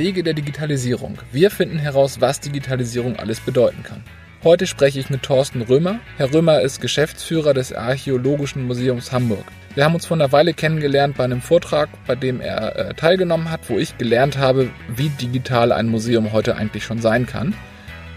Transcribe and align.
Wege 0.00 0.22
der 0.22 0.32
Digitalisierung. 0.32 1.18
Wir 1.30 1.50
finden 1.50 1.78
heraus, 1.78 2.22
was 2.22 2.40
Digitalisierung 2.40 3.16
alles 3.16 3.38
bedeuten 3.38 3.82
kann. 3.82 4.02
Heute 4.42 4.66
spreche 4.66 4.98
ich 4.98 5.10
mit 5.10 5.22
Thorsten 5.22 5.60
Römer. 5.60 6.00
Herr 6.16 6.32
Römer 6.32 6.62
ist 6.62 6.80
Geschäftsführer 6.80 7.52
des 7.52 7.74
Archäologischen 7.74 8.66
Museums 8.66 9.12
Hamburg. 9.12 9.44
Wir 9.74 9.84
haben 9.84 9.94
uns 9.94 10.06
vor 10.06 10.16
einer 10.16 10.32
Weile 10.32 10.54
kennengelernt 10.54 11.18
bei 11.18 11.24
einem 11.24 11.42
Vortrag, 11.42 11.90
bei 12.06 12.14
dem 12.14 12.40
er 12.40 12.76
äh, 12.76 12.94
teilgenommen 12.94 13.50
hat, 13.50 13.68
wo 13.68 13.76
ich 13.76 13.98
gelernt 13.98 14.38
habe, 14.38 14.70
wie 14.88 15.10
digital 15.10 15.70
ein 15.70 15.88
Museum 15.88 16.32
heute 16.32 16.56
eigentlich 16.56 16.84
schon 16.84 17.02
sein 17.02 17.26
kann. 17.26 17.52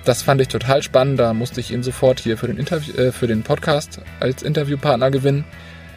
Das 0.06 0.22
fand 0.22 0.40
ich 0.40 0.48
total 0.48 0.84
spannend, 0.84 1.20
da 1.20 1.34
musste 1.34 1.60
ich 1.60 1.74
ihn 1.74 1.84
sofort 1.84 2.22
hier 2.22 2.38
für 2.38 2.48
den, 2.48 2.56
Interview, 2.58 2.94
äh, 2.94 3.12
für 3.12 3.28
den 3.28 3.44
Podcast 3.44 4.00
als 4.22 4.42
Interviewpartner 4.42 5.12
gewinnen. 5.12 5.44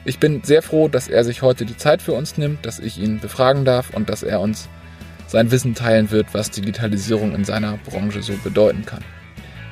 Ich 0.05 0.19
bin 0.19 0.43
sehr 0.43 0.63
froh, 0.63 0.89
dass 0.89 1.07
er 1.07 1.23
sich 1.23 1.43
heute 1.43 1.65
die 1.65 1.77
Zeit 1.77 2.03
für 2.03 2.15
uns 2.15 2.39
nimmt, 2.39 2.67
dass 2.67 2.81
ich 2.81 2.99
ihn 2.99 3.21
befragen 3.21 3.65
darf 3.65 3.91
und 3.91 4.11
dass 4.11 4.25
er 4.25 4.41
uns 4.41 4.69
sein 5.27 5.51
Wissen 5.51 5.75
teilen 5.75 6.11
wird, 6.11 6.33
was 6.33 6.51
Digitalisierung 6.51 7.35
in 7.35 7.45
seiner 7.45 7.79
Branche 7.79 8.23
so 8.23 8.35
bedeuten 8.43 8.85
kann. 8.87 9.05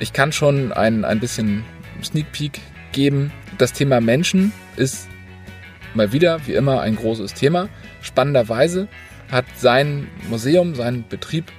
Ich 0.01 0.13
kann 0.13 0.33
schon 0.33 0.73
ein, 0.73 1.05
ein 1.05 1.21
bisschen 1.21 1.65
Sneak 2.03 2.33
Peek 2.33 2.61
geben. 2.93 3.33
Das 3.59 3.73
Thema 3.73 4.01
Menschen 4.01 4.53
ist 4.77 5.09
mal 5.95 6.13
wieder, 6.13 6.47
wie 6.47 6.55
immer, 6.55 6.81
ein 6.81 6.97
großes 6.97 7.35
Thema. 7.35 7.69
Spannenderweise 8.03 8.89
hat 9.31 9.45
sein 9.57 10.09
Museum, 10.29 10.75
sein 10.75 11.05
Betrieb 11.09 11.53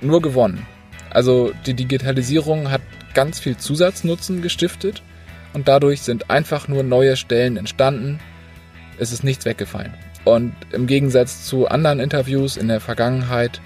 nur 0.00 0.22
gewonnen. 0.22 0.66
Also 1.10 1.52
die 1.66 1.74
Digitalisierung 1.74 2.70
hat 2.70 2.82
ganz 3.14 3.38
viel 3.38 3.56
Zusatznutzen 3.56 4.42
gestiftet 4.42 5.02
und 5.52 5.68
dadurch 5.68 6.02
sind 6.02 6.30
einfach 6.30 6.68
nur 6.68 6.82
neue 6.82 7.16
Stellen 7.16 7.56
entstanden. 7.56 8.20
Es 8.98 9.12
ist 9.12 9.24
nichts 9.24 9.44
weggefallen. 9.44 9.94
Und 10.26 10.54
im 10.72 10.88
Gegensatz 10.88 11.46
zu 11.46 11.68
anderen 11.68 12.00
Interviews 12.00 12.56
in 12.56 12.66
der 12.66 12.80
Vergangenheit, 12.80 13.60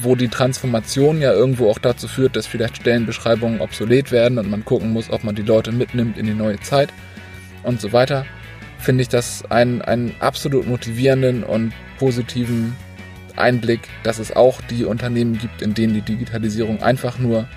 wo 0.00 0.14
die 0.14 0.28
Transformation 0.28 1.20
ja 1.20 1.32
irgendwo 1.32 1.68
auch 1.68 1.80
dazu 1.80 2.06
führt, 2.06 2.36
dass 2.36 2.46
vielleicht 2.46 2.76
Stellenbeschreibungen 2.76 3.60
obsolet 3.60 4.12
werden 4.12 4.38
und 4.38 4.48
man 4.48 4.64
gucken 4.64 4.92
muss, 4.92 5.10
ob 5.10 5.24
man 5.24 5.34
die 5.34 5.42
Leute 5.42 5.72
mitnimmt 5.72 6.16
in 6.16 6.26
die 6.26 6.34
neue 6.34 6.60
Zeit 6.60 6.90
und 7.64 7.80
so 7.80 7.92
weiter, 7.92 8.26
finde 8.78 9.02
ich 9.02 9.08
das 9.08 9.44
einen, 9.50 9.82
einen 9.82 10.14
absolut 10.20 10.68
motivierenden 10.68 11.42
und 11.42 11.72
positiven 11.98 12.76
Einblick, 13.34 13.80
dass 14.04 14.20
es 14.20 14.36
auch 14.36 14.60
die 14.60 14.84
Unternehmen 14.84 15.36
gibt, 15.36 15.62
in 15.62 15.74
denen 15.74 15.94
die 15.94 16.02
Digitalisierung 16.02 16.80
einfach 16.80 17.18
nur 17.18 17.48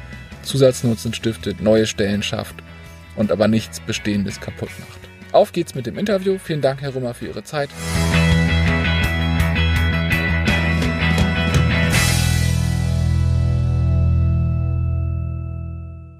Zusatznutzen 0.42 1.14
stiftet, 1.14 1.62
neue 1.62 1.86
Stellen 1.86 2.24
schafft 2.24 2.56
und 3.16 3.32
aber 3.32 3.48
nichts 3.48 3.82
Bestehendes 3.82 4.42
kaputt 4.42 4.70
macht. 4.80 5.00
Auf 5.32 5.52
geht's 5.52 5.76
mit 5.76 5.86
dem 5.86 6.00
Interview. 6.00 6.40
Vielen 6.44 6.62
Dank, 6.62 6.82
Herr 6.82 6.96
Römer, 6.96 7.14
für 7.14 7.28
Ihre 7.28 7.44
Zeit. 7.44 7.70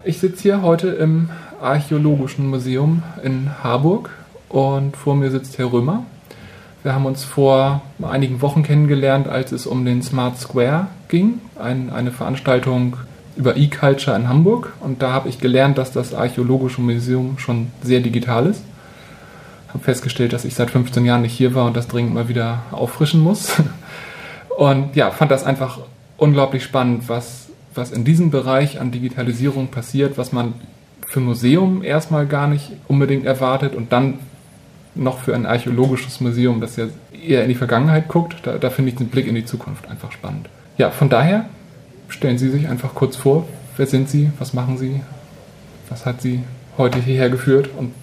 Ich 0.08 0.20
sitze 0.20 0.44
hier 0.44 0.62
heute 0.62 0.88
im 0.88 1.28
Archäologischen 1.62 2.48
Museum 2.48 3.04
in 3.24 3.52
Harburg 3.62 4.10
und 4.48 4.96
vor 4.96 5.18
mir 5.18 5.32
sitzt 5.32 5.58
Herr 5.58 5.74
Römer. 5.74 6.06
Wir 6.82 6.96
haben 6.96 7.06
uns 7.06 7.26
vor 7.26 7.82
einigen 8.02 8.42
Wochen 8.42 8.64
kennengelernt, 8.64 9.28
als 9.28 9.52
es 9.52 9.68
um 9.68 9.84
den 9.84 10.02
Smart 10.02 10.38
Square 10.38 10.88
ging, 11.10 11.42
ein, 11.60 11.90
eine 11.90 12.12
Veranstaltung 12.12 12.96
über 13.36 13.58
E-Culture 13.58 14.16
in 14.16 14.30
Hamburg. 14.30 14.72
Und 14.80 15.02
da 15.02 15.12
habe 15.12 15.28
ich 15.28 15.42
gelernt, 15.42 15.78
dass 15.78 15.92
das 15.92 16.14
Archäologische 16.14 16.80
Museum 16.80 17.38
schon 17.38 17.68
sehr 17.84 18.00
digital 18.00 18.46
ist. 18.46 18.64
Habe 19.68 19.84
festgestellt, 19.84 20.32
dass 20.32 20.46
ich 20.46 20.56
seit 20.56 20.72
15 20.72 21.04
Jahren 21.04 21.24
nicht 21.24 21.34
hier 21.34 21.54
war 21.54 21.66
und 21.66 21.76
das 21.76 21.90
dringend 21.90 22.14
mal 22.14 22.30
wieder 22.30 22.60
auffrischen 22.72 23.22
muss. 23.22 23.52
Und 24.58 24.96
ja, 24.96 25.12
fand 25.12 25.30
das 25.30 25.44
einfach 25.44 25.78
unglaublich 26.18 26.64
spannend, 26.64 27.10
was 27.10 27.47
was 27.78 27.92
in 27.92 28.04
diesem 28.04 28.32
Bereich 28.32 28.80
an 28.80 28.92
Digitalisierung 28.92 29.68
passiert, 29.68 30.18
was 30.18 30.32
man 30.32 30.54
für 31.08 31.20
Museum 31.20 31.84
erstmal 31.84 32.26
gar 32.26 32.48
nicht 32.48 32.72
unbedingt 32.88 33.26
erwartet 33.26 33.76
und 33.76 33.92
dann 33.92 34.20
noch 34.96 35.20
für 35.20 35.36
ein 35.36 35.46
archäologisches 35.46 36.20
Museum, 36.22 36.60
das 36.60 36.76
ja 36.76 36.88
eher 37.26 37.44
in 37.44 37.50
die 37.50 37.56
Vergangenheit 37.56 38.08
guckt, 38.08 38.36
da, 38.44 38.58
da 38.58 38.70
finde 38.70 38.92
ich 38.92 38.98
den 38.98 39.08
Blick 39.08 39.28
in 39.28 39.36
die 39.36 39.46
Zukunft 39.46 39.90
einfach 39.90 40.12
spannend. 40.12 40.50
Ja, 40.78 40.92
von 40.92 41.10
daher 41.10 41.46
stellen 42.10 42.38
Sie 42.38 42.50
sich 42.50 42.68
einfach 42.68 42.94
kurz 42.96 43.16
vor, 43.16 43.48
wer 43.78 43.86
sind 43.86 44.10
Sie, 44.10 44.32
was 44.40 44.54
machen 44.54 44.78
Sie, 44.78 45.02
was 45.90 46.06
hat 46.06 46.22
Sie 46.22 46.42
heute 46.78 47.00
hierher 47.00 47.30
geführt 47.30 47.70
und 47.78 47.94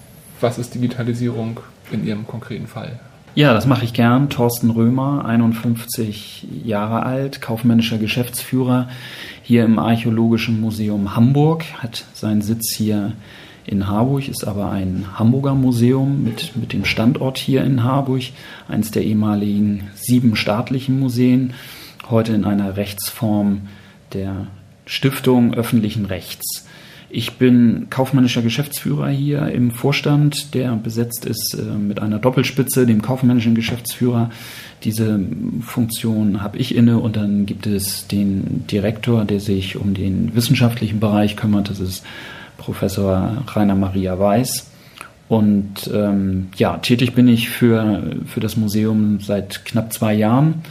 was 0.41 0.57
ist 0.57 0.73
Digitalisierung 0.73 1.59
in 1.91 2.05
Ihrem 2.05 2.25
konkreten 2.25 2.67
Fall? 2.67 2.99
Ja, 3.35 3.53
das 3.53 3.65
mache 3.65 3.83
ich 3.83 3.91
gern. 3.91 4.29
Thorsten 4.29 4.69
Römer, 4.69 5.25
51 5.25 6.47
Jahre 6.63 7.03
alt, 7.03 7.41
kaufmännischer 7.41 7.97
Geschäftsführer 7.97 8.87
hier 9.43 9.65
im 9.65 9.77
Archäologischen 9.77 10.61
Museum 10.61 11.17
Hamburg, 11.17 11.65
hat 11.79 12.05
seinen 12.13 12.41
Sitz 12.41 12.73
hier 12.73 13.11
in 13.65 13.89
Harburg, 13.89 14.29
ist 14.29 14.47
aber 14.47 14.71
ein 14.71 15.05
Hamburger 15.15 15.53
Museum 15.53 16.23
mit, 16.23 16.55
mit 16.55 16.71
dem 16.71 16.85
Standort 16.85 17.37
hier 17.37 17.65
in 17.65 17.83
Harburg, 17.83 18.21
eines 18.69 18.91
der 18.91 19.03
ehemaligen 19.03 19.89
sieben 19.95 20.37
staatlichen 20.37 20.97
Museen, 20.97 21.55
heute 22.09 22.31
in 22.31 22.45
einer 22.45 22.77
Rechtsform 22.77 23.63
der 24.13 24.47
Stiftung 24.85 25.53
öffentlichen 25.53 26.05
Rechts. 26.05 26.65
Ich 27.17 27.37
bin 27.37 27.87
kaufmännischer 27.89 28.41
Geschäftsführer 28.41 29.07
hier 29.07 29.47
im 29.47 29.71
Vorstand, 29.71 30.53
der 30.53 30.75
besetzt 30.75 31.25
ist 31.25 31.53
äh, 31.57 31.63
mit 31.63 32.01
einer 32.01 32.19
Doppelspitze, 32.19 32.85
dem 32.85 33.01
kaufmännischen 33.01 33.55
Geschäftsführer. 33.55 34.31
Diese 34.83 35.17
Funktion 35.61 36.43
habe 36.43 36.57
ich 36.57 36.75
inne 36.75 36.99
und 36.99 37.15
dann 37.15 37.45
gibt 37.45 37.67
es 37.67 38.07
den 38.07 38.67
Direktor, 38.67 39.23
der 39.23 39.39
sich 39.39 39.77
um 39.77 39.93
den 39.93 40.35
wissenschaftlichen 40.35 40.99
Bereich 40.99 41.37
kümmert. 41.37 41.69
Das 41.69 41.79
ist 41.79 42.03
Professor 42.57 43.45
Rainer 43.47 43.75
Maria 43.75 44.19
Weiß. 44.19 44.69
Und 45.29 45.89
ähm, 45.93 46.47
ja, 46.57 46.79
tätig 46.79 47.13
bin 47.13 47.29
ich 47.29 47.47
für, 47.47 48.11
für 48.25 48.41
das 48.41 48.57
Museum 48.57 49.21
seit 49.21 49.63
knapp 49.63 49.93
zwei 49.93 50.13
Jahren 50.13 50.63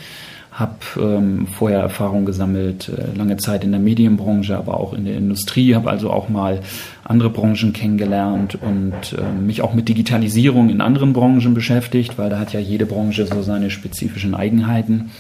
habe 0.55 0.77
ähm, 0.99 1.49
vorher 1.49 1.81
Erfahrung 1.81 2.25
gesammelt, 2.25 2.89
äh, 2.89 3.17
lange 3.19 3.37
Zeit 3.39 3.65
in 3.65 3.73
der 3.73 3.81
Medienbranche, 3.81 4.57
aber 4.57 4.79
auch 4.79 4.93
in 4.93 5.05
der 5.05 5.17
Industrie, 5.17 5.75
habe 5.75 5.91
also 5.91 6.11
auch 6.11 6.29
mal 6.29 6.61
andere 7.03 7.29
Branchen 7.29 7.73
kennengelernt 7.73 8.57
und 8.63 9.19
äh, 9.19 9.33
mich 9.33 9.63
auch 9.63 9.75
mit 9.75 9.89
Digitalisierung 9.89 10.71
in 10.71 10.81
anderen 10.81 11.13
Branchen 11.13 11.55
beschäftigt, 11.55 12.19
weil 12.19 12.31
da 12.31 12.39
hat 12.39 12.53
ja 12.53 12.61
jede 12.61 12.87
Branche 12.87 13.27
so 13.27 13.43
seine 13.43 13.69
spezifischen 13.69 14.37
Eigenheiten. 14.37 15.11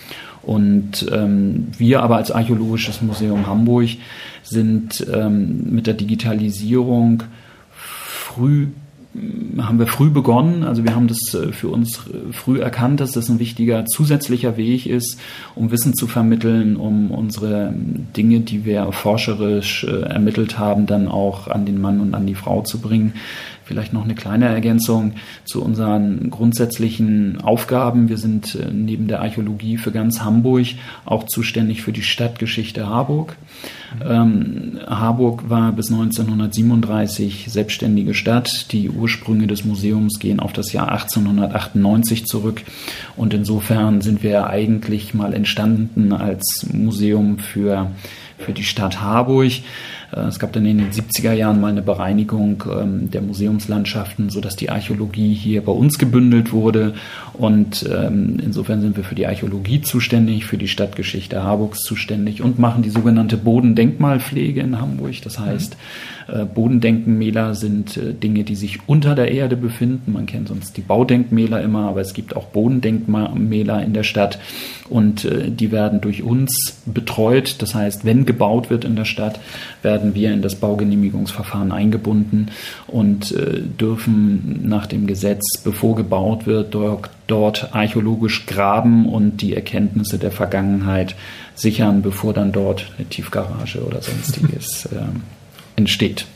Und 0.42 1.06
ähm, 1.12 1.68
wir 1.78 2.02
aber 2.02 2.16
als 2.16 2.30
Archäologisches 2.30 3.02
Museum 3.02 3.48
Hamburg 3.48 3.88
sind 4.44 5.04
ähm, 5.12 5.64
mit 5.70 5.88
der 5.88 5.94
Digitalisierung 5.94 7.24
früh 7.72 8.68
haben 9.58 9.78
wir 9.78 9.86
früh 9.86 10.10
begonnen. 10.10 10.64
Also 10.64 10.84
wir 10.84 10.94
haben 10.94 11.06
das 11.06 11.34
äh, 11.34 11.52
für 11.52 11.68
uns 11.68 12.06
äh, 12.08 12.32
früh 12.32 12.60
erkannt, 12.60 13.00
dass 13.00 13.12
das 13.12 13.28
ein 13.28 13.38
wichtiger 13.38 13.86
zusätzlicher 13.86 14.56
Weg 14.56 14.86
ist, 14.86 15.18
um 15.54 15.70
Wissen 15.70 15.94
zu 15.94 16.06
vermitteln, 16.06 16.76
um 16.76 17.10
unsere 17.10 17.68
ähm, 17.68 18.06
Dinge, 18.16 18.40
die 18.40 18.64
wir 18.64 18.90
forscherisch 18.92 19.84
äh, 19.84 20.02
ermittelt 20.02 20.58
haben, 20.58 20.86
dann 20.86 21.06
auch 21.08 21.46
an 21.48 21.64
den 21.64 21.80
Mann 21.80 22.00
und 22.00 22.14
an 22.14 22.26
die 22.26 22.34
Frau 22.34 22.62
zu 22.62 22.80
bringen. 22.80 23.14
Vielleicht 23.64 23.92
noch 23.92 24.04
eine 24.04 24.14
kleine 24.14 24.46
Ergänzung 24.46 25.14
zu 25.44 25.62
unseren 25.62 26.28
grundsätzlichen 26.30 27.40
Aufgaben. 27.40 28.08
Wir 28.08 28.18
sind 28.18 28.54
äh, 28.54 28.70
neben 28.70 29.08
der 29.08 29.22
Archäologie 29.22 29.78
für 29.78 29.90
ganz 29.90 30.20
Hamburg 30.20 30.66
auch 31.04 31.24
zuständig 31.24 31.82
für 31.82 31.92
die 31.92 32.02
Stadtgeschichte 32.02 32.86
Harburg. 32.86 33.36
Ähm, 34.04 34.78
Harburg 34.86 35.48
war 35.48 35.72
bis 35.72 35.90
1937 35.90 37.46
selbstständige 37.48 38.14
Stadt. 38.14 38.72
Die 38.72 38.90
Ursprünge 38.90 39.46
des 39.46 39.64
Museums 39.64 40.18
gehen 40.18 40.40
auf 40.40 40.52
das 40.52 40.72
Jahr 40.72 40.90
1898 40.92 42.26
zurück. 42.26 42.62
Und 43.16 43.34
insofern 43.34 44.00
sind 44.00 44.22
wir 44.22 44.46
eigentlich 44.48 45.14
mal 45.14 45.32
entstanden 45.32 46.12
als 46.12 46.66
Museum 46.72 47.38
für, 47.38 47.90
für 48.38 48.52
die 48.52 48.64
Stadt 48.64 49.00
Harburg. 49.00 49.52
Äh, 50.14 50.20
es 50.20 50.38
gab 50.38 50.52
dann 50.52 50.66
in 50.66 50.78
den 50.78 50.90
70er 50.90 51.32
Jahren 51.32 51.60
mal 51.60 51.68
eine 51.68 51.82
Bereinigung 51.82 52.64
ähm, 52.70 53.10
der 53.10 53.22
Museumslandschaften, 53.22 54.30
sodass 54.30 54.56
die 54.56 54.70
Archäologie 54.70 55.34
hier 55.34 55.62
bei 55.62 55.72
uns 55.72 55.98
gebündelt 55.98 56.52
wurde. 56.52 56.94
Und 57.32 57.88
ähm, 57.92 58.38
insofern 58.42 58.80
sind 58.80 58.96
wir 58.96 59.04
für 59.04 59.14
die 59.14 59.26
Archäologie 59.26 59.80
zuständig, 59.82 60.44
für 60.44 60.58
die 60.58 60.68
Stadtgeschichte 60.68 61.42
Harburgs 61.42 61.80
zuständig 61.80 62.42
und 62.42 62.58
machen 62.58 62.82
die 62.82 62.90
sogenannte 62.90 63.36
Bodendenkmalpflege 63.36 64.60
in 64.60 64.80
Hamburg. 64.80 65.04
Das 65.22 65.38
heißt, 65.38 65.76
äh, 66.28 66.44
Bodendenkmäler 66.44 67.54
sind 67.54 67.96
äh, 67.96 68.14
Dinge, 68.14 68.44
die 68.44 68.54
sich 68.54 68.78
unter 68.86 69.14
der 69.14 69.32
Erde 69.32 69.56
befinden. 69.56 70.12
Man 70.12 70.26
kennt 70.26 70.48
sonst 70.48 70.76
die 70.76 70.80
Baudenkmäler 70.80 71.60
immer, 71.62 71.88
aber 71.88 72.00
es 72.00 72.14
gibt 72.14 72.36
auch 72.36 72.46
Bodendenkmäler 72.46 73.82
in 73.82 73.92
der 73.92 74.04
Stadt 74.04 74.38
und 74.88 75.26
die 75.46 75.72
werden 75.72 76.00
durch 76.00 76.22
uns 76.22 76.82
betreut. 76.84 77.56
Das 77.60 77.74
heißt, 77.74 78.04
wenn 78.04 78.26
gebaut 78.26 78.70
wird 78.70 78.84
in 78.84 78.96
der 78.96 79.06
Stadt, 79.06 79.40
werden 79.82 80.03
werden 80.04 80.14
wir 80.14 80.32
in 80.32 80.42
das 80.42 80.56
Baugenehmigungsverfahren 80.56 81.72
eingebunden 81.72 82.50
und 82.86 83.32
äh, 83.32 83.60
dürfen 83.60 84.60
nach 84.68 84.86
dem 84.86 85.06
Gesetz, 85.06 85.58
bevor 85.62 85.96
gebaut 85.96 86.46
wird, 86.46 86.74
dort, 86.74 87.10
dort 87.26 87.74
archäologisch 87.74 88.46
graben 88.46 89.08
und 89.08 89.40
die 89.40 89.54
Erkenntnisse 89.54 90.18
der 90.18 90.30
Vergangenheit 90.30 91.14
sichern, 91.54 92.02
bevor 92.02 92.34
dann 92.34 92.52
dort 92.52 92.92
eine 92.98 93.08
Tiefgarage 93.08 93.82
oder 93.84 94.02
sonstiges 94.02 94.86
äh, 94.92 94.98
entsteht. 95.76 96.26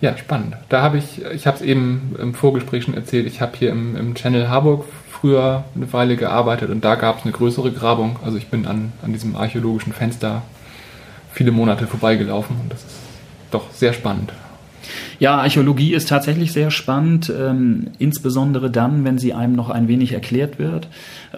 Ja, 0.00 0.16
spannend. 0.16 0.56
Da 0.70 0.80
habe 0.80 0.96
ich, 0.96 1.22
ich 1.34 1.46
habe 1.46 1.58
es 1.58 1.62
eben 1.62 2.16
im 2.18 2.32
Vorgespräch 2.32 2.84
schon 2.84 2.94
erzählt, 2.94 3.26
ich 3.26 3.42
habe 3.42 3.52
hier 3.58 3.70
im, 3.70 3.96
im 3.96 4.14
Channel 4.14 4.48
Harburg 4.48 4.86
früher 5.10 5.64
eine 5.74 5.92
Weile 5.92 6.16
gearbeitet 6.16 6.70
und 6.70 6.82
da 6.82 6.94
gab 6.94 7.18
es 7.18 7.24
eine 7.24 7.32
größere 7.32 7.70
Grabung. 7.70 8.16
Also 8.24 8.38
ich 8.38 8.48
bin 8.48 8.66
an, 8.66 8.94
an 9.02 9.12
diesem 9.12 9.36
archäologischen 9.36 9.92
Fenster 9.92 10.40
viele 11.32 11.52
Monate 11.52 11.86
vorbeigelaufen 11.86 12.56
und 12.60 12.72
das 12.72 12.80
ist 12.80 12.96
doch 13.50 13.70
sehr 13.72 13.92
spannend. 13.92 14.32
Ja, 15.20 15.36
Archäologie 15.36 15.92
ist 15.92 16.08
tatsächlich 16.08 16.50
sehr 16.50 16.70
spannend, 16.70 17.30
ähm, 17.38 17.88
insbesondere 17.98 18.70
dann, 18.70 19.04
wenn 19.04 19.18
sie 19.18 19.34
einem 19.34 19.54
noch 19.54 19.68
ein 19.68 19.86
wenig 19.86 20.12
erklärt 20.12 20.58
wird, 20.58 20.88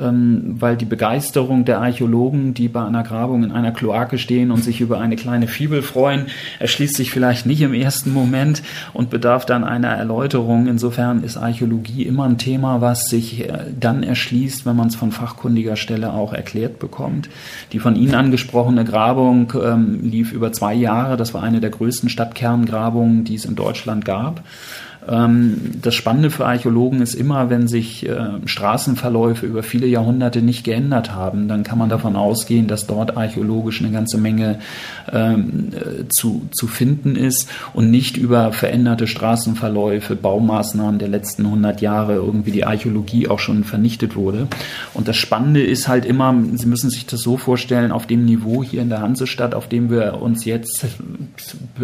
ähm, 0.00 0.55
weil 0.61 0.76
die 0.76 0.84
Begeisterung 0.84 1.64
der 1.64 1.81
Archäologen, 1.81 2.55
die 2.55 2.69
bei 2.69 2.84
einer 2.84 3.02
Grabung 3.02 3.43
in 3.43 3.50
einer 3.50 3.73
Kloake 3.73 4.19
stehen 4.19 4.52
und 4.52 4.62
sich 4.62 4.81
über 4.81 5.00
eine 5.00 5.17
kleine 5.17 5.49
Fibel 5.49 5.82
freuen, 5.82 6.26
erschließt 6.61 6.94
sich 6.94 7.11
vielleicht 7.11 7.44
nicht 7.44 7.61
im 7.61 7.75
ersten 7.75 8.12
Moment 8.12 8.62
und 8.93 9.11
bedarf 9.11 9.46
dann 9.46 9.64
einer 9.64 9.88
Erläuterung. 9.88 10.69
Insofern 10.69 11.25
ist 11.25 11.37
Archäologie 11.37 12.05
immer 12.05 12.26
ein 12.26 12.38
Thema, 12.38 12.81
was 12.81 13.06
sich 13.06 13.49
äh, 13.49 13.64
dann 13.81 14.05
erschließt, 14.05 14.64
wenn 14.64 14.76
man 14.76 14.87
es 14.87 14.94
von 14.94 15.11
fachkundiger 15.11 15.75
Stelle 15.75 16.12
auch 16.12 16.32
erklärt 16.32 16.78
bekommt. 16.78 17.28
Die 17.73 17.81
von 17.81 17.96
Ihnen 17.96 18.14
angesprochene 18.14 18.85
Grabung 18.85 19.52
ähm, 19.61 20.08
lief 20.08 20.31
über 20.31 20.52
zwei 20.52 20.73
Jahre. 20.73 21.17
Das 21.17 21.35
war 21.35 21.43
eine 21.43 21.58
der 21.58 21.70
größten 21.70 22.08
Stadtkerngrabungen, 22.08 23.25
die 23.25 23.35
es 23.35 23.44
in 23.44 23.56
Deutschland 23.56 23.72
Deutschland 23.73 24.05
gab. 24.05 24.43
Ähm, 25.08 25.72
das 25.82 25.94
Spannende 25.94 26.31
für 26.31 26.46
Archäologen 26.46 27.02
ist 27.02 27.14
immer, 27.14 27.50
wenn 27.50 27.66
sich 27.66 28.08
äh, 28.08 28.16
Straßenverläufe 28.44 29.46
über 29.46 29.62
viele 29.62 29.87
Jahrhunderte 29.87 30.43
nicht 30.43 30.64
geändert 30.64 31.14
haben, 31.14 31.49
dann 31.49 31.64
kann 31.64 31.78
man 31.78 31.88
davon 31.88 32.14
ausgehen, 32.14 32.69
dass 32.69 32.87
dort 32.87 33.16
archäologisch 33.16 33.82
eine 33.82 33.90
ganze 33.90 34.19
Menge 34.19 34.60
ähm, 35.12 35.70
äh, 35.72 36.08
zu, 36.08 36.43
zu 36.52 36.66
finden 36.69 37.16
ist 37.16 37.49
und 37.75 37.90
nicht 37.90 38.16
über 38.16 38.52
veränderte 38.52 39.06
Straßenverläufe, 39.06 40.14
Baumaßnahmen 40.14 40.99
der 40.99 41.08
letzten 41.08 41.46
100 41.46 41.81
Jahre 41.81 42.14
irgendwie 42.14 42.52
die 42.52 42.64
Archäologie 42.64 43.28
auch 43.28 43.40
schon 43.40 43.64
vernichtet 43.64 44.14
wurde. 44.14 44.46
Und 44.94 45.08
das 45.08 45.16
Spannende 45.16 45.62
ist 45.62 45.88
halt 45.88 46.04
immer, 46.04 46.34
Sie 46.54 46.66
müssen 46.66 46.90
sich 46.90 47.06
das 47.06 47.20
so 47.20 47.37
vorstellen, 47.37 47.90
auf 47.90 48.06
dem 48.06 48.25
Niveau 48.25 48.62
hier 48.62 48.82
in 48.82 48.88
der 48.88 49.00
Hansestadt, 49.00 49.54
auf 49.54 49.69
dem 49.69 49.90
wir 49.90 50.20
uns 50.22 50.44
jetzt 50.44 50.87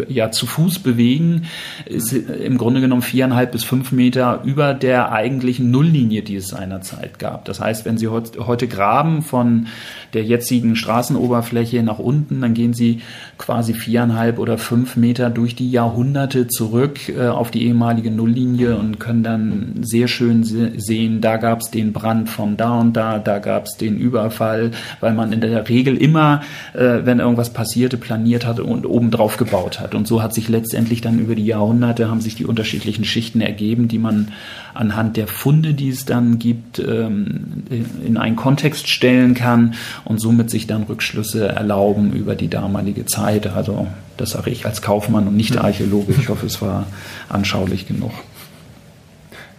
ja 0.07 0.31
zu 0.31 0.45
Fuß 0.45 0.79
bewegen, 0.79 1.43
ist 1.85 2.13
im 2.13 2.57
Grunde 2.57 2.79
genommen 2.81 3.01
viereinhalb 3.09 3.51
bis 3.51 3.63
fünf 3.63 3.91
Meter 3.91 4.41
über 4.43 4.73
der 4.73 5.11
eigentlichen 5.11 5.71
Nulllinie, 5.71 6.21
die 6.21 6.35
es 6.35 6.47
seinerzeit 6.47 7.19
gab. 7.19 7.45
Das 7.45 7.59
heißt, 7.59 7.85
wenn 7.85 7.97
Sie 7.97 8.07
heute 8.07 8.67
graben 8.67 9.21
von 9.21 9.67
der 10.13 10.23
jetzigen 10.23 10.75
Straßenoberfläche 10.75 11.83
nach 11.83 11.99
unten, 11.99 12.41
dann 12.41 12.53
gehen 12.53 12.73
Sie 12.73 13.01
quasi 13.37 13.73
viereinhalb 13.73 14.39
oder 14.39 14.57
fünf 14.57 14.95
Meter 14.95 15.29
durch 15.29 15.55
die 15.55 15.69
Jahrhunderte 15.71 16.47
zurück 16.47 17.09
äh, 17.09 17.27
auf 17.27 17.51
die 17.51 17.65
ehemalige 17.65 18.11
Nulllinie 18.11 18.77
und 18.77 18.99
können 18.99 19.23
dann 19.23 19.73
sehr 19.81 20.07
schön 20.07 20.43
sehen, 20.43 21.21
da 21.21 21.37
gab 21.37 21.61
es 21.61 21.71
den 21.71 21.93
Brand 21.93 22.29
von 22.29 22.57
da 22.57 22.79
und 22.79 22.93
da, 22.93 23.19
da 23.19 23.39
gab 23.39 23.65
es 23.65 23.77
den 23.77 23.97
Überfall, 23.97 24.71
weil 24.99 25.13
man 25.13 25.31
in 25.31 25.41
der 25.41 25.67
Regel 25.67 25.97
immer, 25.97 26.41
äh, 26.73 26.99
wenn 27.03 27.19
irgendwas 27.19 27.51
passierte, 27.51 27.97
planiert 27.97 28.45
hat 28.45 28.59
und 28.59 28.85
obendrauf 28.85 29.37
gebaut 29.37 29.79
hat. 29.79 29.95
Und 29.95 30.07
so 30.07 30.21
hat 30.21 30.33
sich 30.33 30.49
letztendlich 30.49 31.01
dann 31.01 31.19
über 31.19 31.35
die 31.35 31.45
Jahrhunderte, 31.45 32.09
haben 32.09 32.21
sich 32.21 32.35
die 32.35 32.45
unterschiedlichen 32.45 32.69
unterschiedlichen 32.79 33.05
Schichten 33.05 33.41
ergeben, 33.41 33.87
die 33.87 33.99
man 33.99 34.29
anhand 34.73 35.17
der 35.17 35.27
Funde, 35.27 35.73
die 35.73 35.89
es 35.89 36.05
dann 36.05 36.39
gibt, 36.39 36.79
ähm, 36.79 37.63
in 38.05 38.17
einen 38.17 38.35
Kontext 38.35 38.87
stellen 38.87 39.33
kann 39.33 39.75
und 40.09 40.19
somit 40.19 40.49
sich 40.49 40.65
dann 40.65 40.83
Rückschlüsse 40.83 41.49
erlauben 41.49 42.13
über 42.13 42.33
die 42.33 42.47
damalige 42.49 43.05
Zeit. 43.05 43.45
Also 43.45 43.85
das 44.17 44.31
sage 44.31 44.49
ich 44.49 44.65
als 44.65 44.81
Kaufmann 44.81 45.27
und 45.27 45.37
nicht 45.37 45.55
Archäologe. 45.57 46.13
Ich 46.19 46.29
hoffe, 46.29 46.47
es 46.47 46.63
war 46.63 46.87
anschaulich 47.29 47.87
genug. 47.87 48.11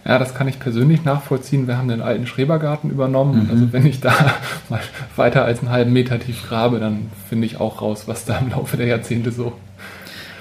Ja, 0.03 0.19
das 0.19 0.35
kann 0.35 0.49
ich 0.49 0.59
persönlich 0.59 1.05
nachvollziehen. 1.05 1.67
Wir 1.67 1.77
haben 1.77 1.87
den 1.87 2.01
alten 2.01 2.27
Schrebergarten 2.27 2.91
übernommen. 2.91 3.45
Mhm. 3.45 3.49
Also 3.49 3.71
wenn 3.71 3.85
ich 3.85 4.01
da 4.01 4.13
mal 4.69 4.81
weiter 5.15 5.45
als 5.45 5.59
einen 5.59 5.69
halben 5.69 5.93
Meter 5.93 6.19
tief 6.19 6.45
grabe, 6.45 6.79
dann 6.79 7.09
finde 7.29 7.45
ich 7.45 7.61
auch 7.61 7.81
raus, 7.81 8.03
was 8.07 8.25
da 8.25 8.37
im 8.39 8.49
Laufe 8.49 8.75
der 8.75 8.87
Jahrzehnte 8.87 9.31
so 9.31 9.53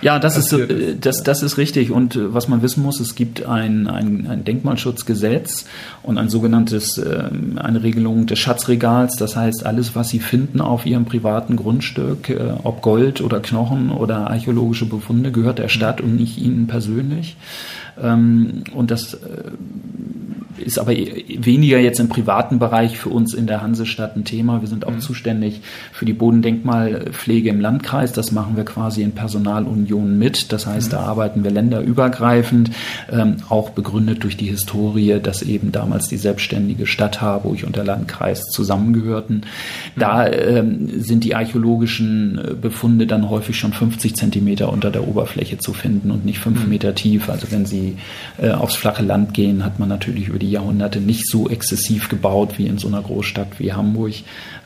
ja, 0.03 0.19
das 0.19 0.37
ist, 0.37 0.53
äh, 0.53 0.97
das, 0.99 1.23
das 1.23 1.43
ist 1.43 1.59
richtig. 1.59 1.91
Und 1.91 2.17
äh, 2.17 2.33
was 2.33 2.49
man 2.49 2.63
wissen 2.63 2.83
muss, 2.83 3.01
es 3.01 3.15
gibt 3.15 3.47
ein, 3.47 3.87
ein, 3.87 4.27
ein 4.29 4.45
Denkmalschutzgesetz 4.45 5.67
und 6.03 6.19
ein 6.19 6.29
sogenanntes, 6.29 6.99
ähm, 6.99 7.59
eine 7.63 7.83
Regelung 7.83 8.27
des 8.27 8.39
Schatzregals. 8.39 9.17
Das 9.17 9.37
heißt, 9.37 9.67
alles, 9.67 9.95
was 9.95 10.09
Sie 10.09 10.21
finden 10.21 10.61
auf 10.61 10.87
Ihrem 10.87 11.05
privaten 11.05 11.57
Grundstück, 11.57 12.31
äh, 12.31 12.55
ob 12.63 12.83
Gold 12.83 13.21
oder 13.21 13.41
Knochen 13.41 13.91
oder 13.91 14.31
archäologische 14.31 14.87
Befunde, 14.87 15.33
gehört 15.33 15.59
der 15.59 15.69
Stadt 15.69 16.01
und 16.01 16.17
nicht 16.17 16.39
Ihnen 16.39 16.67
persönlich. 16.67 17.37
Ähm, 18.01 18.65
und 18.75 18.91
das 18.91 19.19
ist 20.61 20.79
aber 20.79 20.93
weniger 20.93 21.79
jetzt 21.79 22.01
im 22.01 22.09
privaten 22.09 22.59
Bereich 22.59 22.99
für 22.99 23.09
uns 23.09 23.35
in 23.35 23.47
der 23.47 23.63
Hansestadt 23.63 24.17
ein 24.17 24.25
Thema. 24.25 24.61
Wir 24.61 24.69
sind 24.69 24.87
auch 24.87 24.93
mhm. 24.93 25.01
zuständig 25.01 25.61
für 25.93 26.05
die 26.05 26.13
Bodendenkmalpflege 26.13 27.49
im 27.51 27.61
Landkreis. 27.61 28.13
Das 28.13 28.33
machen 28.33 28.57
wir 28.57 28.65
quasi 28.65 29.03
in 29.03 29.13
Personalunion 29.13 30.19
mit. 30.19 30.53
Das 30.53 30.67
heißt, 30.67 30.89
mhm. 30.89 30.97
da 30.97 31.01
arbeiten 31.01 31.45
wir 31.45 31.51
länderübergreifend, 31.51 32.71
ähm, 33.11 33.37
auch 33.49 33.71
begründet 33.71 34.23
durch 34.25 34.37
die 34.37 34.47
Historie, 34.47 35.19
dass 35.23 35.43
eben 35.43 35.73
damals 35.73 36.09
die 36.09 36.17
selbstständige 36.17 36.87
Stadt 36.87 37.21
Harburg 37.21 37.65
und 37.65 37.77
der 37.77 37.85
Landkreis 37.85 38.45
zusammengehörten. 38.47 39.43
Da 39.97 40.27
mhm. 40.27 40.33
ähm, 40.33 41.03
sind 41.03 41.25
die 41.25 41.35
archäologischen 41.35 42.39
äh, 42.39 42.55
Befunde 42.55 43.07
dann 43.07 43.31
häufig 43.31 43.59
schon 43.59 43.73
50 43.73 44.15
Zentimeter 44.15 44.73
unter 44.73 44.91
der 44.91 45.07
Oberfläche 45.07 45.59
zu 45.59 45.73
finden 45.73 46.11
und 46.11 46.25
nicht 46.25 46.39
fünf 46.39 46.65
mhm. 46.65 46.71
Meter 46.71 46.95
tief. 46.95 47.29
Also 47.29 47.47
wenn 47.51 47.67
Sie 47.67 47.80
äh, 48.39 48.51
aufs 48.51 48.77
flache 48.77 49.03
Land 49.03 49.35
gehen, 49.35 49.65
hat 49.65 49.79
man 49.79 49.89
natürlich 49.89 50.29
über 50.29 50.39
die 50.39 50.51
Jahrhunderte 50.51 51.01
nicht 51.01 51.29
so 51.29 51.49
exzessiv 51.49 52.09
gebaut 52.09 52.59
wie 52.59 52.67
in 52.67 52.79
so 52.79 52.89
einer 52.89 53.03
Großstadt 53.03 53.59
wie 53.59 53.73
Hamburg. 53.73 54.15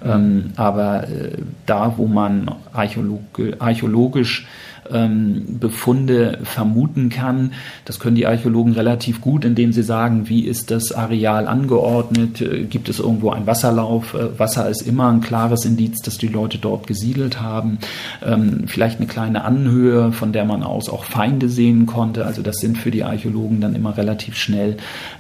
Ähm, 0.05 0.53
aber 0.57 1.09
äh, 1.09 1.33
da, 1.67 1.95
wo 1.97 2.07
man 2.07 2.51
archäolog 2.73 3.41
archäologisch 3.59 4.47
ähm, 4.91 5.59
Befunde 5.61 6.39
vermuten 6.43 7.09
kann. 7.09 7.53
Das 7.85 8.01
können 8.01 8.17
die 8.17 8.27
Archäologen 8.27 8.73
relativ 8.73 9.21
gut, 9.21 9.45
indem 9.45 9.73
sie 9.73 9.83
sagen, 9.83 10.29
wie 10.29 10.45
ist 10.45 10.71
das 10.71 10.93
Areal 10.93 11.47
angeordnet? 11.47 12.41
Äh, 12.41 12.65
gibt 12.65 12.89
es 12.89 12.99
irgendwo 12.99 13.31
einen 13.31 13.47
Wasserlauf? 13.47 14.15
Äh, 14.15 14.39
Wasser 14.39 14.69
ist 14.69 14.83
immer 14.83 15.11
ein 15.11 15.21
klares 15.21 15.65
Indiz, 15.65 16.01
dass 16.01 16.19
die 16.19 16.29
Leute 16.29 16.59
dort 16.59 16.87
gesiedelt 16.87 17.41
haben. 17.41 17.79
Ähm, 18.25 18.65
vielleicht 18.67 18.99
eine 18.99 19.07
kleine 19.07 19.45
Anhöhe, 19.45 20.13
von 20.13 20.33
der 20.33 20.45
man 20.45 20.63
aus 20.63 20.89
auch 20.89 21.05
Feinde 21.05 21.49
sehen 21.49 21.87
konnte. 21.87 22.27
Also 22.27 22.43
das 22.43 22.57
sind 22.57 22.79
für 22.79 22.91
die 22.91 23.05
Archäologen 23.05 23.61
dann 23.61 23.75
immer 23.75 23.97
relativ 23.97 24.37
schnell 24.37 24.77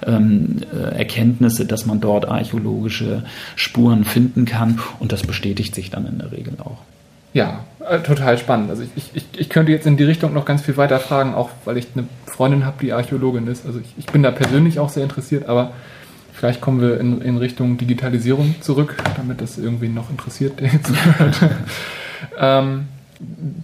ähm, 0.06 0.58
äh, 0.72 0.96
Erkenntnisse, 0.96 1.66
dass 1.66 1.86
man 1.86 2.00
dort 2.00 2.28
archäologische 2.28 3.22
Spuren 3.56 4.04
finden 4.04 4.44
kann. 4.44 4.80
Und 4.98 5.12
das 5.12 5.22
bestätigt 5.22 5.74
sich 5.74 5.90
dann 5.90 6.06
in 6.06 6.18
der 6.18 6.32
Regel 6.32 6.54
auch. 6.62 6.93
Ja, 7.34 7.64
äh, 7.80 7.98
total 7.98 8.38
spannend. 8.38 8.70
Also 8.70 8.84
ich, 8.96 9.10
ich, 9.12 9.26
ich 9.36 9.48
könnte 9.50 9.72
jetzt 9.72 9.86
in 9.86 9.96
die 9.96 10.04
Richtung 10.04 10.32
noch 10.32 10.44
ganz 10.44 10.62
viel 10.62 10.76
weiter 10.76 11.00
fragen, 11.00 11.34
auch 11.34 11.50
weil 11.64 11.76
ich 11.76 11.88
eine 11.94 12.06
Freundin 12.26 12.64
habe, 12.64 12.76
die 12.80 12.92
Archäologin 12.92 13.48
ist. 13.48 13.66
Also 13.66 13.80
ich, 13.80 13.92
ich 13.98 14.06
bin 14.06 14.22
da 14.22 14.30
persönlich 14.30 14.78
auch 14.78 14.88
sehr 14.88 15.02
interessiert, 15.02 15.48
aber 15.48 15.72
vielleicht 16.32 16.60
kommen 16.60 16.80
wir 16.80 16.98
in, 17.00 17.20
in 17.20 17.36
Richtung 17.36 17.76
Digitalisierung 17.76 18.54
zurück, 18.60 18.96
damit 19.16 19.40
das 19.40 19.58
irgendwie 19.58 19.88
noch 19.88 20.10
interessiert, 20.10 20.60
der 20.60 20.68
jetzt 20.68 20.92
hört. 21.18 21.40
ähm, 22.38 22.86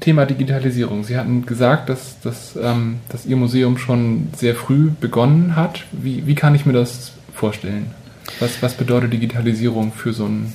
Thema 0.01 0.27
Digitalisierung. 0.27 1.05
Sie 1.05 1.17
hatten 1.17 1.47
gesagt, 1.47 1.89
dass, 1.89 2.21
dass, 2.21 2.57
ähm, 2.61 2.99
dass 3.09 3.25
Ihr 3.25 3.37
Museum 3.37 3.79
schon 3.79 4.31
sehr 4.37 4.57
früh 4.57 4.91
begonnen 5.01 5.55
hat. 5.55 5.85
Wie, 5.93 6.27
wie 6.27 6.35
kann 6.35 6.57
ich 6.57 6.67
mir 6.67 6.73
das 6.73 7.13
vorstellen? 7.33 7.93
Was, 8.41 8.63
was 8.63 8.75
bedeutet 8.75 9.13
Digitalisierung 9.13 9.93
für 9.93 10.13
so 10.13 10.25
ein 10.25 10.53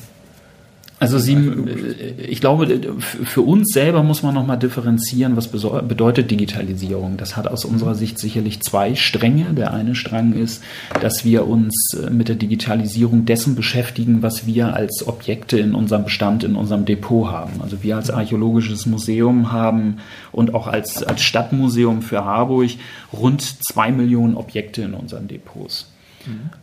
also 0.98 1.20
sie, 1.20 1.34
äh, 1.36 2.22
ich 2.28 2.40
glaube, 2.40 2.80
für 3.00 3.42
uns 3.42 3.72
selber 3.74 4.02
muss 4.02 4.24
man 4.24 4.34
nochmal 4.34 4.58
differenzieren, 4.58 5.36
was 5.36 5.50
bedeutet 5.50 6.32
Digitalisierung. 6.32 7.18
Das 7.18 7.36
hat 7.36 7.48
aus 7.48 7.66
unserer 7.66 7.96
Sicht 7.96 8.18
sicherlich 8.18 8.62
zwei 8.62 8.96
Stränge. 8.96 9.54
Der 9.54 9.74
eine 9.74 9.96
Strang 9.96 10.34
ist, 10.34 10.64
dass 11.02 11.25
wir 11.25 11.48
uns 11.48 11.94
äh, 11.94 12.10
mit 12.10 12.30
der 12.30 12.36
Digitalisierung 12.36 13.25
dessen 13.25 13.56
beschäftigen, 13.56 14.22
was 14.22 14.48
wir 14.48 14.74
als 14.74 15.06
Objekte 15.06 15.60
in 15.60 15.75
unserem 15.75 16.06
Bestand, 16.06 16.46
in 16.46 16.56
unserem 16.56 16.86
Depot 16.86 17.30
haben. 17.30 17.62
Also 17.62 17.84
wir 17.84 17.98
als 17.98 18.10
archäologisches 18.10 18.86
Museum 18.86 19.52
haben 19.52 19.98
und 20.32 20.54
auch 20.54 20.68
als, 20.68 21.04
als 21.04 21.24
Stadtmuseum 21.24 22.04
für 22.04 22.24
Harburg 22.24 22.72
rund 23.12 23.42
zwei 23.42 23.92
Millionen 23.92 24.36
Objekte 24.36 24.84
in 24.84 24.94
unseren 24.94 25.28
Depots 25.28 25.88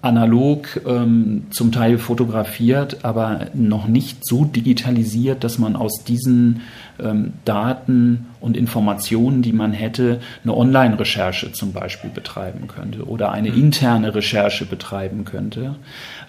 analog 0.01 0.81
ähm, 0.87 1.47
zum 1.51 1.73
Teil 1.73 1.99
fotografiert, 1.99 3.05
aber 3.05 3.47
noch 3.55 3.87
nicht 3.87 4.27
so 4.27 4.45
digitalisiert, 4.45 5.45
dass 5.45 5.59
man 5.59 5.77
aus 5.77 6.05
diesen 6.05 6.63
ähm, 7.01 7.33
Daten 7.45 8.27
und 8.41 8.57
Informationen, 8.57 9.43
die 9.43 9.53
man 9.53 9.73
hätte, 9.73 10.21
eine 10.43 10.57
Online-Recherche 10.57 11.53
zum 11.53 11.73
Beispiel 11.73 12.11
betreiben 12.11 12.67
könnte 12.67 13.05
oder 13.07 13.33
eine 13.33 13.51
mhm. 13.51 13.59
interne 13.59 14.15
Recherche 14.15 14.67
betreiben 14.67 15.25
könnte. 15.25 15.77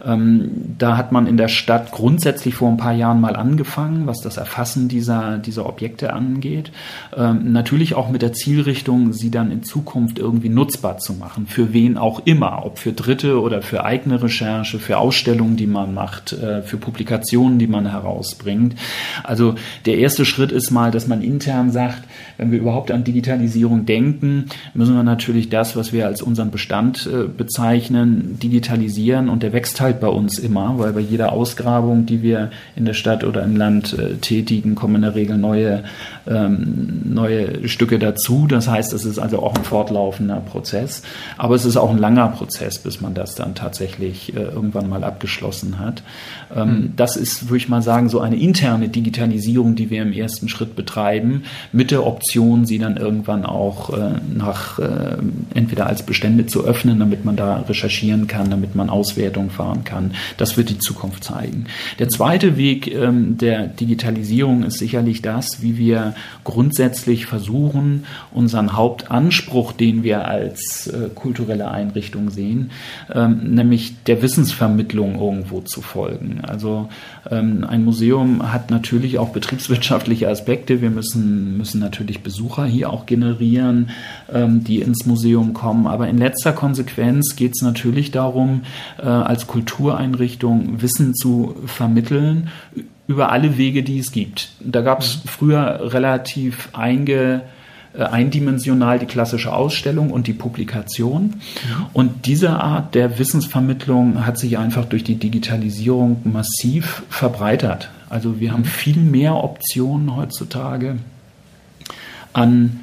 Ähm, 0.06 0.76
da 0.78 0.98
hat 0.98 1.12
man 1.12 1.28
in 1.28 1.38
der 1.38 1.48
Stadt 1.48 1.92
grundsätzlich 1.92 2.56
vor 2.56 2.70
ein 2.70 2.78
paar 2.78 2.94
Jahren 2.94 3.20
mal 3.20 3.36
angefangen, 3.36 4.06
was 4.06 4.22
das 4.22 4.38
Erfassen 4.38 4.88
dieser, 4.88 5.38
dieser 5.38 5.66
Objekte 5.66 6.14
angeht. 6.14 6.72
Ähm, 7.16 7.52
natürlich 7.52 7.96
auch 7.96 8.10
mit 8.10 8.22
der 8.22 8.34
Zielrichtung, 8.34 9.14
sie 9.14 9.32
dann 9.32 9.52
in 9.52 9.64
Zukunft 9.64 10.20
irgendwie 10.20 10.50
nutzbar 10.50 11.00
zu 11.00 11.14
machen. 11.14 11.48
Für 11.48 11.74
wen 11.74 11.98
auch 11.98 12.22
immer, 12.26 12.66
ob 12.66 12.80
für 12.80 12.94
Dritte 12.94 13.23
oder 13.32 13.62
für 13.62 13.84
eigene 13.84 14.22
Recherche, 14.22 14.80
für 14.80 14.98
Ausstellungen, 14.98 15.58
die 15.58 15.68
man 15.68 15.94
macht, 15.94 16.34
äh, 16.34 16.62
für 16.62 16.78
Publikationen, 16.78 17.60
die 17.60 17.68
man 17.68 17.90
herausbringt. 17.90 18.76
Also 19.24 19.56
der 19.86 19.98
erste 19.98 20.26
Schritt 20.26 20.52
ist 20.52 20.72
mal, 20.72 20.92
dass 20.92 21.08
man 21.08 21.22
intern 21.22 21.72
sagt, 21.72 22.04
wenn 22.38 22.52
wir 22.52 22.60
überhaupt 22.60 22.92
an 22.92 23.04
Digitalisierung 23.04 23.86
denken, 23.86 24.46
müssen 24.74 24.96
wir 24.96 25.04
natürlich 25.04 25.50
das, 25.50 25.76
was 25.76 25.94
wir 25.94 26.06
als 26.06 26.22
unseren 26.22 26.52
Bestand 26.52 27.08
äh, 27.12 27.28
bezeichnen, 27.28 28.40
digitalisieren 28.40 29.30
und 29.30 29.44
der 29.44 29.54
wächst 29.54 29.82
halt 29.82 30.00
bei 30.00 30.08
uns 30.08 30.40
immer, 30.40 30.78
weil 30.78 30.94
bei 30.94 31.00
jeder 31.00 31.32
Ausgrabung, 31.32 32.06
die 32.06 32.22
wir 32.22 32.52
in 32.76 32.86
der 32.86 32.94
Stadt 32.94 33.24
oder 33.24 33.44
im 33.44 33.56
Land 33.56 33.98
äh, 33.98 34.16
tätigen, 34.16 34.76
kommen 34.76 34.96
in 34.96 35.02
der 35.04 35.16
Regel 35.16 35.38
neue, 35.38 35.84
ähm, 36.28 37.02
neue 37.06 37.68
Stücke 37.68 38.00
dazu. 38.00 38.48
Das 38.48 38.68
heißt, 38.68 38.94
es 38.94 39.06
ist 39.06 39.20
also 39.20 39.40
auch 39.40 39.56
ein 39.56 39.64
fortlaufender 39.64 40.42
Prozess, 40.42 41.04
aber 41.38 41.56
es 41.56 41.66
ist 41.66 41.78
auch 41.78 41.92
ein 41.92 41.98
langer 41.98 42.30
Prozess, 42.30 42.80
bis 42.80 43.02
man 43.02 43.13
das 43.14 43.36
dann 43.36 43.56
tatsächlich 43.56 44.36
äh, 44.36 44.42
irgendwann 44.42 44.90
mal 44.90 45.04
abgeschlossen 45.04 45.80
hat. 45.80 46.04
Mhm. 46.56 46.94
Das 46.96 47.16
ist, 47.16 47.50
würde 47.50 47.58
ich 47.58 47.70
mal 47.70 47.82
sagen, 47.82 48.10
so 48.10 48.20
eine 48.20 48.36
interne 48.36 48.90
Digitalisierung, 48.90 49.76
die 49.76 49.90
wir 49.90 50.02
im 50.02 50.14
ersten 50.14 50.50
Schritt 50.50 50.76
betreiben, 50.76 51.44
mit 51.72 51.92
der 51.92 52.06
Option, 52.06 52.66
sie 52.66 52.78
dann 52.78 52.98
irgendwann 52.98 53.46
auch 53.46 53.90
äh, 53.92 54.12
nach 54.34 54.80
äh, 54.80 55.18
entweder 55.54 55.88
als 55.88 56.04
Bestände 56.04 56.46
zu 56.46 56.64
öffnen, 56.66 57.00
damit 57.00 57.26
man 57.26 57.36
da 57.36 57.58
recherchieren 57.58 58.28
kann, 58.28 58.50
damit 58.50 58.76
man 58.76 58.90
Auswertung 58.90 59.50
fahren 59.50 59.84
kann. 59.84 60.12
Das 60.38 60.58
wird 60.58 60.70
die 60.70 60.80
Zukunft 60.80 61.24
zeigen. 61.24 61.66
Der 62.00 62.10
zweite 62.10 62.58
Weg 62.58 62.94
ähm, 62.94 63.38
der 63.38 63.68
Digitalisierung 63.68 64.64
ist 64.64 64.80
sicherlich 64.80 65.22
das, 65.22 65.62
wie 65.62 65.78
wir 65.78 66.14
grundsätzlich 66.44 67.26
versuchen, 67.26 68.06
unseren 68.32 68.74
Hauptanspruch, 68.74 69.72
den 69.72 70.04
wir 70.04 70.28
als 70.28 70.88
äh, 70.88 71.10
kulturelle 71.14 71.72
Einrichtung 71.72 72.30
sehen, 72.30 72.72
ähm, 73.14 73.56
nämlich 73.56 74.04
der 74.06 74.22
Wissensvermittlung 74.22 75.20
irgendwo 75.20 75.62
zu 75.62 75.82
folgen. 75.82 76.42
Also 76.46 76.90
ähm, 77.30 77.66
ein 77.68 77.84
Museum 77.84 78.52
hat 78.52 78.72
natürlich 78.72 79.18
auch 79.18 79.30
betriebswirtschaftliche 79.30 80.28
Aspekte. 80.30 80.82
Wir 80.82 80.90
müssen, 80.90 81.58
müssen 81.58 81.80
natürlich 81.80 82.22
Besucher 82.22 82.66
hier 82.66 82.90
auch 82.90 83.06
generieren, 83.06 83.90
ähm, 84.32 84.64
die 84.64 84.82
ins 84.82 85.06
Museum 85.06 85.54
kommen. 85.54 85.88
Aber 85.88 86.08
in 86.08 86.18
letzter 86.18 86.54
Konsequenz 86.54 87.36
geht 87.36 87.54
es 87.56 87.62
natürlich 87.62 88.12
darum, 88.12 88.64
äh, 89.00 89.06
als 89.06 89.48
Kultureinrichtung 89.48 90.82
Wissen 90.82 91.16
zu 91.16 91.56
vermitteln 91.66 92.50
über 93.08 93.32
alle 93.32 93.58
Wege, 93.58 93.84
die 93.84 94.00
es 94.00 94.12
gibt. 94.12 94.52
Da 94.60 94.82
gab 94.82 95.02
es 95.02 95.22
früher 95.26 95.94
relativ 95.94 96.70
einge 96.74 97.42
eindimensional 97.98 99.00
die 99.00 99.06
klassische 99.06 99.54
Ausstellung 99.54 100.12
und 100.12 100.28
die 100.28 100.34
Publikation. 100.34 101.36
Und 101.94 102.26
diese 102.26 102.60
Art 102.60 102.96
der 102.96 103.20
Wissensvermittlung 103.20 104.26
hat 104.26 104.38
sich 104.40 104.58
einfach 104.58 104.86
durch 104.86 105.04
die 105.04 105.16
Digitalisierung 105.16 106.22
massiv 106.24 107.04
verbreitert. 107.10 107.90
Also 108.10 108.40
wir 108.40 108.52
haben 108.52 108.62
mhm. 108.62 108.66
viel 108.66 108.98
mehr 108.98 109.36
Optionen 109.36 110.16
heutzutage 110.16 110.98
an 112.34 112.80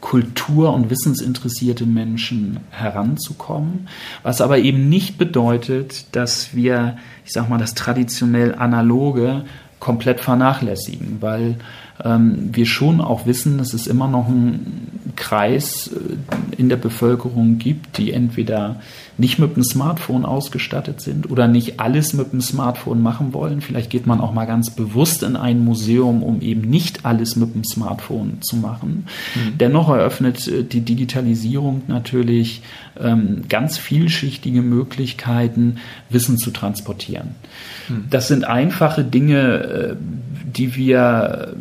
Kultur- 0.00 0.74
und 0.74 0.90
Wissensinteressierte 0.90 1.86
Menschen 1.86 2.58
heranzukommen, 2.70 3.88
was 4.24 4.40
aber 4.40 4.58
eben 4.58 4.88
nicht 4.88 5.16
bedeutet, 5.16 6.06
dass 6.16 6.54
wir, 6.54 6.96
ich 7.24 7.32
sag 7.32 7.48
mal, 7.48 7.58
das 7.58 7.74
traditionell 7.74 8.56
analoge 8.56 9.44
komplett 9.78 10.20
vernachlässigen, 10.20 11.18
weil 11.20 11.56
ähm, 12.04 12.50
wir 12.52 12.66
schon 12.66 13.00
auch 13.00 13.26
wissen, 13.26 13.58
dass 13.58 13.74
es 13.74 13.86
immer 13.86 14.08
noch 14.08 14.28
einen 14.28 15.12
Kreis 15.16 15.88
äh, 15.88 16.56
in 16.56 16.68
der 16.68 16.76
Bevölkerung 16.76 17.58
gibt, 17.58 17.98
die 17.98 18.12
entweder 18.12 18.80
nicht 19.18 19.38
mit 19.38 19.56
dem 19.56 19.62
Smartphone 19.62 20.24
ausgestattet 20.24 21.00
sind 21.00 21.30
oder 21.30 21.46
nicht 21.46 21.80
alles 21.80 22.12
mit 22.12 22.32
dem 22.32 22.40
Smartphone 22.40 23.02
machen 23.02 23.32
wollen. 23.34 23.60
Vielleicht 23.60 23.90
geht 23.90 24.06
man 24.06 24.20
auch 24.20 24.32
mal 24.32 24.46
ganz 24.46 24.70
bewusst 24.70 25.22
in 25.22 25.36
ein 25.36 25.64
Museum, 25.64 26.22
um 26.22 26.40
eben 26.40 26.62
nicht 26.62 27.04
alles 27.04 27.36
mit 27.36 27.54
dem 27.54 27.64
Smartphone 27.64 28.40
zu 28.40 28.56
machen. 28.56 29.06
Mhm. 29.34 29.58
Dennoch 29.58 29.88
eröffnet 29.90 30.48
äh, 30.48 30.64
die 30.64 30.80
Digitalisierung 30.80 31.82
natürlich 31.88 32.62
ähm, 33.00 33.42
ganz 33.48 33.78
vielschichtige 33.78 34.62
Möglichkeiten, 34.62 35.76
Wissen 36.10 36.38
zu 36.38 36.50
transportieren. 36.50 37.36
Mhm. 37.88 38.04
Das 38.10 38.28
sind 38.28 38.44
einfache 38.44 39.04
Dinge, 39.04 39.62
äh, 39.62 39.96
die 40.44 40.74
wir 40.74 41.54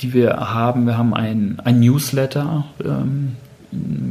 die 0.00 0.12
wir 0.12 0.36
haben. 0.52 0.86
Wir 0.86 0.98
haben 0.98 1.14
ein, 1.14 1.58
ein 1.64 1.80
Newsletter, 1.80 2.64
ähm, 2.84 3.36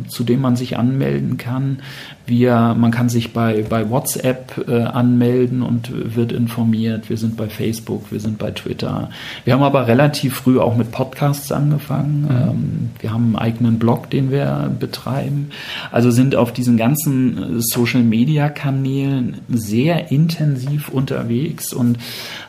zu 0.07 0.23
dem 0.23 0.41
man 0.41 0.55
sich 0.55 0.77
anmelden 0.77 1.37
kann. 1.37 1.79
Wir, 2.25 2.75
man 2.77 2.91
kann 2.91 3.09
sich 3.09 3.33
bei, 3.33 3.63
bei 3.67 3.89
WhatsApp 3.89 4.65
äh, 4.67 4.81
anmelden 4.81 5.61
und 5.61 6.15
wird 6.15 6.31
informiert. 6.31 7.09
Wir 7.09 7.17
sind 7.17 7.37
bei 7.37 7.49
Facebook, 7.49 8.11
wir 8.11 8.19
sind 8.19 8.37
bei 8.37 8.51
Twitter. 8.51 9.09
Wir 9.43 9.53
haben 9.53 9.63
aber 9.63 9.87
relativ 9.87 10.35
früh 10.35 10.59
auch 10.59 10.75
mit 10.75 10.91
Podcasts 10.91 11.51
angefangen. 11.51 12.21
Mhm. 12.21 12.29
Ähm, 12.29 12.89
wir 12.99 13.13
haben 13.13 13.25
einen 13.25 13.35
eigenen 13.35 13.79
Blog, 13.79 14.09
den 14.09 14.31
wir 14.31 14.71
betreiben. 14.79 15.49
Also 15.91 16.11
sind 16.11 16.35
auf 16.35 16.51
diesen 16.51 16.77
ganzen 16.77 17.37
äh, 17.37 17.61
Social-Media-Kanälen 17.61 19.37
sehr 19.49 20.11
intensiv 20.11 20.89
unterwegs 20.89 21.73
und 21.73 21.97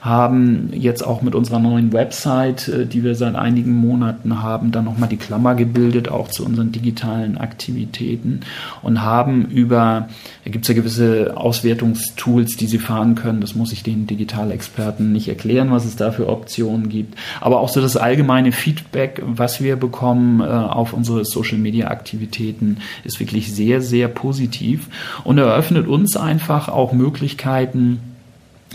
haben 0.00 0.70
jetzt 0.72 1.06
auch 1.06 1.20
mit 1.22 1.34
unserer 1.34 1.58
neuen 1.58 1.92
Website, 1.92 2.68
äh, 2.68 2.86
die 2.86 3.04
wir 3.04 3.14
seit 3.14 3.34
einigen 3.34 3.72
Monaten 3.72 4.42
haben, 4.42 4.72
dann 4.72 4.86
nochmal 4.86 5.08
die 5.08 5.18
Klammer 5.18 5.54
gebildet, 5.54 6.08
auch 6.08 6.28
zu 6.28 6.44
unseren 6.44 6.72
digitalen 6.72 6.95
Aktivitäten 7.38 8.40
und 8.82 9.02
haben 9.02 9.44
über 9.46 9.66
über, 9.66 10.08
da 10.44 10.50
gibt 10.50 10.64
es 10.64 10.68
ja 10.68 10.74
gewisse 10.74 11.36
Auswertungstools, 11.36 12.56
die 12.56 12.66
Sie 12.66 12.78
fahren 12.78 13.16
können. 13.16 13.40
Das 13.40 13.54
muss 13.54 13.72
ich 13.72 13.82
den 13.82 14.06
Digitalexperten 14.06 15.12
nicht 15.12 15.28
erklären, 15.28 15.70
was 15.72 15.84
es 15.84 15.96
da 15.96 16.12
für 16.12 16.28
Optionen 16.28 16.88
gibt. 16.88 17.18
Aber 17.40 17.60
auch 17.60 17.68
so 17.68 17.80
das 17.80 17.96
allgemeine 17.96 18.52
Feedback, 18.52 19.22
was 19.24 19.60
wir 19.60 19.76
bekommen 19.76 20.40
äh, 20.40 20.44
auf 20.44 20.92
unsere 20.92 21.24
Social-Media-Aktivitäten, 21.24 22.78
ist 23.04 23.18
wirklich 23.18 23.52
sehr, 23.52 23.80
sehr 23.80 24.08
positiv 24.08 24.88
und 25.24 25.38
eröffnet 25.38 25.88
uns 25.88 26.16
einfach 26.16 26.68
auch 26.68 26.92
Möglichkeiten, 26.92 28.00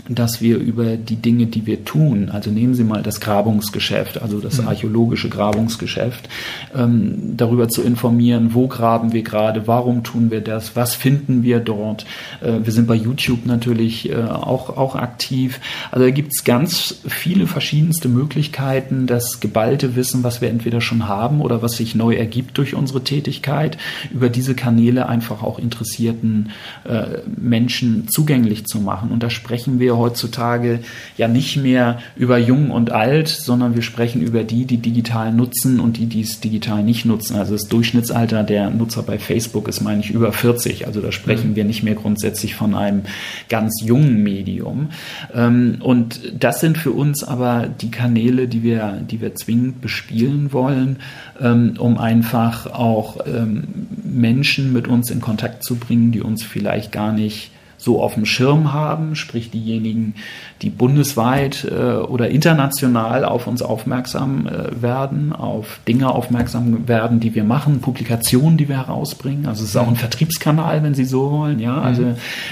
dass 0.08 0.40
wir 0.40 0.58
über 0.58 0.96
die 0.96 1.16
Dinge, 1.16 1.46
die 1.46 1.64
wir 1.66 1.84
tun, 1.84 2.28
also 2.28 2.50
nehmen 2.50 2.74
Sie 2.74 2.82
mal 2.82 3.02
das 3.02 3.20
Grabungsgeschäft, 3.20 4.20
also 4.20 4.40
das 4.40 4.60
mhm. 4.60 4.68
archäologische 4.68 5.28
Grabungsgeschäft, 5.28 6.28
ähm, 6.74 7.36
darüber 7.36 7.68
zu 7.68 7.82
informieren, 7.82 8.52
wo 8.52 8.66
graben 8.66 9.12
wir 9.12 9.22
gerade, 9.22 9.68
warum 9.68 10.02
tun 10.02 10.30
wir 10.30 10.40
das, 10.40 10.74
was 10.74 10.96
finden 10.96 11.44
wir 11.44 11.60
dort. 11.60 12.04
Äh, 12.40 12.64
wir 12.64 12.72
sind 12.72 12.88
bei 12.88 12.96
YouTube 12.96 13.46
natürlich 13.46 14.10
äh, 14.10 14.16
auch, 14.16 14.76
auch 14.76 14.96
aktiv. 14.96 15.60
Also 15.92 16.04
da 16.04 16.10
gibt 16.10 16.32
es 16.34 16.42
ganz 16.42 17.00
viele 17.06 17.46
verschiedenste 17.46 18.08
Möglichkeiten, 18.08 19.06
das 19.06 19.38
geballte 19.38 19.94
Wissen, 19.94 20.24
was 20.24 20.40
wir 20.40 20.48
entweder 20.48 20.80
schon 20.80 21.06
haben 21.06 21.40
oder 21.40 21.62
was 21.62 21.76
sich 21.76 21.94
neu 21.94 22.14
ergibt 22.14 22.58
durch 22.58 22.74
unsere 22.74 23.04
Tätigkeit, 23.04 23.78
über 24.12 24.30
diese 24.30 24.56
Kanäle 24.56 25.08
einfach 25.08 25.44
auch 25.44 25.60
interessierten 25.60 26.50
äh, 26.84 27.20
Menschen 27.36 28.08
zugänglich 28.08 28.66
zu 28.66 28.80
machen. 28.80 29.12
Und 29.12 29.22
da 29.22 29.30
sprechen 29.30 29.78
wir 29.78 29.81
wir 29.82 29.98
heutzutage 29.98 30.80
ja 31.18 31.28
nicht 31.28 31.58
mehr 31.58 31.98
über 32.16 32.38
jung 32.38 32.70
und 32.70 32.90
alt, 32.90 33.28
sondern 33.28 33.74
wir 33.74 33.82
sprechen 33.82 34.22
über 34.22 34.44
die, 34.44 34.64
die 34.64 34.78
digital 34.78 35.32
nutzen 35.32 35.80
und 35.80 35.98
die, 35.98 36.06
die 36.06 36.22
es 36.22 36.40
digital 36.40 36.82
nicht 36.82 37.04
nutzen. 37.04 37.36
Also 37.36 37.52
das 37.52 37.68
Durchschnittsalter 37.68 38.44
der 38.44 38.70
Nutzer 38.70 39.02
bei 39.02 39.18
Facebook 39.18 39.68
ist, 39.68 39.82
meine 39.82 40.00
ich, 40.00 40.10
über 40.10 40.32
40. 40.32 40.86
Also 40.86 41.00
da 41.00 41.12
sprechen 41.12 41.50
mhm. 41.50 41.56
wir 41.56 41.64
nicht 41.64 41.82
mehr 41.82 41.94
grundsätzlich 41.94 42.54
von 42.54 42.74
einem 42.74 43.02
ganz 43.50 43.82
jungen 43.84 44.22
Medium. 44.22 44.88
Ähm, 45.34 45.78
und 45.80 46.20
das 46.38 46.60
sind 46.60 46.78
für 46.78 46.92
uns 46.92 47.24
aber 47.24 47.68
die 47.68 47.90
Kanäle, 47.90 48.48
die 48.48 48.62
wir, 48.62 49.02
die 49.10 49.20
wir 49.20 49.34
zwingend 49.34 49.80
bespielen 49.80 50.52
wollen, 50.52 50.96
ähm, 51.40 51.74
um 51.78 51.98
einfach 51.98 52.66
auch 52.66 53.18
ähm, 53.26 53.64
Menschen 54.04 54.72
mit 54.72 54.88
uns 54.88 55.10
in 55.10 55.20
Kontakt 55.20 55.64
zu 55.64 55.76
bringen, 55.76 56.12
die 56.12 56.22
uns 56.22 56.42
vielleicht 56.42 56.92
gar 56.92 57.12
nicht 57.12 57.50
so 57.82 58.00
auf 58.00 58.14
dem 58.14 58.26
Schirm 58.26 58.72
haben, 58.72 59.16
sprich 59.16 59.50
diejenigen, 59.50 60.14
die 60.62 60.70
bundesweit 60.70 61.64
äh, 61.64 61.96
oder 61.96 62.30
international 62.30 63.24
auf 63.24 63.48
uns 63.48 63.60
aufmerksam 63.60 64.46
äh, 64.46 64.80
werden, 64.80 65.32
auf 65.32 65.80
Dinge 65.88 66.10
aufmerksam 66.10 66.86
werden, 66.86 67.18
die 67.18 67.34
wir 67.34 67.42
machen, 67.42 67.80
Publikationen, 67.80 68.56
die 68.56 68.68
wir 68.68 68.76
herausbringen. 68.76 69.46
Also 69.46 69.64
es 69.64 69.70
ist 69.70 69.76
auch 69.76 69.88
ein 69.88 69.96
Vertriebskanal, 69.96 70.84
wenn 70.84 70.94
Sie 70.94 71.04
so 71.04 71.32
wollen. 71.32 71.58
Ja, 71.58 71.72
mhm. 71.72 71.82
also 71.82 72.02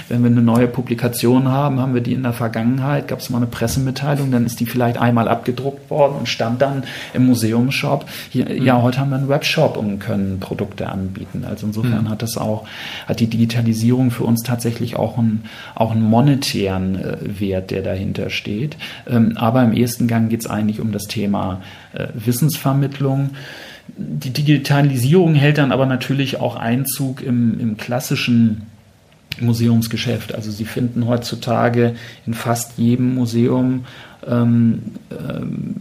wenn 0.09 0.23
wir 0.23 0.31
eine 0.31 0.41
neue 0.41 0.67
Publikation 0.67 1.47
haben, 1.47 1.79
haben 1.79 1.93
wir 1.93 2.01
die 2.01 2.13
in 2.13 2.23
der 2.23 2.33
Vergangenheit, 2.33 3.07
gab 3.07 3.19
es 3.19 3.29
mal 3.29 3.37
eine 3.37 3.47
Pressemitteilung, 3.47 4.31
dann 4.31 4.45
ist 4.45 4.59
die 4.59 4.65
vielleicht 4.65 4.97
einmal 4.97 5.29
abgedruckt 5.29 5.89
worden 5.89 6.15
und 6.19 6.27
stand 6.27 6.61
dann 6.61 6.83
im 7.13 7.27
Museumsshop. 7.27 8.05
Hier, 8.29 8.49
mhm. 8.49 8.65
Ja, 8.65 8.81
heute 8.81 8.99
haben 8.99 9.11
wir 9.11 9.17
einen 9.17 9.29
Webshop 9.29 9.77
und 9.77 9.99
können 9.99 10.41
Produkte 10.41 10.89
anbieten. 10.89 11.45
Also 11.49 11.67
insofern 11.67 12.03
mhm. 12.03 12.09
hat 12.09 12.21
das 12.21 12.37
auch, 12.37 12.65
hat 13.07 13.21
die 13.21 13.27
Digitalisierung 13.27 14.11
für 14.11 14.25
uns 14.25 14.43
tatsächlich 14.43 14.97
auch 14.97 15.20
einen, 15.21 15.45
auch 15.75 15.91
einen 15.91 16.03
monetären 16.03 16.95
äh, 16.95 17.17
Wert, 17.39 17.71
der 17.71 17.81
dahinter 17.81 18.29
steht. 18.29 18.77
Ähm, 19.07 19.33
aber 19.37 19.63
im 19.63 19.73
ersten 19.73 20.07
Gang 20.07 20.29
geht 20.29 20.41
es 20.41 20.47
eigentlich 20.47 20.79
um 20.79 20.91
das 20.91 21.05
Thema 21.05 21.61
äh, 21.93 22.07
Wissensvermittlung. 22.13 23.31
Die 23.97 24.31
Digitalisierung 24.31 25.35
hält 25.35 25.57
dann 25.57 25.71
aber 25.71 25.85
natürlich 25.85 26.39
auch 26.39 26.55
Einzug 26.55 27.21
im, 27.21 27.59
im 27.59 27.77
klassischen 27.77 28.63
Museumsgeschäft. 29.39 30.35
Also 30.35 30.51
Sie 30.51 30.65
finden 30.65 31.07
heutzutage 31.07 31.95
in 32.25 32.33
fast 32.33 32.77
jedem 32.77 33.15
Museum 33.15 33.85
ähm, 34.27 34.81
ähm, 35.11 35.75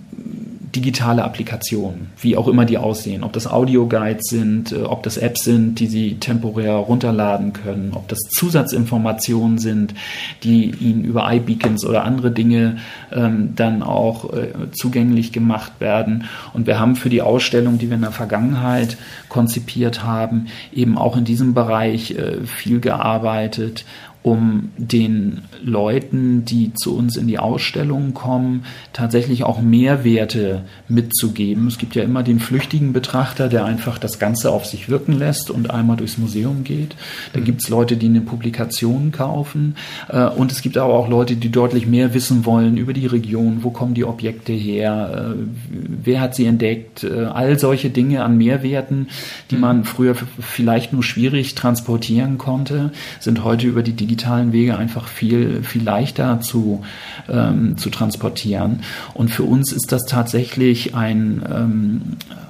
digitale 0.75 1.25
Applikationen, 1.25 2.11
wie 2.21 2.37
auch 2.37 2.47
immer 2.47 2.65
die 2.65 2.79
aussehen. 2.79 3.25
Ob 3.25 3.33
das 3.33 3.47
Audioguides 3.47 4.27
sind, 4.29 4.73
äh, 4.73 4.83
ob 4.83 5.03
das 5.03 5.17
Apps 5.17 5.45
sind, 5.45 5.81
die 5.81 5.87
Sie 5.87 6.17
temporär 6.17 6.75
runterladen 6.75 7.53
können, 7.53 7.93
ob 7.95 8.09
das 8.09 8.19
Zusatzinformationen 8.19 9.59
sind, 9.59 9.95
die 10.43 10.71
Ihnen 10.71 11.05
über 11.05 11.33
iBeacons 11.33 11.85
oder 11.85 12.05
andere 12.05 12.31
Dinge 12.31 12.77
ähm, 13.13 13.55
dann 13.57 13.83
auch 13.83 14.33
äh, 14.33 14.53
zugänglich 14.73 15.33
gemacht 15.33 15.73
werden. 15.81 16.25
Und 16.53 16.67
wir 16.67 16.79
haben 16.79 16.97
für 16.97 17.11
die 17.11 17.23
Ausstellung, 17.23 17.79
die 17.79 17.89
wir 17.89 17.97
in 17.97 18.03
der 18.03 18.13
Vergangenheit 18.13 18.97
konzipiert 19.29 20.05
haben, 20.05 20.47
eben 20.73 20.97
auch 20.97 21.17
in 21.17 21.25
diesem 21.25 21.55
Bereich 21.55 22.13
äh, 22.13 22.45
viel 22.45 22.81
gearbeitet 22.81 23.85
um 24.23 24.71
den 24.77 25.43
Leuten, 25.63 26.45
die 26.45 26.75
zu 26.75 26.95
uns 26.95 27.17
in 27.17 27.27
die 27.27 27.39
Ausstellungen 27.39 28.13
kommen, 28.13 28.65
tatsächlich 28.93 29.45
auch 29.45 29.63
Mehrwerte 29.63 30.65
mitzugeben. 30.89 31.67
Es 31.69 31.79
gibt 31.79 31.95
ja 31.95 32.03
immer 32.03 32.23
den 32.23 32.39
flüchtigen 32.39 32.93
Betrachter, 32.93 33.49
der 33.49 33.65
einfach 33.65 33.99
das 33.99 34.19
Ganze 34.19 34.51
auf 34.51 34.67
sich 34.67 34.91
wirken 34.91 35.19
lässt 35.19 35.51
und 35.51 35.71
einmal 35.71 35.97
durchs 35.97 36.19
Museum 36.19 36.65
geht. 36.65 36.97
Da 37.33 37.41
mhm. 37.41 37.45
gibt 37.45 37.63
es 37.63 37.71
Leute, 37.71 37.97
die 37.97 38.07
eine 38.07 38.21
Publikation 38.21 39.11
kaufen. 39.11 39.77
Äh, 40.09 40.27
und 40.27 40.53
es 40.53 40.61
gibt 40.61 40.77
aber 40.77 40.93
auch 40.93 41.09
Leute, 41.09 41.37
die 41.37 41.51
deutlich 41.51 41.87
mehr 41.87 42.13
wissen 42.13 42.45
wollen 42.45 42.77
über 42.77 42.93
die 42.93 43.07
Region. 43.07 43.59
Wo 43.63 43.71
kommen 43.71 43.95
die 43.95 44.05
Objekte 44.05 44.53
her? 44.53 45.35
Äh, 45.35 45.45
wer 45.71 46.21
hat 46.21 46.35
sie 46.35 46.45
entdeckt? 46.45 47.05
Äh, 47.05 47.25
all 47.25 47.59
solche 47.59 47.89
Dinge 47.89 48.23
an 48.23 48.37
Mehrwerten, 48.37 49.09
die 49.51 49.55
mhm. 49.55 49.61
man 49.63 49.85
früher 49.85 50.15
vielleicht 50.15 50.93
nur 50.93 51.03
schwierig 51.03 51.55
transportieren 51.55 52.37
konnte, 52.37 52.93
sind 53.19 53.45
heute 53.45 53.67
über 53.67 53.83
die 53.83 54.10
digitalen 54.11 54.53
Wege 54.53 54.77
einfach 54.77 55.07
viel, 55.07 55.63
viel 55.63 55.85
leichter 55.85 56.41
zu, 56.41 56.83
ähm, 57.29 57.77
zu 57.79 57.91
transportieren. 57.91 58.81
Und 59.15 59.31
für 59.31 59.45
uns 59.45 59.73
ist 59.73 59.93
das 59.93 60.05
tatsächlich 60.07 60.97
ein, 60.97 61.43
ähm, 61.49 62.03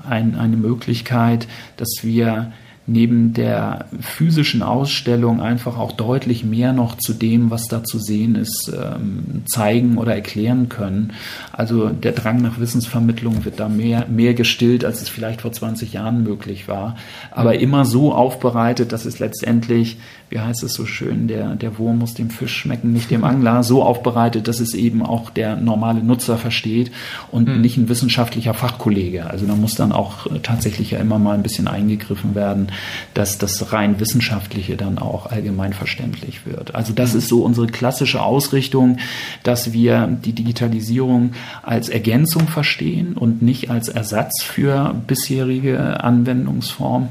ein, 0.09 0.37
eine 0.37 0.57
Möglichkeit, 0.57 1.47
dass 1.77 1.99
wir 2.03 2.53
neben 2.87 3.35
der 3.35 3.85
physischen 4.01 4.63
Ausstellung 4.63 5.41
einfach 5.41 5.79
auch 5.79 5.93
deutlich 5.93 6.45
mehr 6.45 6.73
noch 6.73 6.97
zu 6.97 7.13
dem, 7.13 7.51
was 7.51 7.69
da 7.69 7.85
zu 7.85 8.01
sehen 8.01 8.35
ist, 8.35 8.73
ähm, 8.75 9.43
zeigen 9.47 9.97
oder 9.97 10.15
erklären 10.15 10.69
können. 10.69 11.13
Also 11.53 11.91
der 11.91 12.13
Drang 12.13 12.43
nach 12.43 12.59
Wissensvermittlung 12.59 13.45
wird 13.45 13.61
da 13.61 13.69
mehr, 13.69 14.07
mehr 14.09 14.35
gestillt, 14.35 14.85
als 14.85 15.03
es 15.03 15.09
vielleicht 15.09 15.43
vor 15.43 15.53
20 15.53 15.93
Jahren 15.93 16.25
möglich 16.25 16.67
war. 16.67 16.97
Aber 17.31 17.61
immer 17.61 17.85
so 17.85 18.13
aufbereitet, 18.13 18.91
dass 18.91 19.05
es 19.05 19.21
letztendlich 19.21 19.99
wie 20.31 20.39
heißt 20.39 20.63
es 20.63 20.75
so 20.75 20.87
schön, 20.87 21.27
der, 21.27 21.57
der 21.57 21.77
Wurm 21.77 21.99
muss 21.99 22.15
dem 22.15 22.31
Fisch 22.31 22.57
schmecken, 22.57 22.93
nicht 22.93 23.11
dem 23.11 23.25
Angler, 23.25 23.65
so 23.65 23.83
aufbereitet, 23.83 24.47
dass 24.47 24.61
es 24.61 24.75
eben 24.75 25.05
auch 25.05 25.29
der 25.29 25.57
normale 25.57 26.05
Nutzer 26.05 26.39
versteht 26.39 26.93
und 27.33 27.49
mhm. 27.49 27.61
nicht 27.61 27.77
ein 27.77 27.89
wissenschaftlicher 27.89 28.55
Fachkollege. 28.55 29.29
Also 29.29 29.47
da 29.47 29.57
muss 29.57 29.75
dann 29.75 29.91
auch 29.91 30.29
tatsächlich 30.45 30.93
ja 30.93 31.01
immer 31.01 31.19
mal 31.19 31.35
ein 31.35 31.43
bisschen 31.43 31.67
eingegriffen 31.67 32.37
werden, 32.37 32.69
dass 33.13 33.39
das 33.39 33.73
rein 33.73 33.99
wissenschaftliche 33.99 34.77
dann 34.77 34.99
auch 34.99 35.27
allgemein 35.27 35.73
verständlich 35.73 36.47
wird. 36.47 36.77
Also 36.77 36.93
das 36.93 37.17
ist 37.17 37.27
so 37.27 37.43
unsere 37.43 37.67
klassische 37.67 38.23
Ausrichtung, 38.23 38.99
dass 39.43 39.73
wir 39.73 40.07
die 40.07 40.33
Digitalisierung 40.33 41.33
als 41.65 41.89
Ergänzung 41.89 42.47
verstehen 42.47 43.15
und 43.15 43.43
nicht 43.43 43.69
als 43.69 43.89
Ersatz 43.89 44.45
für 44.45 44.95
bisherige 45.09 46.05
Anwendungsformen. 46.05 47.09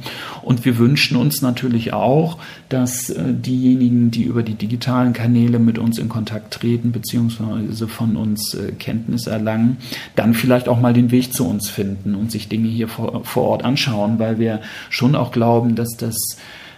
Und 0.50 0.66
wir 0.66 0.80
wünschen 0.80 1.16
uns 1.16 1.44
natürlich 1.44 1.94
auch, 1.94 2.40
dass 2.70 3.12
äh, 3.12 3.36
diejenigen, 3.36 4.10
die 4.10 4.24
über 4.24 4.42
die 4.42 4.56
digitalen 4.56 5.14
Kanäle 5.14 5.60
mit 5.60 5.78
uns 5.78 6.00
in 6.00 6.10
Kontakt 6.10 6.56
treten, 6.56 6.92
beziehungsweise 6.92 7.88
von 7.88 8.16
uns 8.16 8.56
äh, 8.56 8.72
Kenntnis 8.72 9.28
erlangen, 9.28 9.78
dann 10.16 10.34
vielleicht 10.34 10.68
auch 10.68 10.80
mal 10.80 10.92
den 10.92 11.12
Weg 11.12 11.34
zu 11.34 11.48
uns 11.48 11.70
finden 11.70 12.16
und 12.16 12.32
sich 12.32 12.50
Dinge 12.50 12.68
hier 12.68 12.88
vor, 12.88 13.24
vor 13.26 13.44
Ort 13.44 13.64
anschauen, 13.64 14.18
weil 14.18 14.40
wir 14.40 14.62
schon 14.90 15.16
auch 15.16 15.32
glauben, 15.32 15.76
dass 15.76 15.96
das 15.98 16.16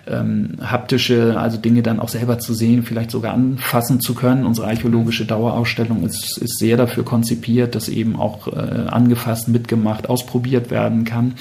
ähm, 0.07 0.57
haptische, 0.61 1.39
also 1.39 1.57
Dinge 1.57 1.83
dann 1.83 1.99
auch 1.99 2.09
selber 2.09 2.39
zu 2.39 2.53
sehen, 2.53 2.83
vielleicht 2.83 3.11
sogar 3.11 3.33
anfassen 3.33 3.99
zu 3.99 4.13
können. 4.13 4.45
Unsere 4.45 4.67
archäologische 4.67 5.25
Dauerausstellung 5.25 6.03
ist, 6.03 6.37
ist 6.37 6.57
sehr 6.59 6.77
dafür 6.77 7.05
konzipiert, 7.05 7.75
dass 7.75 7.89
eben 7.89 8.15
auch 8.15 8.47
äh, 8.47 8.87
angefasst, 8.87 9.47
mitgemacht, 9.47 10.09
ausprobiert 10.09 10.71
werden 10.71 11.03
kann. 11.03 11.33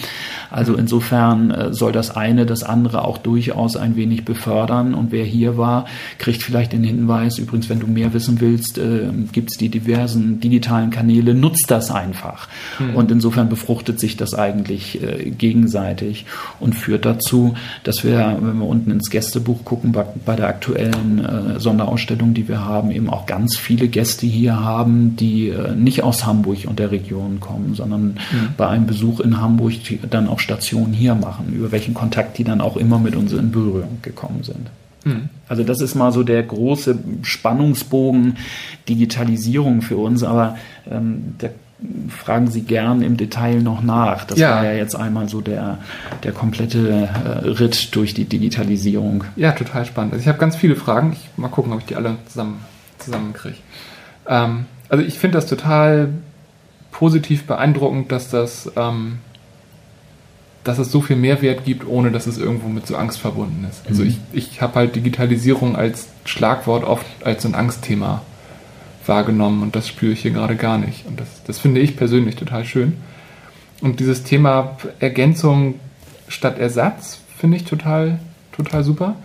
Also 0.51 0.75
insofern 0.75 1.51
äh, 1.51 1.73
soll 1.73 1.93
das 1.93 2.17
eine 2.17 2.47
das 2.47 2.63
andere 2.63 3.05
auch 3.05 3.19
durchaus 3.19 3.77
ein 3.77 3.97
wenig 3.97 4.25
befördern. 4.25 4.95
Und 4.95 5.13
wer 5.13 5.25
hier 5.25 5.57
war, 5.57 5.87
kriegt 6.19 6.43
vielleicht 6.43 6.73
den 6.73 6.85
Hinweis, 6.85 7.39
übrigens, 7.39 7.69
wenn 7.69 7.81
du 7.81 7.87
mehr 7.87 8.13
wissen 8.13 8.41
willst, 8.41 8.79
äh, 8.79 9.09
gibt 9.33 9.53
es 9.53 9.59
die 9.59 9.69
diversen 9.69 10.41
digitalen 10.41 10.91
Kanäle, 10.91 11.35
nutzt 11.35 11.71
das 11.71 11.91
einfach. 11.91 12.49
Mhm. 12.79 12.97
Und 12.97 13.11
insofern 13.11 13.49
befruchtet 13.49 14.01
sich 14.01 14.17
das 14.17 14.35
eigentlich 14.35 15.03
äh, 15.03 15.31
gegenseitig 15.31 16.27
und 16.59 16.75
führt 16.75 17.05
dazu, 17.05 17.55
dass 17.85 18.05
wir, 18.05 18.39
wenn 18.51 18.59
wir 18.59 18.67
unten 18.67 18.91
ins 18.91 19.11
Gästebuch 19.11 19.65
gucken, 19.65 19.93
bei, 19.93 20.37
der 20.37 20.49
aktuellen 20.49 21.25
äh, 21.25 21.61
Sonderausstellung, 21.61 22.35
die 22.35 22.49
wir 22.49 22.65
haben, 22.65 22.91
eben 22.91 23.09
auch 23.09 23.27
ganz 23.27 23.57
viele 23.57 23.89
Gäste 23.89 24.27
hier 24.27 24.61
haben, 24.61 25.17
die 25.17 25.49
äh, 25.49 25.75
nicht 25.75 26.03
aus 26.03 26.27
Hamburg 26.27 26.67
und 26.67 26.79
der 26.79 26.91
Region 26.91 27.41
kommen, 27.41 27.75
sondern 27.75 28.03
mhm. 28.03 28.49
bei 28.57 28.69
einem 28.69 28.87
Besuch 28.87 29.21
in 29.21 29.41
Hamburg 29.41 29.73
dann 30.11 30.29
auch 30.29 30.41
Stationen 30.41 30.93
hier 30.93 31.15
machen, 31.15 31.53
über 31.55 31.73
welchen 31.73 31.95
Kontakt 31.95 32.39
die 32.39 32.45
dann 32.45 32.61
auch 32.61 32.77
immer 32.77 32.99
mit 32.99 33.17
uns 33.17 33.33
in 33.33 33.51
Berührung 33.51 33.99
gekommen 34.03 34.43
sind. 34.43 34.71
Mhm. 35.05 35.29
Also 35.49 35.65
das 35.65 35.81
ist 35.81 35.95
mal 35.95 36.13
so 36.13 36.23
der 36.23 36.43
große 36.43 36.99
Spannungsbogen 37.23 38.37
Digitalisierung 38.89 39.83
für 39.83 39.97
uns, 39.97 40.23
aber 40.23 40.57
ähm, 40.91 41.35
der 41.41 41.53
fragen 42.09 42.51
Sie 42.51 42.63
gern 42.63 43.03
im 43.03 43.17
Detail 43.17 43.61
noch 43.63 43.83
nach. 43.83 44.25
Das 44.25 44.39
ja. 44.39 44.57
war 44.57 44.65
ja 44.65 44.73
jetzt 44.73 44.95
einmal 44.95 45.29
so 45.29 45.41
der, 45.41 45.79
der 46.23 46.33
komplette 46.33 47.09
äh, 47.09 47.49
Ritt 47.49 47.95
durch 47.95 48.15
die 48.15 48.25
Digitalisierung. 48.25 49.25
Ja, 49.37 49.53
total 49.53 49.85
spannend. 49.85 50.13
Also 50.13 50.23
ich 50.23 50.29
habe 50.29 50.39
ganz 50.39 50.57
viele 50.57 50.77
Fragen. 50.77 51.13
Ich 51.13 51.29
mal 51.37 51.49
gucken, 51.49 51.73
ob 51.73 51.81
ich 51.81 51.87
die 51.87 51.97
alle 51.97 52.17
zusammen 52.27 52.61
zusammenkriege. 52.99 53.57
Ähm, 54.27 54.67
also 54.89 55.05
ich 55.05 55.19
finde 55.19 55.39
das 55.39 55.47
total 55.47 56.11
positiv 56.91 57.45
beeindruckend, 57.45 58.13
dass 58.13 58.31
das 58.31 58.71
ähm, 58.77 59.19
dass 60.65 60.79
es 60.79 60.93
so 60.93 61.01
viel 61.01 61.17
Mehrwert 61.17 61.65
gibt, 61.65 61.87
ohne 61.87 62.11
dass 62.11 62.27
es 62.27 62.37
irgendwo 62.37 62.69
mit 62.69 62.87
so 62.87 62.95
Angst 62.97 63.19
verbunden 63.19 63.67
ist. 63.69 63.83
Also 63.89 64.03
mhm. 64.03 64.09
ich, 64.09 64.19
ich 64.33 64.61
habe 64.61 64.75
halt 64.75 64.95
Digitalisierung 64.95 65.75
als 65.75 66.09
Schlagwort 66.27 66.85
oft 66.85 67.07
als 67.25 67.43
so 67.43 67.49
ein 67.49 67.55
Angstthema 67.55 68.23
wahrgenommen 69.11 69.63
und 69.63 69.77
das 69.77 69.87
spüre 69.87 70.13
ich 70.13 70.23
hier 70.23 70.31
gerade 70.31 70.57
gar 70.57 70.79
nicht. 70.79 71.05
Und 71.05 71.21
das, 71.21 71.43
das 71.47 71.59
finde 71.59 71.81
ich 71.83 71.99
persönlich 71.99 72.37
total 72.37 72.65
schön. 72.65 72.95
Und 73.83 74.01
dieses 74.01 74.23
Thema 74.23 74.79
Ergänzung 75.01 75.75
statt 76.29 76.59
Ersatz 76.59 77.21
finde 77.37 77.59
ich 77.59 77.65
total, 77.65 78.19
total 78.53 78.85
super. 78.85 79.17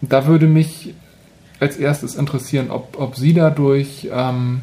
Da 0.00 0.26
würde 0.26 0.46
mich 0.46 0.94
als 1.60 1.76
erstes 1.76 2.14
interessieren, 2.14 2.70
ob, 2.70 2.98
ob 3.00 3.16
Sie 3.16 3.34
dadurch, 3.34 4.08
ähm, 4.12 4.60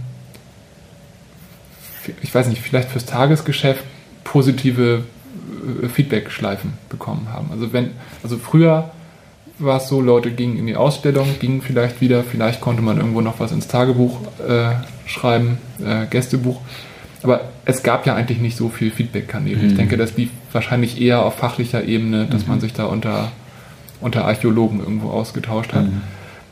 ich 2.21 2.33
weiß 2.33 2.47
nicht, 2.47 2.61
vielleicht 2.61 2.89
fürs 2.89 3.05
Tagesgeschäft 3.05 3.83
positive 4.23 5.03
äh, 5.83 5.87
Feedback-Schleifen 5.87 6.73
bekommen 6.89 7.29
haben. 7.31 7.49
Also 7.51 7.73
wenn, 7.73 7.91
also 8.21 8.37
früher 8.37 8.91
war 9.59 9.77
es 9.77 9.87
so, 9.87 10.01
Leute 10.01 10.31
gingen 10.31 10.57
in 10.57 10.67
die 10.67 10.75
Ausstellung, 10.75 11.27
gingen 11.39 11.61
vielleicht 11.61 12.01
wieder, 12.01 12.23
vielleicht 12.23 12.61
konnte 12.61 12.81
man 12.81 12.97
irgendwo 12.97 13.21
noch 13.21 13.39
was 13.39 13.51
ins 13.51 13.67
Tagebuch 13.67 14.19
äh, 14.47 14.71
schreiben, 15.05 15.57
äh, 15.83 16.05
Gästebuch. 16.07 16.61
Aber 17.21 17.41
es 17.65 17.83
gab 17.83 18.05
ja 18.05 18.15
eigentlich 18.15 18.39
nicht 18.39 18.55
so 18.55 18.69
viel 18.69 18.91
Feedback-Kanäle. 18.91 19.57
Mhm. 19.57 19.67
Ich 19.69 19.75
denke, 19.75 19.97
das 19.97 20.15
lief 20.15 20.29
wahrscheinlich 20.51 21.01
eher 21.01 21.25
auf 21.25 21.35
fachlicher 21.35 21.83
Ebene, 21.83 22.25
dass 22.25 22.43
mhm. 22.43 22.49
man 22.49 22.61
sich 22.61 22.73
da 22.73 22.85
unter, 22.85 23.31
unter 23.99 24.25
Archäologen 24.25 24.79
irgendwo 24.79 25.09
ausgetauscht 25.09 25.73
hat. 25.73 25.85
Mhm. 25.85 26.01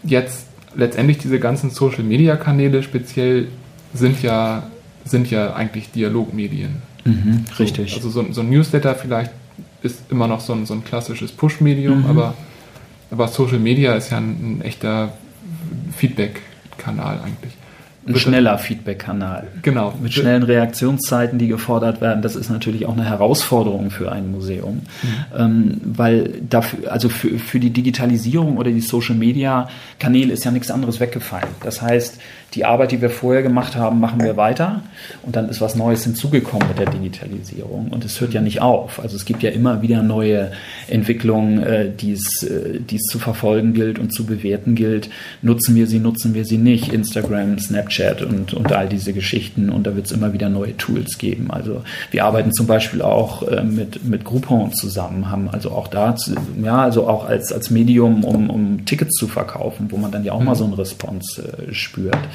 Jetzt 0.03 0.47
letztendlich 0.75 1.17
diese 1.17 1.39
ganzen 1.39 1.69
Social-Media-Kanäle 1.69 2.83
speziell 2.83 3.47
sind 3.93 4.21
ja, 4.21 4.63
sind 5.05 5.31
ja 5.31 5.53
eigentlich 5.53 5.91
Dialogmedien. 5.91 6.81
Mhm, 7.05 7.45
richtig. 7.57 7.91
So, 7.91 7.97
also 7.97 8.09
so, 8.09 8.25
so, 8.31 8.41
ein 8.41 8.49
Newsletter 8.49 8.93
vielleicht 8.95 9.31
ist 9.81 10.11
immer 10.11 10.27
noch 10.27 10.41
so 10.41 10.53
ein, 10.53 10.65
so 10.65 10.73
ein 10.73 10.83
klassisches 10.83 11.31
Push-Medium, 11.31 11.99
mhm. 11.99 12.05
aber, 12.05 12.33
aber 13.11 13.27
Social 13.27 13.59
Media 13.59 13.93
ist 13.93 14.11
ja 14.11 14.17
ein, 14.17 14.57
ein 14.57 14.61
echter 14.61 15.13
Feedback-Kanal 15.95 17.19
eigentlich. 17.23 17.53
Ein 18.07 18.15
schneller 18.15 18.57
Feedback-Kanal. 18.57 19.47
Genau. 19.63 19.93
Mit 20.01 20.13
schnellen 20.13 20.43
Reaktionszeiten, 20.43 21.39
die 21.39 21.47
gefordert 21.47 21.99
werden. 21.99 22.21
Das 22.21 22.37
ist 22.37 22.49
natürlich 22.49 22.85
auch 22.85 22.93
eine 22.93 23.03
Herausforderung 23.03 23.89
für 23.89 24.11
ein 24.11 24.31
Museum. 24.31 24.75
Mhm. 24.75 25.09
Ähm, 25.37 25.81
weil 25.83 26.41
dafür, 26.49 26.91
also 26.91 27.09
für, 27.09 27.37
für 27.37 27.59
die 27.59 27.71
Digitalisierung 27.71 28.57
oder 28.57 28.71
die 28.71 28.79
Social-Media-Kanäle 28.79 30.31
ist 30.31 30.45
ja 30.45 30.51
nichts 30.51 30.71
anderes 30.71 31.01
weggefallen. 31.01 31.49
Das 31.63 31.81
heißt, 31.81 32.19
die 32.53 32.65
Arbeit, 32.65 32.91
die 32.91 33.01
wir 33.01 33.09
vorher 33.09 33.43
gemacht 33.43 33.75
haben, 33.75 33.99
machen 33.99 34.23
wir 34.23 34.37
weiter 34.37 34.81
und 35.23 35.35
dann 35.35 35.49
ist 35.49 35.59
was 35.61 35.75
Neues 35.75 36.03
hinzugekommen 36.03 36.67
mit 36.67 36.79
der 36.79 36.89
Digitalisierung 36.89 37.89
und 37.89 38.05
es 38.05 38.19
hört 38.21 38.33
ja 38.33 38.41
nicht 38.41 38.61
auf. 38.61 38.99
Also 38.99 39.15
es 39.15 39.25
gibt 39.25 39.43
ja 39.43 39.49
immer 39.49 39.81
wieder 39.81 40.01
neue 40.01 40.51
Entwicklungen, 40.87 41.61
äh, 41.61 41.89
die 41.91 42.13
es, 42.13 42.43
äh, 42.43 42.79
die 42.79 42.95
es 42.95 43.03
zu 43.03 43.19
verfolgen 43.19 43.73
gilt 43.73 43.99
und 43.99 44.13
zu 44.13 44.25
bewerten 44.25 44.75
gilt. 44.75 45.09
Nutzen 45.41 45.75
wir 45.75 45.87
sie, 45.87 45.99
nutzen 45.99 46.33
wir 46.33 46.45
sie 46.45 46.57
nicht? 46.57 46.93
Instagram, 46.93 47.59
Snapchat 47.59 48.21
und, 48.21 48.53
und 48.53 48.71
all 48.71 48.87
diese 48.87 49.13
Geschichten 49.13 49.69
und 49.69 49.85
da 49.85 49.95
wird 49.95 50.05
es 50.05 50.11
immer 50.11 50.31
wieder 50.33 50.49
neue 50.49 50.75
Tools 50.77 51.17
geben. 51.17 51.51
Also 51.51 51.83
wir 52.11 52.23
arbeiten 52.23 52.53
zum 52.53 52.65
Beispiel 52.65 53.01
auch 53.01 53.43
äh, 53.43 53.63
mit, 53.63 54.05
mit 54.05 54.23
Groupon 54.23 54.73
zusammen, 54.73 55.29
haben 55.29 55.49
also 55.49 55.71
auch 55.71 55.87
da, 55.87 56.15
ja, 56.63 56.81
also 56.81 57.07
auch 57.07 57.27
als, 57.27 57.51
als 57.51 57.69
Medium, 57.69 58.23
um, 58.23 58.49
um 58.49 58.85
Tickets 58.85 59.15
zu 59.15 59.27
verkaufen, 59.27 59.87
wo 59.89 59.97
man 59.97 60.11
dann 60.11 60.23
ja 60.23 60.31
auch 60.31 60.41
mal 60.41 60.53
mhm. 60.53 60.57
so 60.57 60.63
einen 60.63 60.73
Response 60.73 61.41
äh, 61.41 61.73
spürt. 61.73 62.17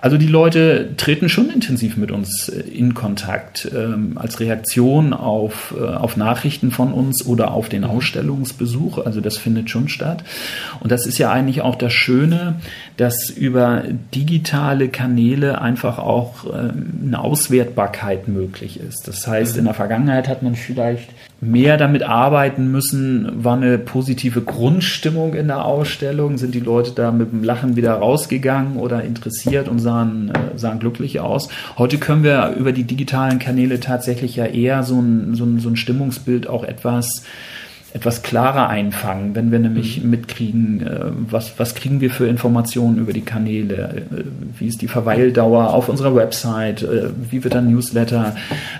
also 0.00 0.16
die 0.16 0.26
Leute 0.26 0.90
treten 0.96 1.28
schon 1.28 1.50
intensiv 1.50 1.96
mit 1.96 2.10
uns 2.10 2.48
äh, 2.48 2.60
in 2.60 2.94
Kontakt 2.94 3.70
ähm, 3.74 4.16
als 4.16 4.40
Reaktion 4.40 5.12
auf, 5.12 5.74
äh, 5.78 5.84
auf 5.84 6.16
Nachrichten 6.16 6.70
von 6.70 6.92
uns 6.92 7.26
oder 7.26 7.52
auf 7.52 7.68
den 7.68 7.84
Ausstellungsbesuch. 7.84 9.04
Also 9.04 9.20
das 9.20 9.36
findet 9.36 9.70
schon 9.70 9.88
statt. 9.88 10.24
Und 10.80 10.90
das 10.92 11.06
ist 11.06 11.18
ja 11.18 11.30
eigentlich 11.30 11.62
auch 11.62 11.76
das 11.76 11.92
Schöne, 11.92 12.56
dass 12.96 13.30
über 13.30 13.82
digitale 14.14 14.88
Kanäle 14.88 15.60
einfach 15.60 15.98
auch 15.98 16.44
ähm, 16.46 17.00
eine 17.06 17.18
Auswertbarkeit 17.18 18.28
möglich 18.28 18.80
ist. 18.80 19.08
Das 19.08 19.26
heißt, 19.26 19.56
in 19.56 19.64
der 19.64 19.74
Vergangenheit 19.74 20.28
hat 20.28 20.42
man 20.42 20.54
vielleicht 20.54 21.10
mehr 21.42 21.76
damit 21.76 22.04
arbeiten 22.04 22.70
müssen, 22.70 23.44
war 23.44 23.56
eine 23.56 23.76
positive 23.76 24.42
Grundstimmung 24.42 25.34
in 25.34 25.48
der 25.48 25.64
Ausstellung, 25.64 26.38
sind 26.38 26.54
die 26.54 26.60
Leute 26.60 26.92
da 26.92 27.10
mit 27.10 27.32
dem 27.32 27.42
Lachen 27.42 27.74
wieder 27.74 27.94
rausgegangen 27.94 28.76
oder 28.76 29.01
interessiert 29.02 29.68
und 29.68 29.78
sahen, 29.78 30.30
äh, 30.30 30.58
sahen 30.58 30.78
glücklich 30.78 31.20
aus. 31.20 31.48
Heute 31.78 31.98
können 31.98 32.22
wir 32.22 32.54
über 32.58 32.72
die 32.72 32.84
digitalen 32.84 33.38
Kanäle 33.38 33.80
tatsächlich 33.80 34.36
ja 34.36 34.46
eher 34.46 34.82
so 34.82 35.00
ein, 35.00 35.34
so 35.34 35.44
ein, 35.44 35.60
so 35.60 35.68
ein 35.68 35.76
Stimmungsbild 35.76 36.46
auch 36.46 36.64
etwas 36.64 37.24
etwas 37.94 38.22
klarer 38.22 38.68
einfangen, 38.68 39.34
wenn 39.34 39.52
wir 39.52 39.58
nämlich 39.58 40.02
mhm. 40.02 40.10
mitkriegen, 40.10 40.86
äh, 40.86 41.00
was, 41.30 41.58
was 41.58 41.74
kriegen 41.74 42.00
wir 42.00 42.10
für 42.10 42.26
Informationen 42.26 42.98
über 42.98 43.12
die 43.12 43.20
Kanäle, 43.20 44.04
äh, 44.10 44.24
wie 44.58 44.66
ist 44.66 44.80
die 44.80 44.88
Verweildauer 44.88 45.74
auf 45.74 45.88
unserer 45.88 46.14
Website, 46.14 46.82
äh, 46.82 47.10
wie 47.30 47.44
wird 47.44 47.54
ein 47.54 47.70
Newsletter, 47.70 48.34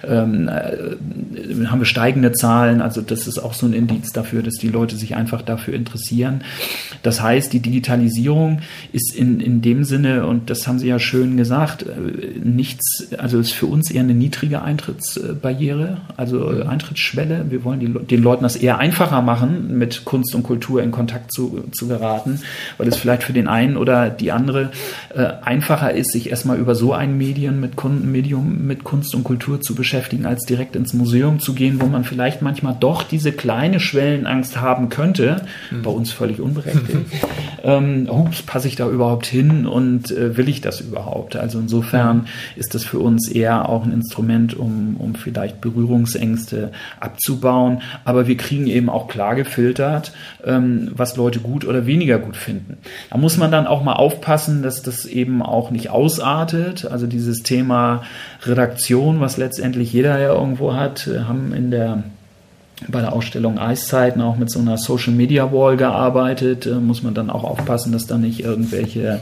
ähm, 0.08 0.48
haben 0.48 1.80
wir 1.80 1.84
steigende 1.84 2.32
Zahlen, 2.32 2.80
also 2.80 3.02
das 3.02 3.26
ist 3.26 3.38
auch 3.38 3.52
so 3.52 3.66
ein 3.66 3.74
Indiz 3.74 4.12
dafür, 4.12 4.42
dass 4.42 4.54
die 4.54 4.68
Leute 4.68 4.96
sich 4.96 5.14
einfach 5.14 5.42
dafür 5.42 5.74
interessieren. 5.74 6.42
Das 7.02 7.20
heißt, 7.20 7.52
die 7.52 7.60
Digitalisierung 7.60 8.60
ist 8.92 9.14
in, 9.14 9.40
in 9.40 9.60
dem 9.60 9.84
Sinne, 9.84 10.26
und 10.26 10.48
das 10.50 10.66
haben 10.66 10.78
Sie 10.78 10.88
ja 10.88 10.98
schön 10.98 11.36
gesagt, 11.36 11.84
nichts, 12.42 13.08
also 13.18 13.38
ist 13.38 13.52
für 13.52 13.66
uns 13.66 13.90
eher 13.90 14.02
eine 14.02 14.14
niedrige 14.14 14.62
Eintrittsbarriere, 14.62 15.98
also 16.16 16.38
mhm. 16.38 16.68
Eintrittsschwelle. 16.68 17.46
Wir 17.50 17.64
wollen 17.64 17.80
die, 17.80 17.88
den 17.88 18.22
Leuten 18.22 18.42
das 18.44 18.56
eher 18.56 18.78
einfach 18.78 19.01
einfacher 19.02 19.22
machen, 19.22 19.78
mit 19.78 20.04
Kunst 20.04 20.34
und 20.34 20.44
Kultur 20.44 20.82
in 20.82 20.92
Kontakt 20.92 21.32
zu, 21.32 21.64
zu 21.72 21.88
geraten, 21.88 22.40
weil 22.78 22.86
es 22.86 22.96
vielleicht 22.96 23.24
für 23.24 23.32
den 23.32 23.48
einen 23.48 23.76
oder 23.76 24.10
die 24.10 24.30
andere 24.30 24.70
äh, 25.14 25.24
einfacher 25.42 25.92
ist, 25.92 26.12
sich 26.12 26.30
erstmal 26.30 26.58
über 26.58 26.74
so 26.74 26.92
ein 26.92 27.18
Medien 27.18 27.60
mit 27.60 27.74
Kunden, 27.74 28.12
Medium 28.12 28.66
mit 28.66 28.84
Kunst 28.84 29.14
und 29.14 29.24
Kultur 29.24 29.60
zu 29.60 29.74
beschäftigen, 29.74 30.24
als 30.24 30.44
direkt 30.44 30.76
ins 30.76 30.94
Museum 30.94 31.40
zu 31.40 31.54
gehen, 31.54 31.80
wo 31.80 31.86
man 31.86 32.04
vielleicht 32.04 32.42
manchmal 32.42 32.76
doch 32.78 33.02
diese 33.02 33.32
kleine 33.32 33.80
Schwellenangst 33.80 34.60
haben 34.60 34.88
könnte, 34.88 35.42
mhm. 35.70 35.82
bei 35.82 35.90
uns 35.90 36.12
völlig 36.12 36.40
unberechtigt. 36.40 37.06
ähm, 37.64 38.08
ups, 38.08 38.42
passe 38.42 38.68
ich 38.68 38.76
da 38.76 38.88
überhaupt 38.88 39.26
hin 39.26 39.66
und 39.66 40.12
äh, 40.12 40.36
will 40.36 40.48
ich 40.48 40.60
das 40.60 40.80
überhaupt? 40.80 41.34
Also 41.34 41.58
insofern 41.58 42.18
mhm. 42.18 42.24
ist 42.54 42.74
das 42.74 42.84
für 42.84 43.00
uns 43.00 43.28
eher 43.28 43.68
auch 43.68 43.84
ein 43.84 43.92
Instrument, 43.92 44.54
um, 44.54 44.96
um 44.98 45.16
vielleicht 45.16 45.60
Berührungsängste 45.60 46.70
abzubauen. 47.00 47.82
Aber 48.04 48.26
wir 48.26 48.36
kriegen 48.36 48.66
eben 48.66 48.91
auch 48.92 49.08
klar 49.08 49.34
gefiltert, 49.34 50.12
ähm, 50.44 50.90
was 50.94 51.16
Leute 51.16 51.40
gut 51.40 51.64
oder 51.64 51.86
weniger 51.86 52.18
gut 52.18 52.36
finden. 52.36 52.78
Da 53.10 53.18
muss 53.18 53.36
man 53.36 53.50
dann 53.50 53.66
auch 53.66 53.82
mal 53.82 53.94
aufpassen, 53.94 54.62
dass 54.62 54.82
das 54.82 55.06
eben 55.06 55.42
auch 55.42 55.70
nicht 55.70 55.90
ausartet. 55.90 56.84
Also 56.84 57.06
dieses 57.06 57.42
Thema 57.42 58.02
Redaktion, 58.44 59.20
was 59.20 59.36
letztendlich 59.36 59.92
jeder 59.92 60.18
ja 60.18 60.32
irgendwo 60.32 60.74
hat, 60.74 61.08
haben 61.26 61.52
in 61.52 61.70
der 61.70 62.04
bei 62.88 63.00
der 63.00 63.12
Ausstellung 63.12 63.58
Eiszeiten 63.58 64.20
auch 64.20 64.36
mit 64.36 64.50
so 64.50 64.58
einer 64.58 64.78
Social 64.78 65.12
Media 65.12 65.52
Wall 65.52 65.76
gearbeitet. 65.76 66.66
Äh, 66.66 66.74
muss 66.74 67.02
man 67.02 67.14
dann 67.14 67.30
auch 67.30 67.44
aufpassen, 67.44 67.92
dass 67.92 68.06
da 68.06 68.18
nicht 68.18 68.40
irgendwelche 68.40 69.20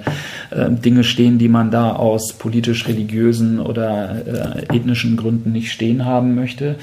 äh, 0.50 0.70
Dinge 0.70 1.04
stehen, 1.04 1.38
die 1.38 1.48
man 1.48 1.70
da 1.70 1.92
aus 1.92 2.32
politisch-religiösen 2.34 3.60
oder 3.60 4.64
äh, 4.68 4.76
ethnischen 4.76 5.16
Gründen 5.16 5.52
nicht 5.52 5.72
stehen 5.72 6.04
haben 6.04 6.34
möchte. 6.34 6.76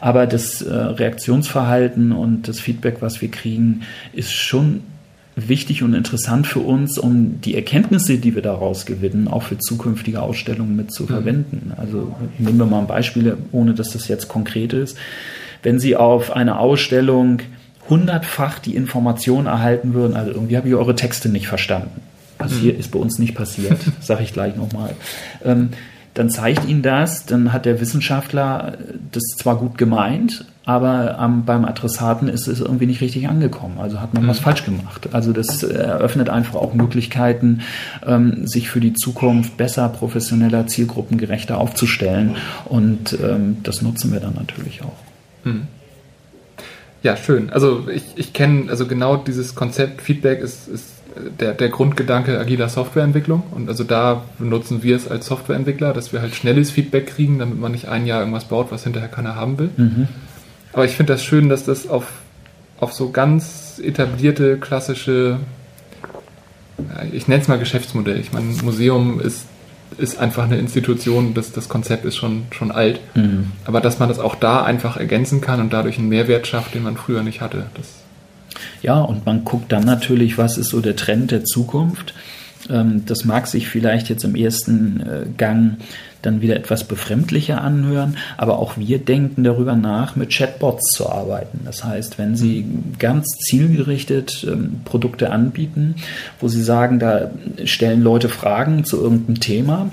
Aber 0.00 0.26
das 0.26 0.62
äh, 0.62 0.72
Reaktionsverhalten 0.72 2.12
und 2.12 2.48
das 2.48 2.60
Feedback, 2.60 2.96
was 3.00 3.20
wir 3.20 3.30
kriegen, 3.30 3.82
ist 4.12 4.32
schon 4.32 4.82
wichtig 5.36 5.82
und 5.82 5.94
interessant 5.94 6.46
für 6.46 6.60
uns, 6.60 6.98
um 6.98 7.40
die 7.40 7.54
Erkenntnisse, 7.54 8.18
die 8.18 8.34
wir 8.34 8.42
daraus 8.42 8.86
gewinnen, 8.86 9.28
auch 9.28 9.44
für 9.44 9.58
zukünftige 9.58 10.22
Ausstellungen 10.22 10.76
mit 10.76 10.92
zu 10.92 11.04
mhm. 11.04 11.08
verwenden. 11.08 11.72
Also 11.76 12.14
nehmen 12.38 12.58
wir 12.58 12.66
mal 12.66 12.80
ein 12.80 12.86
Beispiel, 12.86 13.36
ohne 13.52 13.74
dass 13.74 13.90
das 13.90 14.08
jetzt 14.08 14.28
konkret 14.28 14.72
ist 14.72 14.96
wenn 15.62 15.78
Sie 15.78 15.96
auf 15.96 16.32
einer 16.32 16.60
Ausstellung 16.60 17.40
hundertfach 17.88 18.58
die 18.58 18.76
Information 18.76 19.46
erhalten 19.46 19.94
würden, 19.94 20.16
also 20.16 20.30
irgendwie 20.30 20.56
habe 20.56 20.68
ich 20.68 20.74
eure 20.74 20.94
Texte 20.94 21.28
nicht 21.28 21.48
verstanden. 21.48 22.00
Passiert, 22.38 22.74
mhm. 22.74 22.80
ist 22.80 22.90
bei 22.90 22.98
uns 22.98 23.18
nicht 23.18 23.34
passiert, 23.34 23.78
sage 24.00 24.22
ich 24.22 24.32
gleich 24.32 24.56
nochmal. 24.56 24.94
Ähm, 25.44 25.70
dann 26.14 26.28
zeigt 26.28 26.68
Ihnen 26.68 26.82
das, 26.82 27.26
dann 27.26 27.52
hat 27.52 27.66
der 27.66 27.80
Wissenschaftler 27.80 28.78
das 29.12 29.22
zwar 29.38 29.56
gut 29.56 29.78
gemeint, 29.78 30.44
aber 30.64 31.18
ähm, 31.20 31.44
beim 31.44 31.64
Adressaten 31.64 32.28
ist 32.28 32.46
es 32.48 32.60
irgendwie 32.60 32.86
nicht 32.86 33.00
richtig 33.00 33.28
angekommen. 33.28 33.78
Also 33.78 34.00
hat 34.00 34.14
man 34.14 34.24
mhm. 34.24 34.28
was 34.28 34.40
falsch 34.40 34.64
gemacht. 34.64 35.08
Also 35.12 35.32
das 35.32 35.62
eröffnet 35.62 36.28
einfach 36.28 36.56
auch 36.56 36.74
Möglichkeiten, 36.74 37.60
ähm, 38.06 38.46
sich 38.46 38.70
für 38.70 38.80
die 38.80 38.92
Zukunft 38.92 39.56
besser, 39.56 39.88
professioneller, 39.88 40.66
zielgruppengerechter 40.66 41.58
aufzustellen. 41.58 42.36
Und 42.66 43.16
ähm, 43.22 43.58
das 43.62 43.82
nutzen 43.82 44.12
wir 44.12 44.20
dann 44.20 44.34
natürlich 44.34 44.82
auch. 44.82 45.09
Hm. 45.44 45.66
Ja, 47.02 47.16
schön. 47.16 47.50
Also 47.50 47.88
ich, 47.92 48.04
ich 48.16 48.32
kenne, 48.32 48.70
also 48.70 48.86
genau 48.86 49.16
dieses 49.16 49.54
Konzept 49.54 50.02
Feedback 50.02 50.40
ist, 50.40 50.68
ist 50.68 51.00
der, 51.38 51.54
der 51.54 51.68
Grundgedanke 51.68 52.38
agiler 52.38 52.68
Softwareentwicklung. 52.68 53.42
Und 53.50 53.68
also 53.68 53.84
da 53.84 54.22
benutzen 54.38 54.82
wir 54.82 54.96
es 54.96 55.08
als 55.08 55.26
Softwareentwickler, 55.26 55.92
dass 55.92 56.12
wir 56.12 56.20
halt 56.20 56.34
schnelles 56.34 56.70
Feedback 56.70 57.06
kriegen, 57.06 57.38
damit 57.38 57.58
man 57.58 57.72
nicht 57.72 57.88
ein 57.88 58.06
Jahr 58.06 58.20
irgendwas 58.20 58.44
baut, 58.44 58.70
was 58.70 58.84
hinterher 58.84 59.08
keiner 59.08 59.34
haben 59.34 59.58
will. 59.58 59.70
Mhm. 59.76 60.08
Aber 60.72 60.84
ich 60.84 60.92
finde 60.92 61.14
das 61.14 61.24
schön, 61.24 61.48
dass 61.48 61.64
das 61.64 61.88
auf, 61.88 62.06
auf 62.78 62.92
so 62.92 63.10
ganz 63.10 63.80
etablierte, 63.82 64.58
klassische, 64.58 65.38
ich 67.12 67.28
nenne 67.28 67.42
es 67.42 67.48
mal 67.48 67.58
Geschäftsmodell. 67.58 68.20
Ich 68.20 68.32
meine, 68.32 68.46
Museum 68.62 69.20
ist 69.20 69.46
ist 69.98 70.18
einfach 70.18 70.44
eine 70.44 70.58
Institution, 70.58 71.34
das, 71.34 71.52
das 71.52 71.68
Konzept 71.68 72.04
ist 72.04 72.16
schon, 72.16 72.44
schon 72.50 72.70
alt. 72.70 73.00
Mhm. 73.14 73.52
Aber 73.64 73.80
dass 73.80 73.98
man 73.98 74.08
das 74.08 74.18
auch 74.18 74.34
da 74.34 74.62
einfach 74.62 74.96
ergänzen 74.96 75.40
kann 75.40 75.60
und 75.60 75.72
dadurch 75.72 75.98
einen 75.98 76.08
Mehrwert 76.08 76.46
schafft, 76.46 76.74
den 76.74 76.82
man 76.82 76.96
früher 76.96 77.22
nicht 77.22 77.40
hatte. 77.40 77.66
Das 77.74 78.00
ja, 78.82 79.00
und 79.00 79.26
man 79.26 79.44
guckt 79.44 79.72
dann 79.72 79.84
natürlich, 79.84 80.38
was 80.38 80.58
ist 80.58 80.70
so 80.70 80.80
der 80.80 80.96
Trend 80.96 81.30
der 81.30 81.44
Zukunft. 81.44 82.14
Ähm, 82.68 83.04
das 83.06 83.24
mag 83.24 83.46
sich 83.46 83.68
vielleicht 83.68 84.08
jetzt 84.08 84.24
im 84.24 84.34
ersten 84.34 85.00
äh, 85.00 85.26
Gang 85.36 85.78
dann 86.22 86.42
wieder 86.42 86.56
etwas 86.56 86.84
befremdlicher 86.84 87.62
anhören, 87.62 88.16
aber 88.36 88.58
auch 88.58 88.76
wir 88.76 88.98
denken 88.98 89.42
darüber 89.42 89.74
nach, 89.74 90.16
mit 90.16 90.30
Chatbots 90.30 90.90
zu 90.92 91.08
arbeiten. 91.08 91.60
Das 91.64 91.82
heißt, 91.82 92.18
wenn 92.18 92.36
Sie 92.36 92.66
ganz 92.98 93.26
zielgerichtet 93.38 94.46
ähm, 94.46 94.80
Produkte 94.84 95.30
anbieten, 95.30 95.94
wo 96.38 96.48
Sie 96.48 96.62
sagen, 96.62 96.98
da 96.98 97.30
stellen 97.64 98.02
Leute 98.02 98.28
Fragen 98.28 98.84
zu 98.84 99.02
irgendeinem 99.02 99.40
Thema, 99.40 99.90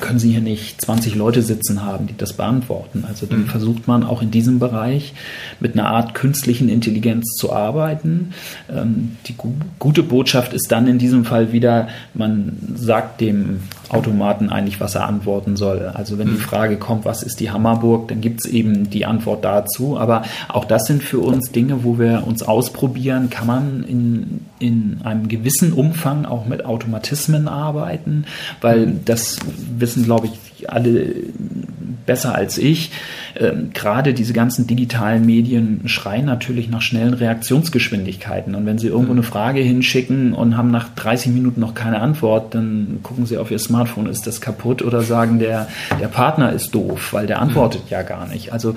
können 0.00 0.18
Sie 0.18 0.30
hier 0.30 0.40
nicht 0.40 0.80
20 0.80 1.14
Leute 1.14 1.42
sitzen 1.42 1.84
haben, 1.84 2.06
die 2.06 2.16
das 2.16 2.32
beantworten. 2.32 3.04
Also 3.06 3.26
dann 3.26 3.42
mhm. 3.42 3.46
versucht 3.46 3.86
man 3.86 4.04
auch 4.04 4.22
in 4.22 4.30
diesem 4.30 4.58
Bereich 4.58 5.14
mit 5.60 5.74
einer 5.74 5.88
Art 5.88 6.14
künstlichen 6.14 6.68
Intelligenz 6.68 7.34
zu 7.36 7.52
arbeiten. 7.52 8.32
Ähm, 8.70 9.16
die 9.26 9.36
gu 9.36 9.52
gute 9.78 10.02
Botschaft 10.02 10.52
ist 10.52 10.70
dann 10.72 10.86
in 10.86 10.98
diesem 10.98 11.24
Fall 11.24 11.52
wieder, 11.52 11.88
man 12.14 12.56
sagt 12.74 13.20
dem 13.20 13.60
Automaten 13.90 14.50
eigentlich, 14.50 14.80
was 14.80 14.94
er 14.94 15.06
antworten 15.06 15.56
soll. 15.56 15.90
Also 15.94 16.18
wenn 16.18 16.28
die 16.28 16.34
mhm. 16.34 16.40
Frage 16.40 16.76
kommt, 16.76 17.04
was 17.04 17.22
ist 17.22 17.40
die 17.40 17.50
Hammerburg, 17.50 18.08
dann 18.08 18.20
gibt 18.20 18.40
es 18.44 18.50
eben 18.50 18.90
die 18.90 19.06
Antwort 19.06 19.44
dazu. 19.44 19.98
Aber 19.98 20.22
auch 20.48 20.64
das 20.64 20.86
sind 20.86 21.02
für 21.02 21.20
uns 21.20 21.52
Dinge, 21.52 21.84
wo 21.84 21.98
wir 21.98 22.24
uns 22.26 22.42
ausprobieren, 22.42 23.30
kann 23.30 23.46
man 23.46 23.84
in, 23.84 24.40
in 24.58 25.00
einem 25.04 25.28
gewissen 25.28 25.72
Umfang 25.72 26.24
auch 26.24 26.46
mit 26.46 26.64
Automatismen 26.64 27.48
arbeiten, 27.48 28.24
weil 28.60 28.86
mhm. 28.86 29.00
das 29.04 29.38
wissen, 29.78 30.04
glaube 30.04 30.28
ich, 30.28 30.70
alle 30.70 31.14
besser 32.06 32.34
als 32.34 32.58
ich. 32.58 32.90
Ähm, 33.38 33.70
gerade 33.74 34.14
diese 34.14 34.32
ganzen 34.32 34.66
digitalen 34.66 35.26
Medien 35.26 35.82
schreien 35.86 36.24
natürlich 36.24 36.68
nach 36.68 36.80
schnellen 36.80 37.14
Reaktionsgeschwindigkeiten. 37.14 38.54
Und 38.54 38.66
wenn 38.66 38.78
Sie 38.78 38.86
irgendwo 38.86 39.12
mhm. 39.12 39.18
eine 39.18 39.22
Frage 39.22 39.60
hinschicken 39.60 40.32
und 40.32 40.56
haben 40.56 40.70
nach 40.70 40.88
30 40.94 41.32
Minuten 41.32 41.60
noch 41.60 41.74
keine 41.74 42.00
Antwort, 42.00 42.54
dann 42.54 43.00
gucken 43.02 43.26
Sie 43.26 43.36
auf 43.36 43.50
Ihr 43.50 43.58
Smartphone, 43.58 44.06
ist 44.06 44.26
das 44.26 44.40
kaputt 44.40 44.82
oder 44.82 45.02
sagen, 45.02 45.38
der, 45.38 45.68
der 46.00 46.08
Partner 46.08 46.52
ist 46.52 46.74
doof, 46.74 47.12
weil 47.12 47.26
der 47.26 47.40
antwortet 47.40 47.82
mhm. 47.84 47.90
ja 47.90 48.02
gar 48.02 48.26
nicht. 48.26 48.52
Also 48.52 48.74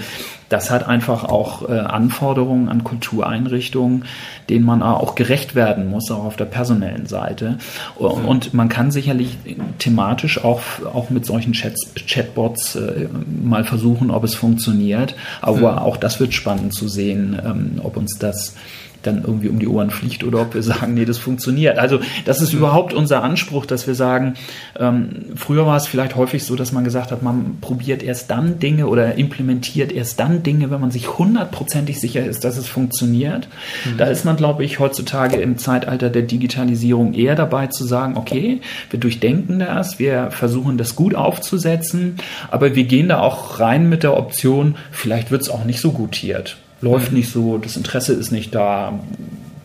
das 0.50 0.72
hat 0.72 0.88
einfach 0.88 1.24
auch 1.24 1.70
äh, 1.70 1.74
Anforderungen 1.74 2.70
an 2.70 2.84
Kultureinrichtungen, 2.84 4.06
denen 4.50 4.66
man 4.66 4.82
auch 4.82 5.16
gerecht 5.16 5.56
werden 5.56 5.90
muss, 5.90 6.12
auch 6.12 6.26
auf 6.26 6.36
der 6.36 6.46
personellen 6.46 7.06
Seite. 7.06 7.60
Und, 7.96 8.26
und 8.26 8.54
man 8.54 8.68
kann 8.68 8.92
sicherlich 8.92 9.38
thematisch 9.78 10.44
auch, 10.44 10.62
auch 10.92 11.10
mit 11.12 11.26
solchen 11.26 11.54
Chats, 11.54 11.92
Chatbots 12.08 12.76
äh, 12.76 13.08
mal 13.44 13.64
versuchen, 13.64 14.10
ob 14.12 14.24
es 14.24 14.36
funktioniert. 14.36 15.16
Aber 15.42 15.74
mhm. 15.74 15.78
auch 15.80 15.98
das 15.98 16.20
wird 16.20 16.34
spannend 16.34 16.74
zu 16.74 16.88
sehen, 16.88 17.40
ähm, 17.46 17.80
ob 17.84 17.96
uns 17.96 18.18
das 18.18 18.56
dann 19.04 19.24
irgendwie 19.24 19.50
um 19.50 19.60
die 19.60 19.68
Ohren 19.68 19.90
fliegt 19.90 20.24
oder 20.24 20.42
ob 20.42 20.54
wir 20.54 20.64
sagen, 20.64 20.94
nee, 20.94 21.06
das 21.06 21.18
funktioniert. 21.18 21.78
Also 21.78 22.00
das 22.26 22.42
ist 22.42 22.54
überhaupt 22.54 22.94
unser 22.94 23.24
Anspruch, 23.24 23.66
dass 23.66 23.88
wir 23.88 23.96
sagen, 23.96 24.34
ähm, 24.78 25.26
früher 25.36 25.66
war 25.66 25.78
es 25.78 25.88
vielleicht 25.88 26.16
häufig 26.16 26.44
so, 26.44 26.56
dass 26.56 26.72
man 26.72 26.84
gesagt 26.84 27.12
hat, 27.12 27.24
man 27.24 27.58
probiert 27.62 28.04
erst 28.04 28.30
dann 28.32 28.60
Dinge 28.60 28.88
oder 28.88 29.16
implementiert 29.16 29.92
erst 29.92 30.20
dann 30.20 30.44
Dinge, 30.44 30.72
wenn 30.72 30.82
man 30.82 30.92
sich 30.92 31.18
hundertprozentig 31.18 32.00
sicher 32.00 32.26
ist, 32.26 32.44
dass 32.44 32.58
es 32.58 32.68
funktioniert. 32.68 33.48
Mhm. 33.86 33.98
Da 33.98 34.06
ist 34.06 34.26
man, 34.26 34.36
glaube 34.36 34.64
ich, 34.64 34.80
heutzutage 34.80 35.38
im 35.38 35.58
Zeitalter 35.58 36.10
der 36.10 36.24
Digitalisierung 36.24 37.14
eher 37.14 37.36
dabei 37.36 37.68
zu 37.68 37.86
sagen, 37.86 38.18
okay, 38.18 38.62
wir 38.90 39.00
durchdenken 39.00 39.60
das, 39.60 40.00
wir 40.00 40.32
versuchen 40.32 40.78
das 40.78 40.96
gut 40.96 41.16
aufzusetzen, 41.16 42.16
aber 42.52 42.76
wir 42.76 42.84
gehen 42.84 43.10
da 43.10 43.20
auch 43.20 43.60
rein 43.60 43.90
mit 43.90 44.04
der 44.04 44.18
Option, 44.18 44.76
vielleicht 44.92 45.32
wird 45.32 45.42
es 45.42 45.50
auch 45.50 45.66
nicht 45.66 45.80
so 45.80 45.92
gutiert 45.92 46.58
läuft 46.82 47.12
nicht 47.12 47.32
so, 47.32 47.58
das 47.58 47.76
Interesse 47.76 48.14
ist 48.14 48.32
nicht 48.32 48.54
da. 48.54 49.00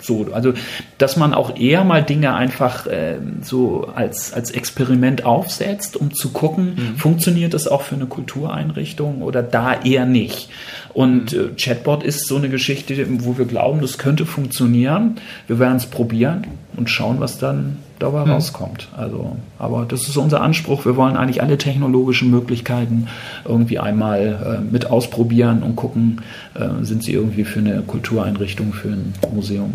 So, 0.00 0.27
also, 0.33 0.53
dass 0.98 1.16
man 1.16 1.33
auch 1.33 1.57
eher 1.57 1.83
mal 1.83 2.03
Dinge 2.03 2.35
einfach 2.35 2.87
äh, 2.87 3.16
so 3.40 3.88
als, 3.94 4.35
als 4.35 4.50
Experiment 4.50 5.24
aufsetzt, 5.24 5.96
um 5.96 6.12
zu 6.12 6.31
gucken, 6.31 6.74
mhm. 6.74 6.96
funktioniert 6.98 7.55
das 7.55 7.66
auch 7.66 7.81
für 7.81 7.94
eine 7.94 8.05
Kultureinrichtung 8.05 9.22
oder 9.22 9.42
da 9.42 9.81
eher 9.83 10.05
nicht. 10.05 10.50
Und 10.92 11.33
mhm. 11.33 11.40
äh, 11.40 11.48
Chatbot 11.57 12.03
ist 12.03 12.27
so 12.27 12.37
eine 12.37 12.50
Geschichte, 12.50 13.07
wo 13.24 13.38
wir 13.38 13.46
glauben, 13.46 13.81
das 13.81 13.96
könnte 13.96 14.27
funktionieren. 14.27 15.16
Wir 15.46 15.59
werden 15.59 15.77
es 15.77 15.87
probieren 15.87 16.48
und 16.77 16.90
schauen, 16.90 17.20
was 17.20 17.38
dann 17.38 17.79
dabei 18.05 18.25
mhm. 18.25 18.33
rauskommt. 18.33 18.88
Also, 18.97 19.37
aber 19.59 19.85
das 19.87 20.09
ist 20.09 20.17
unser 20.17 20.40
Anspruch. 20.40 20.85
Wir 20.85 20.97
wollen 20.97 21.17
eigentlich 21.17 21.43
alle 21.43 21.59
technologischen 21.59 22.31
Möglichkeiten 22.31 23.09
irgendwie 23.45 23.79
einmal 23.79 24.61
äh, 24.61 24.73
mit 24.73 24.90
ausprobieren 24.90 25.62
und 25.62 25.77
gucken, 25.77 26.23
äh, 26.55 26.85
sind 26.85 27.03
sie 27.03 27.12
irgendwie 27.12 27.45
für 27.45 27.61
eine 27.61 27.83
Kultureinrichtung, 27.83 28.73
für 28.73 28.88
ein 28.88 29.14
Museum 29.33 29.73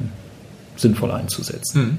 sinnvoll 0.75 1.11
einzusetzen. 1.11 1.81
Mhm. 1.81 1.97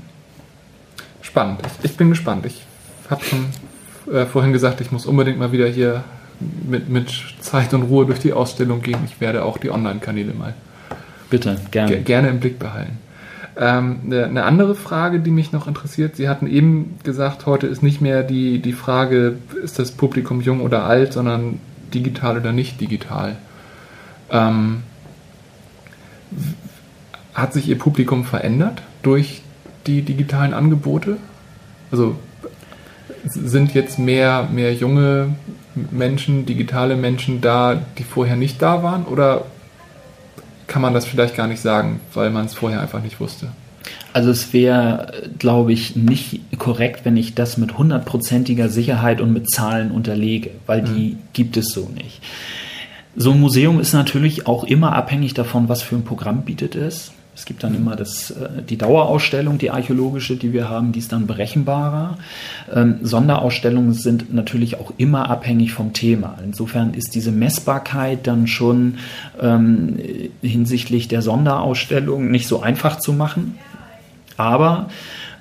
Spannend. 1.23 1.61
Ich 1.83 1.97
bin 1.97 2.11
gespannt. 2.11 2.47
Ich 2.47 2.63
habe 3.11 3.23
schon 3.25 4.15
äh, 4.15 4.27
vorhin 4.27 4.53
gesagt, 4.53 4.81
ich 4.81 4.91
muss 4.91 5.07
unbedingt 5.07 5.39
mal 5.39 5.53
wieder 5.53 5.67
hier 5.67 6.05
mit, 6.67 6.89
mit 6.89 7.13
Zeit 7.41 7.75
und 7.75 7.83
Ruhe 7.83 8.07
durch 8.07 8.21
die 8.21 8.33
Ausstellung 8.33 8.83
gehen. 8.83 8.99
Ich 9.05 9.21
werde 9.21 9.45
auch 9.45 9.59
die 9.59 9.71
Online-Kanäle 9.71 10.33
mal 10.33 10.55
Bitte, 11.29 11.59
gerne. 11.71 12.01
gerne 12.01 12.29
im 12.29 12.41
Blick 12.41 12.59
behalten. 12.59 12.99
Ähm, 13.57 14.01
eine, 14.07 14.45
andere 14.45 14.75
Frage, 14.75 15.21
die 15.21 15.31
mich 15.31 15.53
noch 15.53 15.67
interessiert, 15.67 16.17
Sie 16.17 16.29
hatten 16.29 16.47
eben 16.47 16.99
gesagt, 17.03 17.47
heute 17.47 17.67
ist 17.67 17.83
nicht 17.83 18.01
mehr 18.01 18.23
die, 18.23 18.61
die 18.61 18.73
Frage, 18.73 19.39
ist 19.63 19.79
das 19.79 19.91
Publikum 19.93 20.41
jung 20.41 20.61
oder 20.61 20.85
alt, 20.85 21.13
sondern 21.13 21.61
digital 21.93 22.39
oder 22.39 22.53
nicht 22.53 22.81
digital. 22.81 23.37
Ähm, 24.31 24.83
hat 27.35 27.53
sich 27.53 27.69
Ihr 27.69 27.79
Publikum 27.79 28.25
verändert 28.25 28.83
durch 29.03 29.43
die 29.87 30.03
digitalen 30.03 30.55
Angebote? 30.55 31.17
Also 31.91 32.17
sind 33.25 33.75
jetzt 33.75 33.99
mehr, 33.99 34.49
mehr 34.53 34.73
junge 34.73 35.35
Menschen, 35.91 36.47
digitale 36.47 36.97
Menschen 36.97 37.41
da, 37.41 37.81
die 37.99 38.05
vorher 38.05 38.37
nicht 38.37 38.63
da 38.63 38.83
waren? 38.83 39.05
Oder 39.05 39.45
kann 40.71 40.83
man 40.83 40.95
das 40.95 41.05
vielleicht 41.05 41.35
gar 41.37 41.49
nicht 41.49 41.61
sagen, 41.61 42.01
weil 42.15 42.31
man 42.31 42.47
es 42.47 42.55
vorher 42.55 42.81
einfach 42.81 43.03
nicht 43.03 43.19
wusste? 43.19 43.49
Also 44.13 44.31
es 44.31 44.53
wäre, 44.53 45.13
glaube 45.39 45.73
ich, 45.73 45.97
nicht 45.97 46.41
korrekt, 46.59 47.05
wenn 47.05 47.17
ich 47.17 47.35
das 47.35 47.59
mit 47.59 47.77
hundertprozentiger 47.77 48.69
Sicherheit 48.69 49.21
und 49.21 49.33
mit 49.33 49.51
Zahlen 49.51 49.91
unterlege, 49.91 50.51
weil 50.67 50.83
die 50.83 51.15
mhm. 51.15 51.19
gibt 51.33 51.57
es 51.57 51.73
so 51.73 51.91
nicht. 51.93 52.21
So 53.17 53.33
ein 53.33 53.41
Museum 53.41 53.81
ist 53.81 53.93
natürlich 53.93 54.47
auch 54.47 54.63
immer 54.63 54.95
abhängig 54.95 55.35
davon, 55.35 55.69
was 55.69 55.83
für 55.83 55.97
ein 55.97 56.05
Programm 56.05 56.43
bietet 56.43 56.77
es. 56.77 57.13
Es 57.41 57.47
gibt 57.47 57.65
dann 57.65 57.75
immer 57.75 57.97
das, 57.97 58.33
äh, 58.33 58.63
die 58.69 58.77
Dauerausstellung, 58.77 59.57
die 59.57 59.71
archäologische, 59.71 60.37
die 60.37 60.53
wir 60.53 60.69
haben, 60.69 60.93
die 60.93 60.99
ist 60.99 61.11
dann 61.11 61.27
berechenbarer. 61.27 62.19
Ähm, 62.71 62.99
Sonderausstellungen 63.01 63.95
sind 63.95 64.35
natürlich 64.35 64.79
auch 64.79 64.93
immer 64.99 65.31
abhängig 65.31 65.73
vom 65.73 65.95
Thema. 65.95 66.37
Insofern 66.45 66.93
ist 66.93 67.15
diese 67.15 67.33
Messbarkeit 67.33 68.27
dann 68.27 68.47
schon 68.47 68.99
ähm, 69.41 69.99
hinsichtlich 70.43 71.09
der 71.09 71.23
Sonderausstellung 71.23 72.31
nicht 72.31 72.47
so 72.47 72.61
einfach 72.61 72.99
zu 72.99 73.15
machen. 73.15 73.57
Aber 74.37 74.91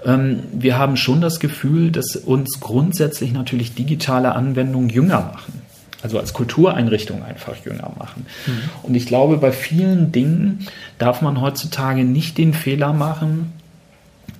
ähm, 0.06 0.40
wir 0.54 0.78
haben 0.78 0.96
schon 0.96 1.20
das 1.20 1.42
Gefühl, 1.42 1.92
dass 1.92 2.16
uns 2.16 2.62
grundsätzlich 2.62 3.34
natürlich 3.34 3.76
digitale 3.76 4.36
Anwendungen 4.36 4.90
jünger 4.90 5.20
machen 5.34 5.69
also 6.02 6.20
als 6.20 6.34
Kultureinrichtung 6.34 7.24
einfach 7.24 7.56
jünger 7.66 7.92
machen. 7.98 8.26
Mhm. 8.46 8.52
Und 8.84 8.96
ich 8.96 9.06
glaube, 9.06 9.38
bei 9.38 9.52
vielen 9.52 10.12
Dingen 10.12 10.68
darf 10.98 11.22
man 11.22 11.42
heutzutage 11.42 12.04
nicht 12.04 12.38
den 12.38 12.54
Fehler 12.54 12.94
machen, 12.94 13.54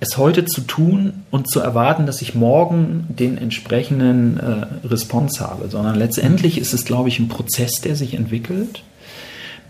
es 0.00 0.16
heute 0.16 0.46
zu 0.46 0.62
tun 0.62 1.24
und 1.30 1.50
zu 1.50 1.60
erwarten, 1.60 2.06
dass 2.06 2.22
ich 2.22 2.34
morgen 2.34 3.04
den 3.08 3.36
entsprechenden 3.36 4.38
äh, 4.38 4.86
Response 4.86 5.46
habe, 5.46 5.68
sondern 5.68 5.94
letztendlich 5.94 6.56
ist 6.58 6.72
es, 6.72 6.86
glaube 6.86 7.10
ich, 7.10 7.18
ein 7.18 7.28
Prozess, 7.28 7.72
der 7.82 7.96
sich 7.96 8.14
entwickelt 8.14 8.82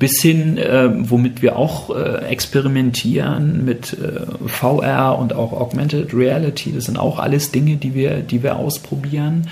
bis 0.00 0.22
hin, 0.22 0.57
äh, 0.57 0.88
womit 1.11 1.42
wir 1.42 1.57
auch 1.57 1.94
äh, 1.94 2.24
experimentieren 2.24 3.66
mit 3.66 3.92
äh, 3.92 4.48
VR 4.48 5.18
und 5.18 5.35
auch 5.35 5.53
Augmented 5.53 6.14
Reality. 6.14 6.72
Das 6.72 6.87
sind 6.87 6.98
auch 6.98 7.18
alles 7.18 7.53
Dinge, 7.53 7.76
die 7.76 7.94
wir, 7.94 8.20
die 8.20 8.42
wir 8.42 8.57
ausprobieren. 8.57 9.46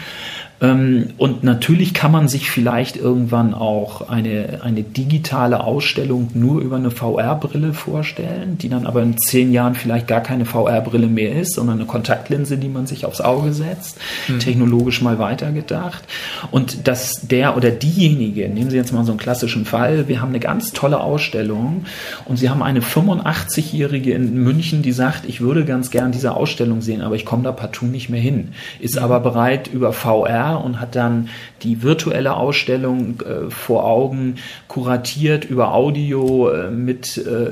Ähm, 0.61 1.11
und 1.19 1.45
natürlich 1.45 1.95
kann 1.95 2.11
man 2.11 2.29
sich 2.29 2.51
vielleicht 2.51 2.97
irgendwann 2.97 3.55
auch 3.55 4.09
eine, 4.09 4.61
eine 4.63 4.83
digitale 4.83 5.63
Ausstellung 5.63 6.31
nur 6.35 6.61
über 6.61 6.77
eine 6.77 6.91
VR-Brille 6.91 7.75
vorstellen, 7.75 8.59
die 8.59 8.69
dann 8.69 8.87
aber 8.87 9.03
in 9.03 9.19
zehn 9.19 9.53
Jahren 9.53 9.75
vielleicht 9.75 10.09
gar 10.09 10.21
keine 10.21 10.45
VR-Brille 10.45 11.07
mehr 11.07 11.41
ist, 11.41 11.55
sondern 11.55 11.79
eine 11.79 11.87
Kontaktlinse, 11.87 12.59
die 12.59 12.69
man 12.69 12.87
sich 12.87 13.05
aufs 13.05 13.21
Auge 13.21 13.53
setzt, 13.53 13.99
mhm. 14.27 14.41
technologisch 14.41 15.01
mal 15.01 15.19
weitergedacht. 15.19 16.03
Und 16.51 16.89
dass 16.89 17.21
der 17.23 17.57
oder 17.57 17.71
diejenige, 17.71 18.49
nehmen 18.49 18.71
Sie 18.71 18.77
jetzt 18.77 18.93
mal 18.93 19.05
so 19.05 19.13
einen 19.13 19.21
klassischen 19.21 19.65
Fall, 19.65 20.09
wir 20.09 20.21
haben 20.21 20.31
eine 20.31 20.41
ganz 20.41 20.73
tolle 20.73 21.01
Ausstellung 21.01 21.85
und 22.25 22.37
Sie 22.37 22.51
haben 22.51 22.63
eine 22.63 22.81
85-Jährige 22.81 24.13
in 24.13 24.43
München, 24.43 24.83
die 24.83 24.93
sagt, 24.93 25.25
ich 25.27 25.41
würde 25.41 25.65
ganz 25.65 25.91
gern 25.91 26.11
diese 26.11 26.35
Ausstellung 26.35 26.81
sehen, 26.81 27.03
aber 27.03 27.15
ich 27.15 27.25
komme 27.25 27.45
da 27.45 27.53
partout 27.53 27.87
nicht 27.87 28.09
mehr 28.09 28.21
hin, 28.21 28.49
ist 28.81 28.97
mhm. 28.97 29.03
aber 29.03 29.21
bereit 29.21 29.69
über 29.69 29.93
VR 29.93 30.48
und 30.55 30.81
hat 30.81 30.95
dann 30.95 31.29
die 31.63 31.83
virtuelle 31.83 32.37
Ausstellung 32.37 33.21
äh, 33.21 33.51
vor 33.51 33.85
Augen 33.85 34.37
kuratiert 34.67 35.45
über 35.45 35.75
Audio 35.75 36.51
äh, 36.51 36.71
mit, 36.71 37.19
äh, 37.19 37.51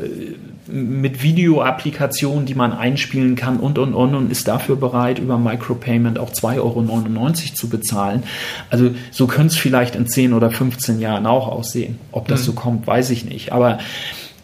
mit 0.67 1.23
Videoapplikationen, 1.23 2.47
die 2.47 2.55
man 2.55 2.73
einspielen 2.73 3.37
kann 3.37 3.59
und 3.59 3.79
und 3.79 3.95
und 3.95 4.15
und 4.15 4.31
ist 4.31 4.49
dafür 4.49 4.77
bereit, 4.77 5.19
über 5.19 5.39
Micropayment 5.39 6.19
auch 6.19 6.31
2,99 6.31 6.59
Euro 6.59 7.55
zu 7.55 7.69
bezahlen. 7.69 8.23
Also 8.71 8.91
so 9.11 9.27
könnte 9.27 9.55
es 9.55 9.59
vielleicht 9.59 9.97
in 9.97 10.07
10 10.07 10.33
oder 10.33 10.51
15 10.51 11.01
Jahren 11.01 11.27
auch 11.27 11.49
aussehen. 11.49 11.99
Ob 12.13 12.29
das 12.29 12.41
mhm. 12.43 12.45
so 12.45 12.53
kommt, 12.53 12.87
weiß 12.87 13.11
ich 13.11 13.25
nicht. 13.25 13.53
Aber 13.53 13.79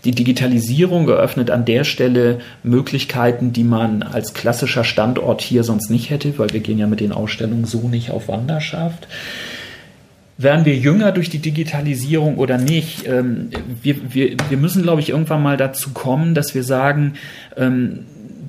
die 0.05 0.13
Digitalisierung 0.13 1.09
eröffnet 1.09 1.51
an 1.51 1.65
der 1.65 1.85
Stelle 1.85 2.41
Möglichkeiten, 2.63 3.53
die 3.53 3.65
man 3.65 4.03
als 4.03 4.35
klassischer 4.35 4.85
Standort 4.85 5.41
hier 5.41 5.63
sonst 5.63 5.91
nicht 5.91 6.11
hätte, 6.11 6.39
weil 6.39 6.53
wir 6.53 6.61
gehen 6.61 6.79
ja 6.79 6.87
mit 6.87 7.01
den 7.01 7.13
Ausstellungen 7.13 7.65
so 7.65 7.89
nicht 7.89 8.11
auf 8.11 8.29
Wanderschaft. 8.29 9.07
Werden 10.39 10.65
wir 10.65 10.75
jünger 10.75 11.13
durch 11.13 11.31
die 11.31 11.39
Digitalisierung 11.39 12.39
oder 12.39 12.59
nicht? 12.59 13.07
Ähm, 13.07 13.51
wir, 13.83 14.15
wir, 14.15 14.37
wir 14.49 14.59
müssen, 14.59 14.83
glaube 14.83 15.01
ich, 15.01 15.11
irgendwann 15.11 15.43
mal 15.43 15.57
dazu 15.57 15.91
kommen, 15.91 16.35
dass 16.35 16.55
wir 16.55 16.65
sagen, 16.65 17.15
ähm, 17.57 18.01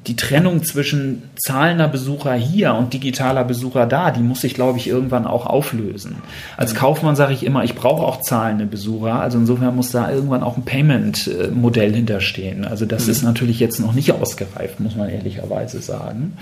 die 0.07 0.15
Trennung 0.15 0.63
zwischen 0.63 1.23
zahlender 1.35 1.87
Besucher 1.87 2.33
hier 2.33 2.73
und 2.73 2.93
digitaler 2.93 3.43
Besucher 3.43 3.85
da, 3.85 4.11
die 4.11 4.21
muss 4.21 4.41
sich, 4.41 4.53
glaube 4.53 4.77
ich, 4.77 4.87
irgendwann 4.87 5.25
auch 5.25 5.45
auflösen. 5.45 6.17
Als. 6.57 6.73
Kaufmann 6.75 7.15
sage 7.15 7.33
ich 7.33 7.45
immer, 7.45 7.63
ich 7.63 7.75
brauche 7.75 8.03
auch 8.03 8.21
zahlende 8.21 8.65
Besucher. 8.65 9.19
Also 9.19 9.37
insofern 9.37 9.75
muss 9.75 9.91
da 9.91 10.11
irgendwann 10.11 10.43
auch 10.43 10.57
ein 10.57 10.65
Payment-Modell 10.65 11.93
hinterstehen. 11.93 12.65
Also 12.65 12.85
das 12.85 13.05
mhm. 13.05 13.11
ist 13.11 13.23
natürlich 13.23 13.59
jetzt 13.59 13.79
noch 13.79 13.93
nicht 13.93 14.11
ausgereift, 14.11 14.79
muss 14.79 14.95
man 14.95 15.09
ehrlicherweise 15.09 15.81
sagen. 15.81 16.33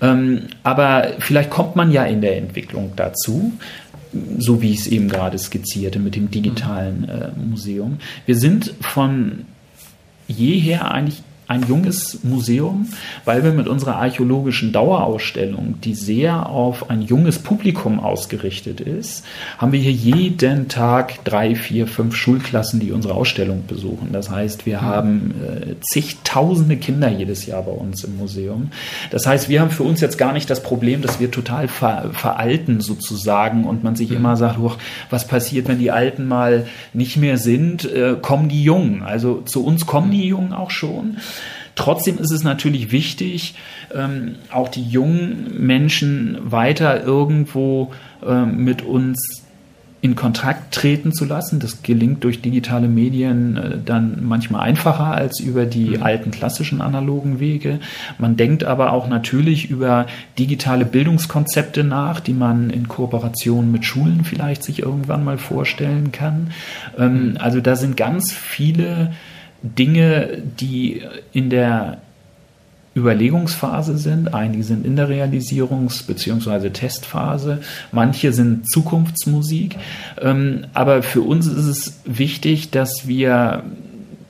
Ähm, 0.00 0.42
aber 0.62 1.08
vielleicht 1.18 1.50
kommt 1.50 1.76
man 1.76 1.90
ja 1.90 2.04
in 2.04 2.20
der 2.20 2.38
Entwicklung 2.38 2.92
dazu 2.96 3.52
so 4.38 4.62
wie 4.62 4.72
ich 4.72 4.80
es 4.80 4.86
eben 4.86 5.08
gerade 5.08 5.38
skizzierte 5.38 5.98
mit 5.98 6.16
dem 6.16 6.30
digitalen 6.30 7.00
mhm. 7.02 7.08
äh, 7.08 7.48
Museum. 7.50 7.98
Wir 8.24 8.36
sind 8.36 8.72
von 8.80 9.44
jeher 10.28 10.90
eigentlich 10.90 11.22
ein 11.48 11.62
junges 11.68 12.24
Museum, 12.24 12.88
weil 13.24 13.44
wir 13.44 13.52
mit 13.52 13.68
unserer 13.68 13.96
archäologischen 13.96 14.72
Dauerausstellung, 14.72 15.80
die 15.82 15.94
sehr 15.94 16.48
auf 16.48 16.90
ein 16.90 17.02
junges 17.02 17.38
Publikum 17.38 18.00
ausgerichtet 18.00 18.80
ist, 18.80 19.24
haben 19.58 19.72
wir 19.72 19.80
hier 19.80 19.92
jeden 19.92 20.68
Tag 20.68 21.24
drei, 21.24 21.54
vier, 21.54 21.86
fünf 21.86 22.16
Schulklassen, 22.16 22.80
die 22.80 22.90
unsere 22.90 23.14
Ausstellung 23.14 23.64
besuchen. 23.66 24.08
Das 24.12 24.30
heißt, 24.30 24.66
wir 24.66 24.82
haben 24.82 25.34
äh, 25.42 25.74
zigtausende 25.80 26.76
Kinder 26.76 27.08
jedes 27.08 27.46
Jahr 27.46 27.62
bei 27.62 27.72
uns 27.72 28.02
im 28.02 28.16
Museum. 28.16 28.70
Das 29.10 29.26
heißt, 29.26 29.48
wir 29.48 29.60
haben 29.60 29.70
für 29.70 29.84
uns 29.84 30.00
jetzt 30.00 30.18
gar 30.18 30.32
nicht 30.32 30.50
das 30.50 30.62
Problem, 30.62 31.02
dass 31.02 31.20
wir 31.20 31.30
total 31.30 31.68
ver 31.68 32.10
veralten 32.12 32.80
sozusagen 32.80 33.64
und 33.64 33.84
man 33.84 33.96
sich 33.96 34.10
immer 34.10 34.36
sagt, 34.36 34.58
was 35.10 35.26
passiert, 35.26 35.68
wenn 35.68 35.78
die 35.78 35.90
Alten 35.90 36.26
mal 36.26 36.66
nicht 36.92 37.16
mehr 37.16 37.38
sind, 37.38 37.84
äh, 37.84 38.16
kommen 38.20 38.48
die 38.48 38.62
Jungen. 38.62 39.02
Also 39.02 39.42
zu 39.42 39.64
uns 39.64 39.86
kommen 39.86 40.10
die 40.10 40.26
Jungen 40.26 40.52
auch 40.52 40.70
schon. 40.70 41.18
Trotzdem 41.76 42.18
ist 42.18 42.32
es 42.32 42.42
natürlich 42.42 42.90
wichtig, 42.90 43.54
ähm, 43.94 44.36
auch 44.50 44.68
die 44.68 44.82
jungen 44.82 45.54
Menschen 45.58 46.38
weiter 46.42 47.04
irgendwo 47.04 47.92
ähm, 48.26 48.64
mit 48.64 48.82
uns 48.82 49.46
in 50.00 50.14
Kontakt 50.14 50.74
treten 50.74 51.12
zu 51.12 51.24
lassen. 51.24 51.58
Das 51.58 51.82
gelingt 51.82 52.24
durch 52.24 52.40
digitale 52.40 52.88
Medien 52.88 53.56
äh, 53.56 53.78
dann 53.84 54.24
manchmal 54.24 54.62
einfacher 54.62 55.12
als 55.12 55.40
über 55.40 55.66
die 55.66 55.96
mhm. 55.96 56.02
alten 56.02 56.30
klassischen 56.30 56.80
analogen 56.80 57.40
Wege. 57.40 57.80
Man 58.18 58.36
denkt 58.36 58.64
aber 58.64 58.92
auch 58.92 59.08
natürlich 59.08 59.68
über 59.68 60.06
digitale 60.38 60.84
Bildungskonzepte 60.84 61.84
nach, 61.84 62.20
die 62.20 62.34
man 62.34 62.70
in 62.70 62.88
Kooperation 62.88 63.70
mit 63.70 63.84
Schulen 63.84 64.24
vielleicht 64.24 64.62
sich 64.62 64.80
irgendwann 64.80 65.24
mal 65.24 65.38
vorstellen 65.38 66.12
kann. 66.12 66.52
Ähm, 66.98 67.30
mhm. 67.30 67.36
Also 67.38 67.60
da 67.60 67.76
sind 67.76 67.96
ganz 67.96 68.32
viele 68.32 69.12
Dinge, 69.62 70.42
die 70.60 71.02
in 71.32 71.50
der 71.50 71.98
Überlegungsphase 72.96 73.98
sind. 73.98 74.32
Einige 74.32 74.64
sind 74.64 74.86
in 74.86 74.96
der 74.96 75.08
Realisierungs- 75.08 76.06
bzw. 76.06 76.70
Testphase. 76.70 77.60
Manche 77.92 78.32
sind 78.32 78.70
Zukunftsmusik. 78.70 79.76
Ähm, 80.20 80.66
aber 80.72 81.02
für 81.02 81.20
uns 81.20 81.46
ist 81.46 81.66
es 81.66 82.00
wichtig, 82.06 82.70
dass 82.70 83.06
wir 83.06 83.64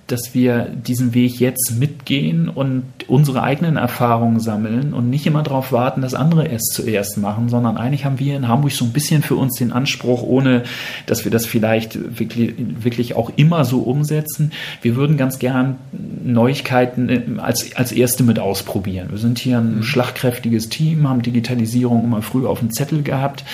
dass 0.06 0.34
wir 0.34 0.66
diesen 0.70 1.14
Weg 1.14 1.40
jetzt 1.40 1.78
mitgehen 1.78 2.48
und 2.48 2.84
unsere 3.08 3.42
eigenen 3.42 3.76
Erfahrungen 3.76 4.38
sammeln 4.38 4.94
und 4.94 5.10
nicht 5.10 5.26
immer 5.26 5.42
darauf 5.42 5.72
warten, 5.72 6.00
dass 6.00 6.14
andere 6.14 6.48
es 6.48 6.62
zuerst 6.72 7.18
machen, 7.18 7.48
sondern 7.48 7.76
eigentlich 7.76 8.04
haben 8.04 8.20
wir 8.20 8.36
in 8.36 8.46
Hamburg 8.46 8.72
so 8.72 8.84
ein 8.84 8.92
bisschen 8.92 9.22
für 9.22 9.34
uns 9.34 9.58
den 9.58 9.72
Anspruch, 9.72 10.22
ohne 10.22 10.62
dass 11.06 11.24
wir 11.24 11.32
das 11.32 11.44
vielleicht 11.44 12.18
wirklich, 12.18 12.54
wirklich 12.56 13.16
auch 13.16 13.32
immer 13.36 13.64
so 13.64 13.80
umsetzen. 13.80 14.52
Wir 14.80 14.94
würden 14.94 15.16
ganz 15.16 15.40
gern 15.40 15.76
Neuigkeiten 16.24 17.08
äh, 17.08 17.22
als, 17.38 17.74
als 17.74 17.90
erste 17.90 18.22
mit 18.22 18.38
ausprobieren. 18.38 19.08
Wir 19.10 19.18
sind 19.18 19.38
hier 19.38 19.58
ein 19.58 19.78
mhm. 19.78 19.82
schlagkräftiges 19.82 20.68
Team, 20.68 21.08
haben 21.08 21.22
Digitalisierung 21.22 22.04
immer 22.04 22.22
früh 22.22 22.46
auf 22.46 22.60
dem 22.60 22.70
Zettel 22.70 23.02
gehabt 23.02 23.44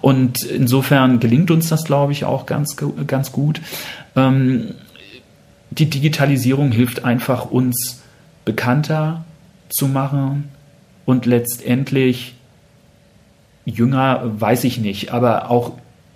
und 0.00 0.42
insofern 0.44 1.20
gelingt 1.20 1.50
uns 1.50 1.68
das, 1.68 1.84
glaube 1.84 2.12
ich, 2.12 2.24
auch 2.24 2.46
ganz, 2.46 2.76
ganz 3.06 3.30
gut. 3.32 3.60
Ähm, 4.16 4.74
die 5.70 5.90
Digitalisierung 5.90 6.72
hilft 6.72 7.04
einfach 7.04 7.50
uns 7.50 8.02
bekannter 8.44 9.24
zu 9.68 9.86
machen 9.88 10.44
und 11.04 11.26
letztendlich 11.26 12.34
jünger, 13.64 14.22
weiß 14.40 14.64
ich 14.64 14.78
nicht, 14.78 15.12
aber 15.12 15.50
auch 15.50 15.72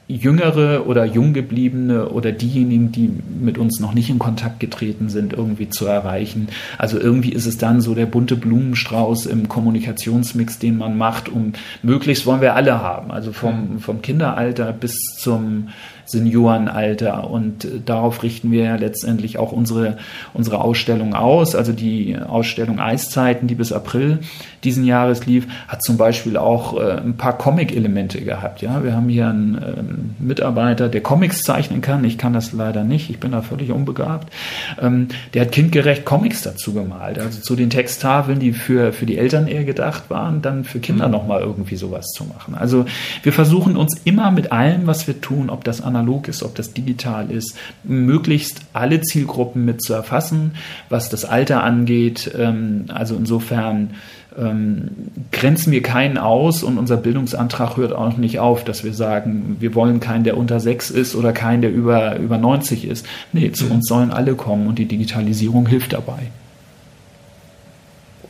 Jüngere 0.08 0.86
oder 0.86 1.04
Junggebliebene 1.04 2.08
oder 2.08 2.32
diejenigen, 2.32 2.92
die 2.92 3.10
mit 3.40 3.56
uns 3.56 3.80
noch 3.80 3.94
nicht 3.94 4.10
in 4.10 4.18
Kontakt 4.18 4.60
getreten 4.60 5.08
sind, 5.08 5.32
irgendwie 5.32 5.70
zu 5.70 5.86
erreichen. 5.86 6.48
Also 6.76 6.98
irgendwie 6.98 7.32
ist 7.32 7.46
es 7.46 7.56
dann 7.56 7.80
so 7.80 7.94
der 7.94 8.06
bunte 8.06 8.36
Blumenstrauß 8.36 9.26
im 9.26 9.48
Kommunikationsmix, 9.48 10.58
den 10.58 10.76
man 10.76 10.98
macht, 10.98 11.28
um 11.28 11.52
möglichst 11.82 12.26
wollen 12.26 12.40
wir 12.40 12.54
alle 12.54 12.80
haben. 12.80 13.10
Also 13.10 13.32
vom, 13.32 13.78
vom 13.78 14.02
Kinderalter 14.02 14.72
bis 14.72 14.98
zum 15.18 15.68
Seniorenalter. 16.04 17.30
Und 17.30 17.64
äh, 17.64 17.80
darauf 17.84 18.22
richten 18.22 18.50
wir 18.50 18.64
ja 18.64 18.76
letztendlich 18.76 19.38
auch 19.38 19.52
unsere, 19.52 19.98
unsere 20.34 20.60
Ausstellung 20.60 21.14
aus. 21.14 21.54
Also 21.54 21.72
die 21.72 22.16
Ausstellung 22.16 22.80
Eiszeiten, 22.80 23.46
die 23.46 23.54
bis 23.54 23.72
April 23.72 24.20
diesen 24.64 24.84
Jahres 24.84 25.26
lief, 25.26 25.46
hat 25.68 25.82
zum 25.82 25.96
Beispiel 25.96 26.36
auch 26.36 26.78
äh, 26.78 26.98
ein 26.98 27.16
paar 27.16 27.36
Comic-Elemente 27.36 28.20
gehabt. 28.20 28.62
Ja, 28.62 28.84
wir 28.84 28.94
haben 28.94 29.08
hier 29.08 29.28
einen 29.28 29.54
ähm, 29.56 30.14
Mitarbeiter, 30.18 30.88
der 30.88 31.02
Comics 31.02 31.42
zeichnen 31.42 31.80
kann. 31.80 32.04
Ich 32.04 32.18
kann 32.18 32.32
das 32.32 32.52
leider 32.52 32.84
nicht. 32.84 33.10
Ich 33.10 33.18
bin 33.18 33.32
da 33.32 33.42
völlig 33.42 33.72
unbegabt. 33.72 34.32
Ähm, 34.80 35.08
der 35.34 35.42
hat 35.42 35.52
kindgerecht 35.52 36.04
Comics 36.04 36.42
dazu 36.42 36.72
gemalt. 36.72 37.18
Also 37.18 37.40
zu 37.40 37.56
den 37.56 37.70
Texttafeln, 37.70 38.38
die 38.38 38.52
für, 38.52 38.92
für 38.92 39.06
die 39.06 39.18
Eltern 39.18 39.46
eher 39.46 39.64
gedacht 39.64 40.10
waren, 40.10 40.42
dann 40.42 40.64
für 40.64 40.78
Kinder 40.78 41.06
mhm. 41.06 41.12
nochmal 41.12 41.40
irgendwie 41.40 41.76
sowas 41.76 42.06
zu 42.14 42.24
machen. 42.24 42.54
Also 42.54 42.84
wir 43.22 43.32
versuchen 43.32 43.76
uns 43.76 44.00
immer 44.04 44.30
mit 44.30 44.52
allem, 44.52 44.86
was 44.86 45.06
wir 45.06 45.20
tun, 45.20 45.50
ob 45.50 45.64
das 45.64 45.80
analog 45.96 46.28
ist, 46.28 46.42
ob 46.42 46.54
das 46.54 46.72
digital 46.72 47.30
ist, 47.30 47.56
möglichst 47.84 48.62
alle 48.72 49.00
Zielgruppen 49.02 49.64
mit 49.64 49.82
zu 49.82 49.92
erfassen, 49.92 50.52
was 50.88 51.08
das 51.08 51.24
Alter 51.24 51.62
angeht. 51.62 52.30
Ähm, 52.36 52.86
also 52.88 53.16
insofern 53.16 53.90
ähm, 54.38 54.88
grenzen 55.30 55.72
wir 55.72 55.82
keinen 55.82 56.18
aus 56.18 56.62
und 56.62 56.78
unser 56.78 56.96
Bildungsantrag 56.96 57.76
hört 57.76 57.92
auch 57.92 58.16
nicht 58.16 58.38
auf, 58.38 58.64
dass 58.64 58.84
wir 58.84 58.94
sagen, 58.94 59.56
wir 59.60 59.74
wollen 59.74 60.00
keinen, 60.00 60.24
der 60.24 60.36
unter 60.36 60.60
sechs 60.60 60.90
ist 60.90 61.14
oder 61.14 61.32
keinen, 61.32 61.62
der 61.62 61.72
über, 61.72 62.16
über 62.18 62.38
90 62.38 62.86
ist. 62.86 63.06
Nee, 63.32 63.52
zu 63.52 63.66
mhm. 63.66 63.72
uns 63.72 63.88
sollen 63.88 64.10
alle 64.10 64.34
kommen 64.34 64.66
und 64.66 64.78
die 64.78 64.86
Digitalisierung 64.86 65.66
hilft 65.66 65.92
dabei. 65.92 66.30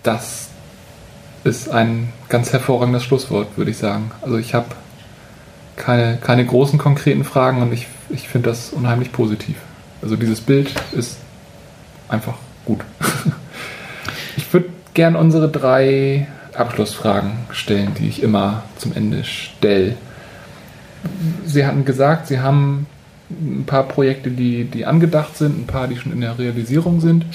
Das 0.02 0.48
ist 1.44 1.68
ein 1.68 2.08
ganz 2.28 2.52
hervorragendes 2.52 3.04
Schlusswort, 3.04 3.56
würde 3.56 3.70
ich 3.70 3.78
sagen. 3.78 4.10
Also 4.22 4.38
ich 4.38 4.54
habe 4.54 4.66
keine, 5.82 6.16
keine 6.16 6.46
großen 6.46 6.78
konkreten 6.78 7.24
Fragen 7.24 7.60
und 7.60 7.72
ich, 7.72 7.88
ich 8.08 8.28
finde 8.28 8.50
das 8.50 8.70
unheimlich 8.70 9.10
positiv. 9.10 9.56
Also 10.00 10.14
dieses 10.14 10.40
Bild 10.40 10.72
ist 10.92 11.16
einfach 12.08 12.34
gut. 12.64 12.80
ich 14.36 14.52
würde 14.52 14.68
gern 14.94 15.16
unsere 15.16 15.48
drei 15.48 16.28
Abschlussfragen 16.54 17.32
stellen, 17.50 17.94
die 17.98 18.08
ich 18.08 18.22
immer 18.22 18.62
zum 18.78 18.92
Ende 18.94 19.24
stelle. 19.24 19.96
Sie 21.44 21.66
hatten 21.66 21.84
gesagt, 21.84 22.28
Sie 22.28 22.38
haben 22.38 22.86
ein 23.30 23.64
paar 23.66 23.88
Projekte, 23.88 24.30
die, 24.30 24.64
die 24.64 24.86
angedacht 24.86 25.36
sind, 25.36 25.58
ein 25.58 25.66
paar, 25.66 25.88
die 25.88 25.96
schon 25.96 26.12
in 26.12 26.20
der 26.20 26.38
Realisierung 26.38 27.00
sind. 27.00 27.26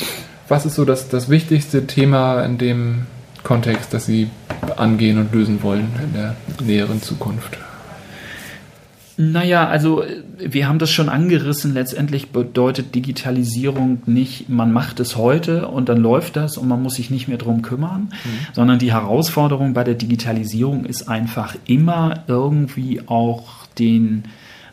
Was 0.48 0.66
ist 0.66 0.76
so 0.76 0.86
das, 0.86 1.10
das 1.10 1.28
wichtigste 1.28 1.86
Thema 1.86 2.44
in 2.44 2.58
dem 2.58 3.08
Kontext, 3.44 3.94
das 3.94 4.06
Sie 4.06 4.30
angehen 4.78 5.18
und 5.18 5.34
lösen 5.34 5.62
wollen 5.64 5.90
in 6.02 6.14
der 6.14 6.36
näheren 6.64 7.02
Zukunft? 7.02 7.58
Naja, 9.20 9.68
also 9.68 10.04
wir 10.38 10.68
haben 10.68 10.78
das 10.78 10.92
schon 10.92 11.10
angerissen. 11.10 11.74
Letztendlich 11.74 12.30
bedeutet 12.30 12.94
Digitalisierung 12.94 14.04
nicht, 14.06 14.48
man 14.48 14.72
macht 14.72 15.00
es 15.00 15.16
heute 15.16 15.68
und 15.68 15.90
dann 15.90 15.98
läuft 15.98 16.36
das 16.36 16.56
und 16.56 16.68
man 16.68 16.84
muss 16.84 16.96
sich 16.96 17.10
nicht 17.10 17.28
mehr 17.28 17.40
drum 17.40 17.64
kümmern, 17.64 18.10
mhm. 18.12 18.48
sondern 18.54 18.78
die 18.78 18.94
Herausforderung 18.94 19.74
bei 19.74 19.84
der 19.84 19.96
Digitalisierung 19.96 20.86
ist 20.86 21.10
einfach 21.10 21.56
immer 21.66 22.26
irgendwie 22.28 23.02
auch 23.08 23.66
den, 23.80 24.26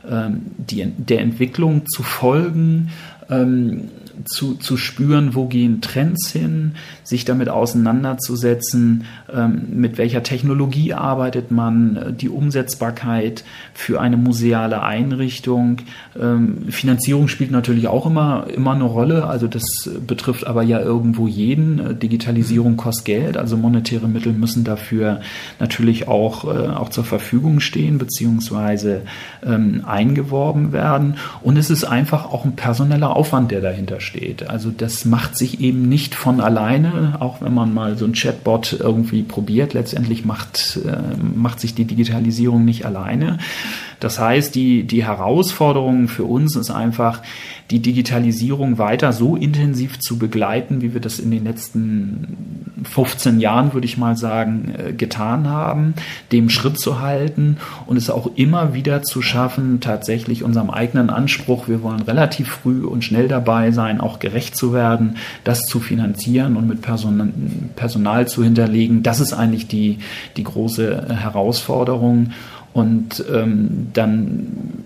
ähm, 0.07 0.43
die, 0.59 0.93
der 0.99 1.21
Entwicklung 1.21 1.87
zu 1.87 2.03
folgen. 2.03 2.91
Ähm, 3.31 3.89
zu, 4.25 4.55
zu 4.55 4.77
spüren, 4.77 5.35
wo 5.35 5.47
gehen 5.47 5.81
Trends 5.81 6.31
hin, 6.31 6.73
sich 7.03 7.25
damit 7.25 7.49
auseinanderzusetzen, 7.49 9.05
ähm, 9.33 9.67
mit 9.71 9.99
welcher 9.99 10.23
Technologie 10.23 10.95
arbeitet 10.95 11.51
man, 11.51 11.97
äh, 11.97 12.13
die 12.13 12.29
Umsetzbarkeit 12.29 13.45
für 13.75 14.01
eine 14.01 14.17
museale 14.17 14.83
Einrichtung. 14.83 15.79
Ähm, 16.21 16.67
Finanzierung 16.71 17.29
spielt 17.29 17.51
natürlich 17.51 17.89
auch 17.89 18.07
immer, 18.07 18.47
immer 18.55 18.73
eine 18.73 18.85
Rolle, 18.85 19.27
also 19.27 19.47
das 19.47 19.65
betrifft 20.07 20.47
aber 20.47 20.63
ja 20.63 20.81
irgendwo 20.81 21.29
jeden. 21.29 21.79
Äh, 21.79 21.95
Digitalisierung 21.95 22.77
kostet 22.77 23.05
Geld, 23.05 23.37
also 23.37 23.57
monetäre 23.57 24.09
Mittel 24.09 24.33
müssen 24.33 24.65
dafür 24.65 25.21
natürlich 25.59 26.09
auch, 26.09 26.45
äh, 26.45 26.69
auch 26.69 26.89
zur 26.89 27.05
Verfügung 27.05 27.61
stehen, 27.61 27.99
beziehungsweise 27.99 29.03
ähm, 29.45 29.83
eingeworben 29.87 30.73
werden. 30.73 31.17
Und 31.43 31.57
es 31.57 31.71
ist 31.71 31.85
einfach 31.85 32.27
auch 32.33 32.45
ein 32.45 32.57
personeller 32.57 33.15
Aufwand, 33.15 33.51
der 33.51 33.61
dahinter 33.61 34.01
steht. 34.05 34.49
Also 34.49 34.71
das 34.71 35.05
macht 35.05 35.37
sich 35.37 35.61
eben 35.61 35.89
nicht 35.89 36.15
von 36.15 36.41
alleine, 36.41 37.17
auch 37.21 37.41
wenn 37.41 37.55
man 37.55 37.75
mal 37.75 37.97
so 37.97 38.05
ein 38.05 38.13
Chatbot 38.13 38.77
irgendwie 38.79 39.23
probiert. 39.23 39.73
Letztendlich 39.73 40.25
macht, 40.25 40.79
äh, 40.85 41.17
macht 41.23 41.61
sich 41.61 41.75
die 41.75 41.85
Digitalisierung 41.85 42.65
nicht 42.65 42.87
alleine. 42.87 43.39
Das 44.05 44.19
heißt, 44.19 44.55
die, 44.55 44.83
die 44.83 45.03
Herausforderung 45.03 46.09
für 46.09 46.25
uns 46.25 46.57
ist 46.57 46.71
einfach, 46.71 47.23
die 47.71 47.79
Digitalisierung 47.79 48.77
weiter 48.77 49.15
so 49.15 49.35
intensiv 49.35 49.99
zu 49.99 50.19
begleiten, 50.19 50.83
wie 50.83 50.93
wir 50.93 51.01
das 51.01 51.19
in 51.19 51.31
den 51.31 51.45
letzten 51.45 52.75
15 52.85 53.41
Jahren, 53.41 53.73
würde 53.73 53.87
ich 53.87 53.97
mal 53.97 54.15
sagen, 54.15 54.75
äh, 54.77 54.93
getan 54.93 55.49
haben, 55.49 55.95
dem 56.33 56.51
Schritt 56.51 56.79
zu 56.79 57.01
halten 57.01 57.57
und 57.87 57.97
es 57.97 58.11
auch 58.11 58.33
immer 58.35 58.75
wieder 58.75 59.03
zu 59.03 59.23
schaffen, 59.23 59.81
tatsächlich 59.81 60.45
unserem 60.45 60.69
eigenen 60.69 61.09
Anspruch, 61.09 61.67
wir 61.67 61.83
wollen 61.83 62.03
relativ 62.03 62.49
früh 62.49 62.85
und 62.85 63.05
schnell 63.05 63.29
dabei 63.29 63.71
sein, 63.71 64.03
auch 64.03 64.19
gerecht 64.19 64.55
zu 64.55 64.75
werden, 64.75 65.17
das 65.45 65.63
zu 65.63 65.81
finanzieren 65.81 66.59
und 66.59 66.69
mit 66.69 66.83
Person 66.83 67.73
Personal 67.75 68.29
zu 68.29 68.45
hinterlegen. 68.45 69.03
Das 69.03 69.21
ist 69.21 69.33
eigentlich 69.33 69.67
die, 69.67 69.99
die 70.37 70.45
große 70.45 71.07
Herausforderung. 71.09 72.33
Und 72.75 73.25
ähm, 73.33 73.89
dann 73.95 74.85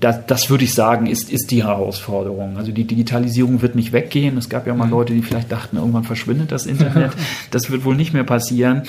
das, 0.00 0.26
das 0.26 0.50
würde 0.50 0.64
ich 0.64 0.74
sagen, 0.74 1.06
ist, 1.06 1.30
ist 1.30 1.50
die 1.50 1.64
Herausforderung. 1.64 2.56
Also 2.56 2.72
die 2.72 2.84
Digitalisierung 2.84 3.62
wird 3.62 3.74
nicht 3.74 3.92
weggehen. 3.92 4.36
Es 4.36 4.48
gab 4.48 4.66
ja 4.66 4.74
mal 4.74 4.86
mhm. 4.86 4.92
Leute, 4.92 5.14
die 5.14 5.22
vielleicht 5.22 5.50
dachten, 5.52 5.76
irgendwann 5.76 6.04
verschwindet 6.04 6.52
das 6.52 6.66
Internet. 6.66 7.12
Das 7.50 7.70
wird 7.70 7.84
wohl 7.84 7.96
nicht 7.96 8.12
mehr 8.12 8.24
passieren. 8.24 8.82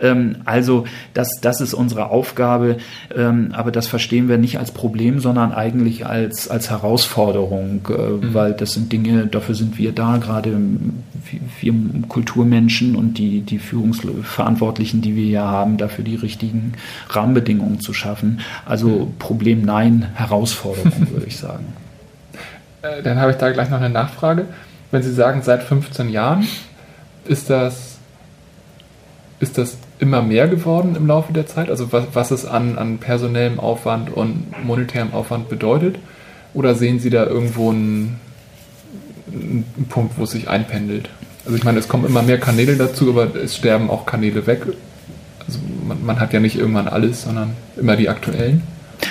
Ähm, 0.00 0.36
also 0.44 0.84
das, 1.14 1.40
das 1.40 1.60
ist 1.60 1.74
unsere 1.74 2.10
Aufgabe. 2.10 2.78
Ähm, 3.14 3.50
aber 3.52 3.70
das 3.70 3.86
verstehen 3.86 4.28
wir 4.28 4.38
nicht 4.38 4.58
als 4.58 4.70
Problem, 4.70 5.20
sondern 5.20 5.52
eigentlich 5.52 6.06
als, 6.06 6.48
als 6.48 6.70
Herausforderung, 6.70 7.80
äh, 7.88 7.92
mhm. 7.92 8.34
weil 8.34 8.52
das 8.52 8.72
sind 8.72 8.92
Dinge, 8.92 9.26
dafür 9.26 9.54
sind 9.54 9.78
wir 9.78 9.92
da, 9.92 10.18
gerade 10.18 10.56
wir 11.60 11.74
Kulturmenschen 12.08 12.96
und 12.96 13.18
die, 13.18 13.40
die 13.40 13.58
Führungsverantwortlichen, 13.58 15.02
die 15.02 15.16
wir 15.16 15.24
hier 15.24 15.44
haben, 15.44 15.76
dafür 15.76 16.04
die 16.04 16.16
richtigen 16.16 16.74
Rahmenbedingungen 17.08 17.80
zu 17.80 17.92
schaffen. 17.92 18.40
Also 18.64 18.88
mhm. 18.88 19.18
Problem 19.18 19.62
nein, 19.62 20.06
Herausforderung, 20.14 20.23
würde 21.10 21.26
ich 21.26 21.36
sagen. 21.36 21.74
Äh, 22.82 23.02
dann 23.02 23.18
habe 23.18 23.32
ich 23.32 23.36
da 23.38 23.50
gleich 23.50 23.70
noch 23.70 23.78
eine 23.78 23.90
Nachfrage. 23.90 24.46
Wenn 24.90 25.02
Sie 25.02 25.12
sagen, 25.12 25.42
seit 25.42 25.62
15 25.62 26.10
Jahren, 26.10 26.46
ist 27.26 27.50
das, 27.50 27.96
ist 29.40 29.58
das 29.58 29.76
immer 29.98 30.22
mehr 30.22 30.48
geworden 30.48 30.94
im 30.96 31.06
Laufe 31.06 31.32
der 31.32 31.46
Zeit? 31.46 31.70
Also 31.70 31.92
was, 31.92 32.04
was 32.12 32.30
es 32.30 32.44
an, 32.44 32.78
an 32.78 32.98
personellem 32.98 33.58
Aufwand 33.58 34.10
und 34.14 34.64
monetärem 34.64 35.12
Aufwand 35.12 35.48
bedeutet? 35.48 35.96
Oder 36.52 36.74
sehen 36.74 37.00
Sie 37.00 37.10
da 37.10 37.26
irgendwo 37.26 37.70
einen, 37.70 38.20
einen 39.32 39.86
Punkt, 39.88 40.18
wo 40.18 40.24
es 40.24 40.30
sich 40.30 40.48
einpendelt? 40.48 41.08
Also 41.44 41.56
ich 41.56 41.64
meine, 41.64 41.78
es 41.78 41.88
kommen 41.88 42.06
immer 42.06 42.22
mehr 42.22 42.38
Kanäle 42.38 42.76
dazu, 42.76 43.10
aber 43.10 43.34
es 43.34 43.56
sterben 43.56 43.90
auch 43.90 44.06
Kanäle 44.06 44.46
weg. 44.46 44.62
Also 45.46 45.58
man, 45.86 46.04
man 46.04 46.20
hat 46.20 46.32
ja 46.32 46.40
nicht 46.40 46.56
irgendwann 46.56 46.88
alles, 46.88 47.22
sondern 47.22 47.54
immer 47.76 47.96
die 47.96 48.08
aktuellen. 48.08 48.62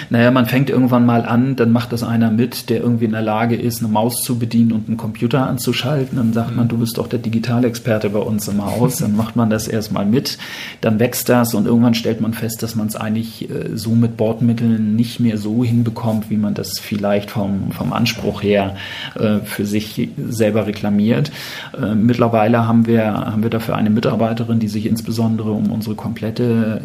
Naja, 0.09 0.31
man 0.31 0.45
fängt 0.45 0.69
irgendwann 0.69 1.05
mal 1.05 1.25
an, 1.25 1.55
dann 1.55 1.71
macht 1.71 1.91
das 1.91 2.03
einer 2.03 2.31
mit, 2.31 2.69
der 2.69 2.81
irgendwie 2.81 3.05
in 3.05 3.11
der 3.11 3.21
Lage 3.21 3.55
ist, 3.55 3.79
eine 3.79 3.91
Maus 3.91 4.21
zu 4.23 4.37
bedienen 4.37 4.71
und 4.71 4.87
einen 4.87 4.97
Computer 4.97 5.47
anzuschalten. 5.47 6.17
Dann 6.17 6.33
sagt 6.33 6.55
man, 6.55 6.67
du 6.67 6.77
bist 6.77 6.97
doch 6.97 7.07
der 7.07 7.19
Digitalexperte 7.19 8.09
bei 8.09 8.19
uns 8.19 8.47
im 8.47 8.63
Haus. 8.63 8.97
Dann 8.97 9.15
macht 9.15 9.35
man 9.35 9.49
das 9.49 9.67
erstmal 9.67 10.05
mit, 10.05 10.37
dann 10.81 10.99
wächst 10.99 11.29
das 11.29 11.53
und 11.53 11.65
irgendwann 11.65 11.93
stellt 11.93 12.21
man 12.21 12.33
fest, 12.33 12.63
dass 12.63 12.75
man 12.75 12.87
es 12.87 12.95
eigentlich 12.95 13.49
äh, 13.49 13.75
so 13.75 13.91
mit 13.91 14.17
Bordmitteln 14.17 14.95
nicht 14.95 15.19
mehr 15.19 15.37
so 15.37 15.63
hinbekommt, 15.63 16.29
wie 16.29 16.37
man 16.37 16.53
das 16.53 16.79
vielleicht 16.79 17.31
vom, 17.31 17.71
vom 17.71 17.93
Anspruch 17.93 18.43
her 18.43 18.75
äh, 19.15 19.39
für 19.39 19.65
sich 19.65 20.09
selber 20.27 20.67
reklamiert. 20.67 21.31
Äh, 21.79 21.95
mittlerweile 21.95 22.67
haben 22.67 22.85
wir, 22.85 23.05
haben 23.05 23.43
wir 23.43 23.49
dafür 23.49 23.75
eine 23.75 23.89
Mitarbeiterin, 23.89 24.59
die 24.59 24.67
sich 24.67 24.85
insbesondere 24.85 25.51
um 25.51 25.71
unsere 25.71 25.95
komplette 25.95 26.81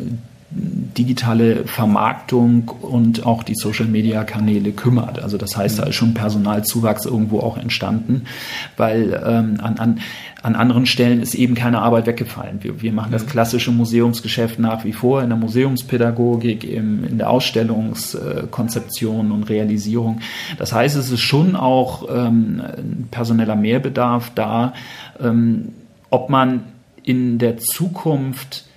digitale 0.98 1.64
Vermarktung 1.64 2.68
und 2.68 3.24
auch 3.24 3.44
die 3.44 3.54
Social-Media-Kanäle 3.54 4.72
kümmert. 4.72 5.22
Also 5.22 5.38
das 5.38 5.56
heißt, 5.56 5.78
da 5.78 5.84
ist 5.84 5.94
schon 5.94 6.12
Personalzuwachs 6.12 7.06
irgendwo 7.06 7.40
auch 7.40 7.56
entstanden, 7.56 8.24
weil 8.76 9.12
ähm, 9.24 9.58
an, 9.62 9.78
an, 9.78 10.00
an 10.42 10.56
anderen 10.56 10.86
Stellen 10.86 11.22
ist 11.22 11.36
eben 11.36 11.54
keine 11.54 11.80
Arbeit 11.80 12.06
weggefallen. 12.06 12.58
Wir, 12.62 12.82
wir 12.82 12.92
machen 12.92 13.12
das 13.12 13.24
mhm. 13.24 13.28
klassische 13.28 13.70
Museumsgeschäft 13.70 14.58
nach 14.58 14.84
wie 14.84 14.92
vor 14.92 15.22
in 15.22 15.28
der 15.28 15.38
Museumspädagogik, 15.38 16.64
im, 16.64 17.04
in 17.04 17.18
der 17.18 17.30
Ausstellungskonzeption 17.30 19.30
und 19.30 19.44
Realisierung. 19.44 20.20
Das 20.58 20.72
heißt, 20.72 20.96
es 20.96 21.12
ist 21.12 21.20
schon 21.20 21.54
auch 21.54 22.08
ähm, 22.12 22.60
personeller 23.12 23.56
Mehrbedarf 23.56 24.32
da, 24.34 24.72
ähm, 25.20 25.68
ob 26.10 26.28
man 26.28 26.64
in 27.04 27.38
der 27.38 27.58
Zukunft 27.58 28.67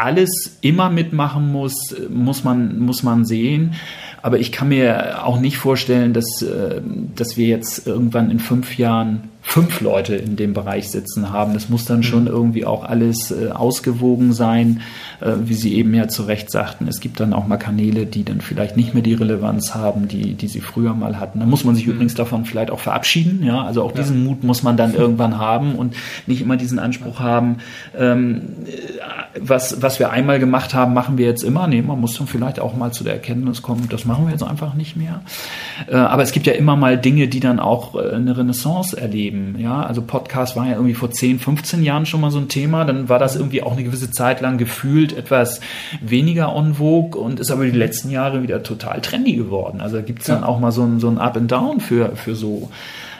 alles 0.00 0.58
immer 0.60 0.90
mitmachen 0.90 1.50
muss, 1.50 1.94
muss 2.08 2.44
man, 2.44 2.78
muss 2.78 3.02
man 3.02 3.24
sehen. 3.24 3.74
Aber 4.22 4.38
ich 4.38 4.52
kann 4.52 4.68
mir 4.68 5.24
auch 5.24 5.40
nicht 5.40 5.56
vorstellen, 5.56 6.12
dass, 6.12 6.42
äh, 6.42 6.80
dass 7.16 7.36
wir 7.36 7.46
jetzt 7.46 7.86
irgendwann 7.86 8.30
in 8.30 8.38
fünf 8.38 8.76
Jahren 8.76 9.29
fünf 9.42 9.80
Leute 9.80 10.14
in 10.14 10.36
dem 10.36 10.52
Bereich 10.52 10.90
sitzen 10.90 11.32
haben. 11.32 11.54
Das 11.54 11.68
muss 11.68 11.84
dann 11.84 12.02
schon 12.02 12.22
mhm. 12.22 12.28
irgendwie 12.28 12.64
auch 12.64 12.84
alles 12.84 13.30
äh, 13.30 13.50
ausgewogen 13.50 14.32
sein, 14.32 14.82
äh, 15.20 15.32
wie 15.44 15.54
Sie 15.54 15.74
eben 15.74 15.94
ja 15.94 16.08
zu 16.08 16.24
Recht 16.24 16.50
sagten. 16.50 16.86
Es 16.88 17.00
gibt 17.00 17.20
dann 17.20 17.32
auch 17.32 17.46
mal 17.46 17.56
Kanäle, 17.56 18.06
die 18.06 18.24
dann 18.24 18.40
vielleicht 18.40 18.76
nicht 18.76 18.94
mehr 18.94 19.02
die 19.02 19.14
Relevanz 19.14 19.74
haben, 19.74 20.08
die, 20.08 20.34
die 20.34 20.48
sie 20.48 20.60
früher 20.60 20.94
mal 20.94 21.18
hatten. 21.18 21.40
Da 21.40 21.46
muss 21.46 21.64
man 21.64 21.74
sich 21.74 21.86
mhm. 21.86 21.92
übrigens 21.92 22.14
davon 22.14 22.44
vielleicht 22.44 22.70
auch 22.70 22.80
verabschieden. 22.80 23.42
Ja, 23.44 23.64
also 23.64 23.82
auch 23.82 23.92
ja. 23.92 24.02
diesen 24.02 24.24
Mut 24.24 24.44
muss 24.44 24.62
man 24.62 24.76
dann 24.76 24.94
irgendwann 24.94 25.38
haben 25.38 25.74
und 25.74 25.96
nicht 26.26 26.40
immer 26.42 26.56
diesen 26.56 26.78
Anspruch 26.78 27.20
haben, 27.20 27.58
ähm, 27.98 28.42
was, 29.38 29.82
was 29.82 29.98
wir 29.98 30.10
einmal 30.10 30.38
gemacht 30.38 30.74
haben, 30.74 30.94
machen 30.94 31.18
wir 31.18 31.26
jetzt 31.26 31.42
immer. 31.42 31.66
Nee, 31.66 31.82
man 31.82 32.00
muss 32.00 32.16
dann 32.16 32.26
vielleicht 32.26 32.60
auch 32.60 32.76
mal 32.76 32.92
zu 32.92 33.04
der 33.04 33.14
Erkenntnis 33.14 33.62
kommen, 33.62 33.88
das 33.88 34.04
machen 34.04 34.26
wir 34.26 34.32
jetzt 34.32 34.42
einfach 34.42 34.74
nicht 34.74 34.96
mehr. 34.96 35.22
Äh, 35.88 35.96
aber 35.96 36.22
es 36.22 36.32
gibt 36.32 36.46
ja 36.46 36.52
immer 36.52 36.76
mal 36.76 36.98
Dinge, 36.98 37.28
die 37.28 37.40
dann 37.40 37.60
auch 37.60 37.94
äh, 37.94 38.10
eine 38.14 38.36
Renaissance 38.36 38.96
erleben. 38.96 39.29
Ja, 39.58 39.82
also 39.82 40.02
Podcast 40.02 40.56
war 40.56 40.66
ja 40.66 40.72
irgendwie 40.72 40.94
vor 40.94 41.10
10, 41.10 41.38
15 41.38 41.82
Jahren 41.82 42.06
schon 42.06 42.20
mal 42.20 42.30
so 42.30 42.38
ein 42.38 42.48
Thema. 42.48 42.84
Dann 42.84 43.08
war 43.08 43.18
das 43.18 43.36
irgendwie 43.36 43.62
auch 43.62 43.72
eine 43.72 43.84
gewisse 43.84 44.10
Zeit 44.10 44.40
lang 44.40 44.58
gefühlt 44.58 45.12
etwas 45.12 45.60
weniger 46.00 46.54
en 46.56 46.74
vogue 46.74 47.20
und 47.20 47.40
ist 47.40 47.50
aber 47.50 47.64
die 47.64 47.70
letzten 47.70 48.10
Jahre 48.10 48.42
wieder 48.42 48.62
total 48.62 49.00
trendy 49.00 49.34
geworden. 49.34 49.80
Also 49.80 49.96
da 49.96 50.02
gibt 50.02 50.20
es 50.20 50.26
dann 50.26 50.44
auch 50.44 50.60
mal 50.60 50.72
so 50.72 50.82
ein, 50.82 51.00
so 51.00 51.08
ein 51.08 51.18
Up 51.18 51.36
and 51.36 51.50
Down 51.50 51.80
für, 51.80 52.16
für 52.16 52.34
so, 52.34 52.70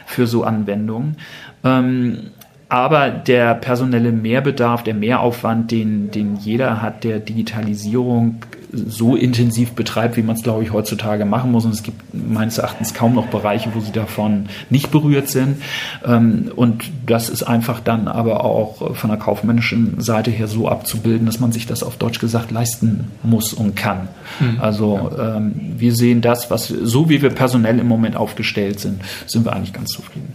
für 0.06 0.26
so 0.26 0.44
Anwendungen. 0.44 1.16
Ähm, 1.64 2.30
aber 2.70 3.10
der 3.10 3.56
personelle 3.56 4.12
Mehrbedarf, 4.12 4.84
der 4.84 4.94
Mehraufwand, 4.94 5.72
den, 5.72 6.12
den 6.12 6.36
jeder 6.36 6.80
hat, 6.80 7.02
der 7.02 7.18
Digitalisierung 7.18 8.36
so 8.72 9.16
intensiv 9.16 9.72
betreibt, 9.72 10.16
wie 10.16 10.22
man 10.22 10.36
es, 10.36 10.44
glaube 10.44 10.62
ich, 10.62 10.72
heutzutage 10.72 11.24
machen 11.24 11.50
muss. 11.50 11.64
Und 11.64 11.72
es 11.72 11.82
gibt 11.82 12.00
meines 12.14 12.58
Erachtens 12.58 12.94
kaum 12.94 13.14
noch 13.16 13.26
Bereiche, 13.26 13.70
wo 13.74 13.80
sie 13.80 13.90
davon 13.90 14.46
nicht 14.70 14.92
berührt 14.92 15.28
sind. 15.28 15.60
Ähm, 16.06 16.52
und 16.54 16.84
das 17.06 17.28
ist 17.28 17.42
einfach 17.42 17.80
dann 17.80 18.06
aber 18.06 18.44
auch 18.44 18.94
von 18.94 19.10
der 19.10 19.18
kaufmännischen 19.18 20.00
Seite 20.00 20.30
her 20.30 20.46
so 20.46 20.68
abzubilden, 20.68 21.26
dass 21.26 21.40
man 21.40 21.50
sich 21.50 21.66
das 21.66 21.82
auf 21.82 21.96
Deutsch 21.96 22.20
gesagt 22.20 22.52
leisten 22.52 23.10
muss 23.24 23.52
und 23.52 23.74
kann. 23.74 24.06
Mhm. 24.38 24.58
Also 24.60 25.10
ähm, 25.20 25.54
wir 25.76 25.92
sehen 25.92 26.20
das, 26.20 26.52
was 26.52 26.68
so 26.68 27.08
wie 27.08 27.20
wir 27.20 27.30
personell 27.30 27.80
im 27.80 27.88
Moment 27.88 28.14
aufgestellt 28.14 28.78
sind, 28.78 29.02
sind 29.26 29.44
wir 29.44 29.54
eigentlich 29.54 29.72
ganz 29.72 29.88
zufrieden. 29.88 30.34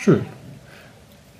Schön 0.00 0.22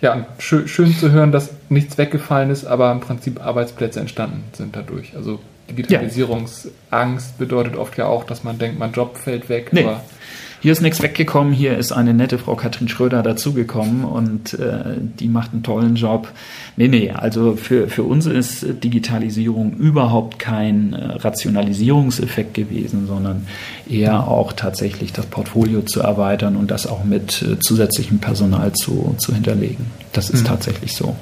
ja, 0.05 0.27
schön, 0.39 0.69
schön 0.69 0.95
zu 0.95 1.13
hören, 1.13 1.33
dass 1.33 1.51
nichts 1.71 1.97
weggefallen 1.97 2.51
ist, 2.51 2.67
aber 2.67 2.93
im 2.93 3.01
Prinzip 3.01 3.41
Arbeitsplätze 3.43 4.01
entstanden 4.01 4.45
sind 4.53 4.77
dadurch. 4.77 5.17
Also 5.17 5.41
Digitalisierungsangst 5.71 7.39
bedeutet 7.39 7.77
oft 7.77 7.97
ja 7.97 8.05
auch, 8.05 8.25
dass 8.25 8.45
man 8.45 8.59
denkt, 8.59 8.79
mein 8.79 8.93
Job 8.93 9.17
fällt 9.17 9.49
weg, 9.49 9.73
nee. 9.73 9.83
aber 9.83 10.03
hier 10.65 10.73
ist 10.73 10.81
nichts 10.81 11.03
weggekommen, 11.03 11.53
hier 11.53 11.77
ist 11.77 11.93
eine 11.93 12.15
nette 12.15 12.39
Frau 12.39 12.57
Katrin 12.57 12.89
Schröder 12.89 13.23
dazugekommen 13.23 14.03
und 14.03 14.55
äh, 14.55 14.95
die 14.99 15.29
macht 15.29 15.53
einen 15.53 15.63
tollen 15.63 15.95
Job. 15.95 16.33
Nee, 16.79 16.89
nee, 16.89 17.11
also 17.11 17.55
für, 17.55 17.87
für 17.89 18.03
uns 18.03 18.25
ist 18.25 18.65
Digitalisierung 18.83 19.75
überhaupt 19.75 20.39
kein 20.39 20.95
äh, 20.95 21.05
Rationalisierungseffekt 21.17 22.55
gewesen, 22.55 23.07
sondern 23.07 23.47
eher 23.87 24.27
auch 24.27 24.55
tatsächlich 24.55 25.13
das 25.13 25.27
Portfolio 25.27 25.83
zu 25.83 26.01
erweitern 26.01 26.57
und 26.57 26.71
das 26.71 26.87
auch 26.87 27.05
mit 27.05 27.43
äh, 27.43 27.59
zusätzlichem 27.59 28.21
Personal 28.21 28.73
zu, 28.73 29.15
zu 29.19 29.35
hinterlegen. 29.35 29.85
Das 30.15 30.31
ist 30.31 30.45
mhm. 30.45 30.47
tatsächlich 30.47 30.97
so. 30.97 31.15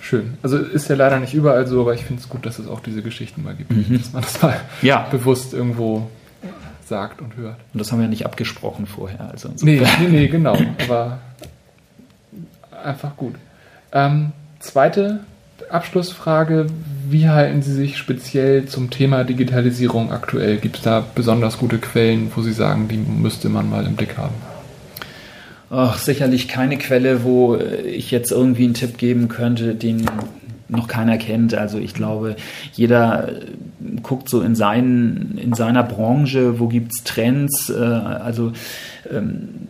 Schön. 0.00 0.34
Also 0.42 0.56
ist 0.56 0.88
ja 0.88 0.96
leider 0.96 1.20
nicht 1.20 1.34
überall 1.34 1.68
so, 1.68 1.82
aber 1.82 1.94
ich 1.94 2.02
finde 2.02 2.22
es 2.22 2.28
gut, 2.28 2.44
dass 2.44 2.58
es 2.58 2.66
auch 2.66 2.80
diese 2.80 3.02
Geschichten 3.02 3.44
mal 3.44 3.54
gibt, 3.54 3.70
mhm. 3.70 3.98
dass 3.98 4.12
man 4.12 4.22
das 4.22 4.42
mal 4.42 4.60
ja. 4.82 5.06
bewusst 5.12 5.54
irgendwo 5.54 6.08
sagt 6.88 7.20
und 7.20 7.36
hört. 7.36 7.56
Und 7.72 7.80
das 7.80 7.92
haben 7.92 7.98
wir 7.98 8.04
ja 8.04 8.10
nicht 8.10 8.26
abgesprochen 8.26 8.86
vorher. 8.86 9.30
Also 9.30 9.50
nee, 9.60 9.80
nee, 10.00 10.08
nee, 10.08 10.28
genau. 10.28 10.56
Aber 10.84 11.18
einfach 12.84 13.16
gut. 13.16 13.34
Ähm, 13.92 14.32
zweite 14.60 15.20
Abschlussfrage. 15.70 16.66
Wie 17.08 17.28
halten 17.28 17.62
Sie 17.62 17.72
sich 17.72 17.96
speziell 17.96 18.66
zum 18.66 18.90
Thema 18.90 19.24
Digitalisierung 19.24 20.12
aktuell? 20.12 20.58
Gibt 20.58 20.76
es 20.76 20.82
da 20.82 21.04
besonders 21.14 21.58
gute 21.58 21.78
Quellen, 21.78 22.30
wo 22.34 22.42
Sie 22.42 22.52
sagen, 22.52 22.88
die 22.88 22.98
müsste 22.98 23.48
man 23.48 23.68
mal 23.70 23.86
im 23.86 23.96
Blick 23.96 24.16
haben? 24.16 24.34
Ach, 25.70 25.98
sicherlich 25.98 26.48
keine 26.48 26.78
Quelle, 26.78 27.24
wo 27.24 27.56
ich 27.56 28.10
jetzt 28.10 28.32
irgendwie 28.32 28.64
einen 28.64 28.74
Tipp 28.74 28.96
geben 28.96 29.28
könnte, 29.28 29.74
den 29.74 30.06
noch 30.68 30.88
keiner 30.88 31.18
kennt. 31.18 31.54
Also 31.54 31.78
ich 31.78 31.94
glaube, 31.94 32.36
jeder 32.72 33.30
guckt 34.02 34.28
so 34.28 34.40
in, 34.40 34.54
seinen, 34.54 35.38
in 35.38 35.54
seiner 35.54 35.82
Branche, 35.82 36.58
wo 36.58 36.68
gibt's 36.68 37.04
Trends. 37.04 37.70
Äh, 37.70 37.82
also 37.82 38.52
ähm, 39.10 39.68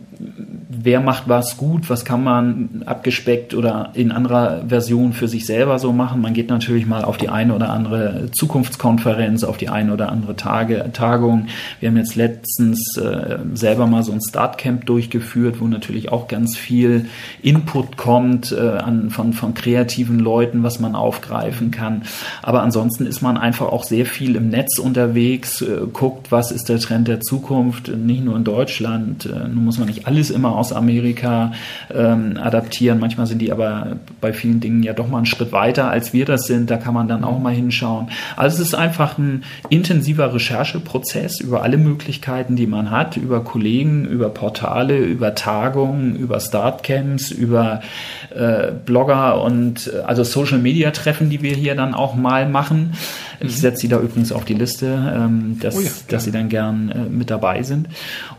wer 0.67 0.99
macht 0.99 1.29
was 1.29 1.57
gut, 1.57 1.89
was 1.89 2.03
kann 2.03 2.23
man 2.23 2.83
abgespeckt 2.85 3.53
oder 3.53 3.91
in 3.93 4.11
anderer 4.11 4.63
Version 4.67 5.13
für 5.13 5.27
sich 5.27 5.45
selber 5.45 5.79
so 5.79 5.93
machen. 5.93 6.21
Man 6.21 6.33
geht 6.33 6.49
natürlich 6.49 6.85
mal 6.85 7.05
auf 7.05 7.17
die 7.17 7.29
eine 7.29 7.55
oder 7.55 7.69
andere 7.69 8.29
Zukunftskonferenz, 8.31 9.43
auf 9.43 9.57
die 9.57 9.69
eine 9.69 9.93
oder 9.93 10.09
andere 10.09 10.35
Tage, 10.35 10.89
Tagung. 10.93 11.47
Wir 11.79 11.89
haben 11.89 11.97
jetzt 11.97 12.15
letztens 12.15 12.97
äh, 12.97 13.37
selber 13.53 13.87
mal 13.87 14.03
so 14.03 14.11
ein 14.11 14.19
Startcamp 14.21 14.85
durchgeführt, 14.85 15.61
wo 15.61 15.67
natürlich 15.67 16.11
auch 16.11 16.27
ganz 16.27 16.57
viel 16.57 17.05
Input 17.41 17.95
kommt 17.95 18.51
äh, 18.51 18.59
an, 18.59 19.09
von, 19.09 19.33
von 19.33 19.53
kreativen 19.53 20.19
Leuten, 20.19 20.63
was 20.63 20.79
man 20.79 20.95
aufgreifen 20.95 21.71
kann. 21.71 22.03
Aber 22.41 22.61
ansonsten 22.61 23.05
ist 23.05 23.21
man 23.21 23.37
einfach 23.37 23.67
auch 23.67 23.83
sehr 23.83 23.98
viel 24.05 24.35
im 24.35 24.49
Netz 24.49 24.79
unterwegs, 24.79 25.61
äh, 25.61 25.81
guckt, 25.91 26.31
was 26.31 26.51
ist 26.51 26.69
der 26.69 26.79
Trend 26.79 27.07
der 27.07 27.21
Zukunft, 27.21 27.87
nicht 27.89 28.23
nur 28.23 28.35
in 28.35 28.43
Deutschland. 28.43 29.25
Äh, 29.25 29.47
nun 29.47 29.65
muss 29.65 29.77
man 29.77 29.87
nicht 29.87 30.07
alles 30.07 30.29
immer 30.29 30.55
aus 30.55 30.73
Amerika 30.73 31.53
ähm, 31.93 32.37
adaptieren. 32.41 32.99
Manchmal 32.99 33.27
sind 33.27 33.39
die 33.39 33.51
aber 33.51 33.97
bei 34.21 34.33
vielen 34.33 34.59
Dingen 34.59 34.83
ja 34.83 34.93
doch 34.93 35.07
mal 35.07 35.17
einen 35.17 35.25
Schritt 35.25 35.51
weiter, 35.51 35.89
als 35.89 36.13
wir 36.13 36.25
das 36.25 36.45
sind. 36.45 36.69
Da 36.69 36.77
kann 36.77 36.93
man 36.93 37.07
dann 37.07 37.23
auch 37.23 37.39
mal 37.39 37.53
hinschauen. 37.53 38.09
Also 38.35 38.61
es 38.61 38.69
ist 38.69 38.75
einfach 38.75 39.17
ein 39.17 39.43
intensiver 39.69 40.33
Rechercheprozess 40.33 41.39
über 41.39 41.63
alle 41.63 41.77
Möglichkeiten, 41.77 42.55
die 42.55 42.67
man 42.67 42.91
hat, 42.91 43.17
über 43.17 43.43
Kollegen, 43.43 44.05
über 44.05 44.29
Portale, 44.29 44.97
über 44.97 45.35
Tagungen, 45.35 46.15
über 46.15 46.39
Startcamps, 46.39 47.31
über 47.31 47.81
äh, 48.35 48.71
Blogger 48.85 49.41
und 49.41 49.91
äh, 49.93 49.99
also 50.01 50.23
Social 50.23 50.59
Media 50.59 50.91
Treffen, 50.91 51.29
die 51.29 51.41
wir 51.41 51.55
hier 51.55 51.75
dann 51.75 51.93
auch 51.93 52.15
mal 52.15 52.47
machen. 52.47 52.93
Ich 53.41 53.57
setze 53.57 53.81
sie 53.81 53.87
da 53.87 53.99
übrigens 53.99 54.31
auf 54.31 54.45
die 54.45 54.53
Liste, 54.53 54.85
ähm, 55.15 55.57
dass, 55.61 55.77
oh 55.77 55.81
ja, 55.81 55.89
dass 56.07 56.23
sie 56.25 56.31
dann 56.31 56.49
gern 56.49 56.89
äh, 56.89 57.09
mit 57.09 57.29
dabei 57.29 57.63
sind. 57.63 57.87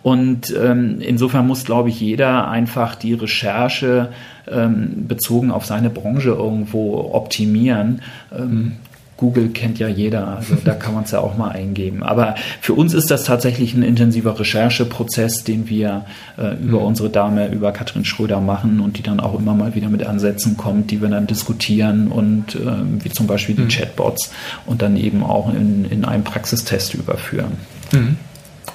Und 0.03 0.55
ähm, 0.57 1.01
insofern 1.01 1.47
muss, 1.47 1.65
glaube 1.65 1.89
ich, 1.89 2.01
jeder 2.01 2.49
einfach 2.49 2.95
die 2.95 3.15
Recherche 3.15 4.11
ähm, 4.49 5.07
bezogen 5.09 5.51
auf 5.51 5.65
seine 5.65 5.91
Branche 5.91 6.31
irgendwo 6.31 7.11
optimieren. 7.13 8.03
Mhm. 8.37 8.73
Google 9.21 9.51
kennt 9.51 9.79
ja 9.79 9.87
jeder, 9.87 10.29
also 10.29 10.57
da 10.65 10.75
kann 10.75 10.95
man 10.95 11.05
es 11.05 11.11
ja 11.11 11.21
auch 11.21 11.37
mal 11.37 11.51
eingeben. 11.51 12.03
Aber 12.03 12.37
für 12.63 12.73
uns 12.73 12.95
ist 12.95 13.11
das 13.11 13.25
tatsächlich 13.25 13.75
ein 13.75 13.83
intensiver 13.83 14.41
Rechercheprozess, 14.41 15.45
den 15.45 15.69
wir 15.69 16.07
äh, 16.39 16.55
über 16.55 16.81
mhm. 16.81 16.87
unsere 16.87 17.11
Dame, 17.11 17.53
über 17.53 17.71
Katrin 17.73 18.07
Schröder 18.07 18.41
machen 18.41 18.81
und 18.81 18.97
die 18.97 19.03
dann 19.03 19.21
auch 19.21 19.39
immer 19.39 19.55
mal 19.55 19.75
wieder 19.75 19.91
mit 19.91 20.07
Ansätzen 20.07 20.57
kommt, 20.57 20.91
die 20.91 21.03
wir 21.03 21.11
dann 21.11 21.27
diskutieren 21.27 22.09
und 22.09 22.55
äh, 22.55 22.61
wie 23.05 23.11
zum 23.11 23.27
Beispiel 23.27 23.55
die 23.55 23.63
mhm. 23.63 23.69
Chatbots 23.69 24.33
und 24.65 24.81
dann 24.81 24.97
eben 24.97 25.23
auch 25.23 25.53
in, 25.53 25.85
in 25.85 26.07
einen 26.07 26.25
Praxistest 26.25 26.95
überführen. 26.95 27.59
Mhm. 27.93 28.17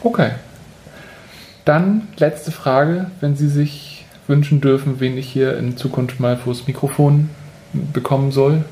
Okay. 0.03 0.31
Dann 1.65 2.03
letzte 2.17 2.51
Frage, 2.51 3.09
wenn 3.19 3.35
Sie 3.35 3.47
sich 3.47 4.05
wünschen 4.27 4.61
dürfen, 4.61 4.99
wen 4.99 5.17
ich 5.17 5.27
hier 5.27 5.57
in 5.57 5.75
Zukunft 5.75 6.19
mal 6.19 6.37
vors 6.37 6.67
Mikrofon 6.67 7.31
bekommen 7.93 8.31
soll, 8.31 8.63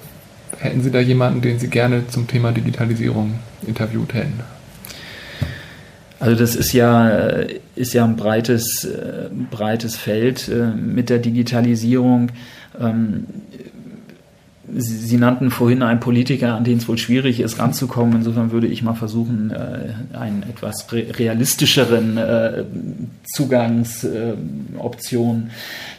Hätten 0.60 0.82
Sie 0.82 0.92
da 0.92 1.00
jemanden, 1.00 1.42
den 1.42 1.60
Sie 1.60 1.68
gerne 1.68 2.08
zum 2.08 2.28
Thema 2.28 2.52
Digitalisierung 2.52 3.36
interviewt 3.66 4.14
hätten? 4.14 4.42
Also 6.20 6.40
das 6.40 6.56
ist 6.56 6.72
ja, 6.72 7.10
ist 7.76 7.94
ja 7.94 8.06
ein 8.06 8.16
breites, 8.16 8.88
breites 9.52 9.98
Feld 9.98 10.48
äh, 10.48 10.68
mit 10.68 11.10
der 11.10 11.20
Digitalisierung. 11.20 12.32
Ähm, 12.80 13.26
Sie, 14.76 15.18
nannten 15.18 15.52
vorhin 15.52 15.84
einen 15.84 16.00
Politiker, 16.00 16.56
an 16.56 16.64
den 16.64 16.78
es 16.78 16.88
wohl 16.88 16.98
schwierig 16.98 17.42
ist, 17.42 17.60
ranzukommen. 17.60 18.16
Insofern 18.16 18.52
würde 18.52 18.66
ich 18.68 18.82
mal 18.82 18.96
versuchen, 18.96 19.52
äh, 19.52 20.18
einen 20.18 20.44
etwas 20.44 20.88
realistischeren 20.92 22.18
äh, 22.18 22.64
Zugangsoption 23.26 25.52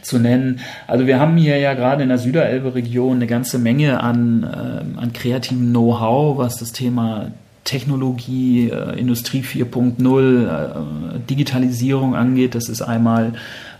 zu 0.05 0.19
nennen. 0.19 0.61
Also 0.87 1.07
wir 1.07 1.19
haben 1.19 1.37
hier 1.37 1.59
ja 1.59 1.75
gerade 1.75 2.03
in 2.03 2.09
der 2.09 2.19
Süderelbe-Region 2.19 3.17
eine 3.17 3.27
ganze 3.27 3.59
Menge 3.59 4.01
an, 4.01 4.45
an 4.45 5.13
kreativem 5.13 5.71
Know-how, 5.71 6.39
was 6.39 6.59
das 6.59 6.73
Thema 6.73 7.31
Technologie, 7.65 8.69
äh, 8.69 8.99
Industrie 8.99 9.43
4.0, 9.43 10.47
äh, 10.47 11.19
Digitalisierung 11.29 12.15
angeht. 12.15 12.55
Das 12.55 12.69
ist 12.69 12.83
einmal 12.83 13.33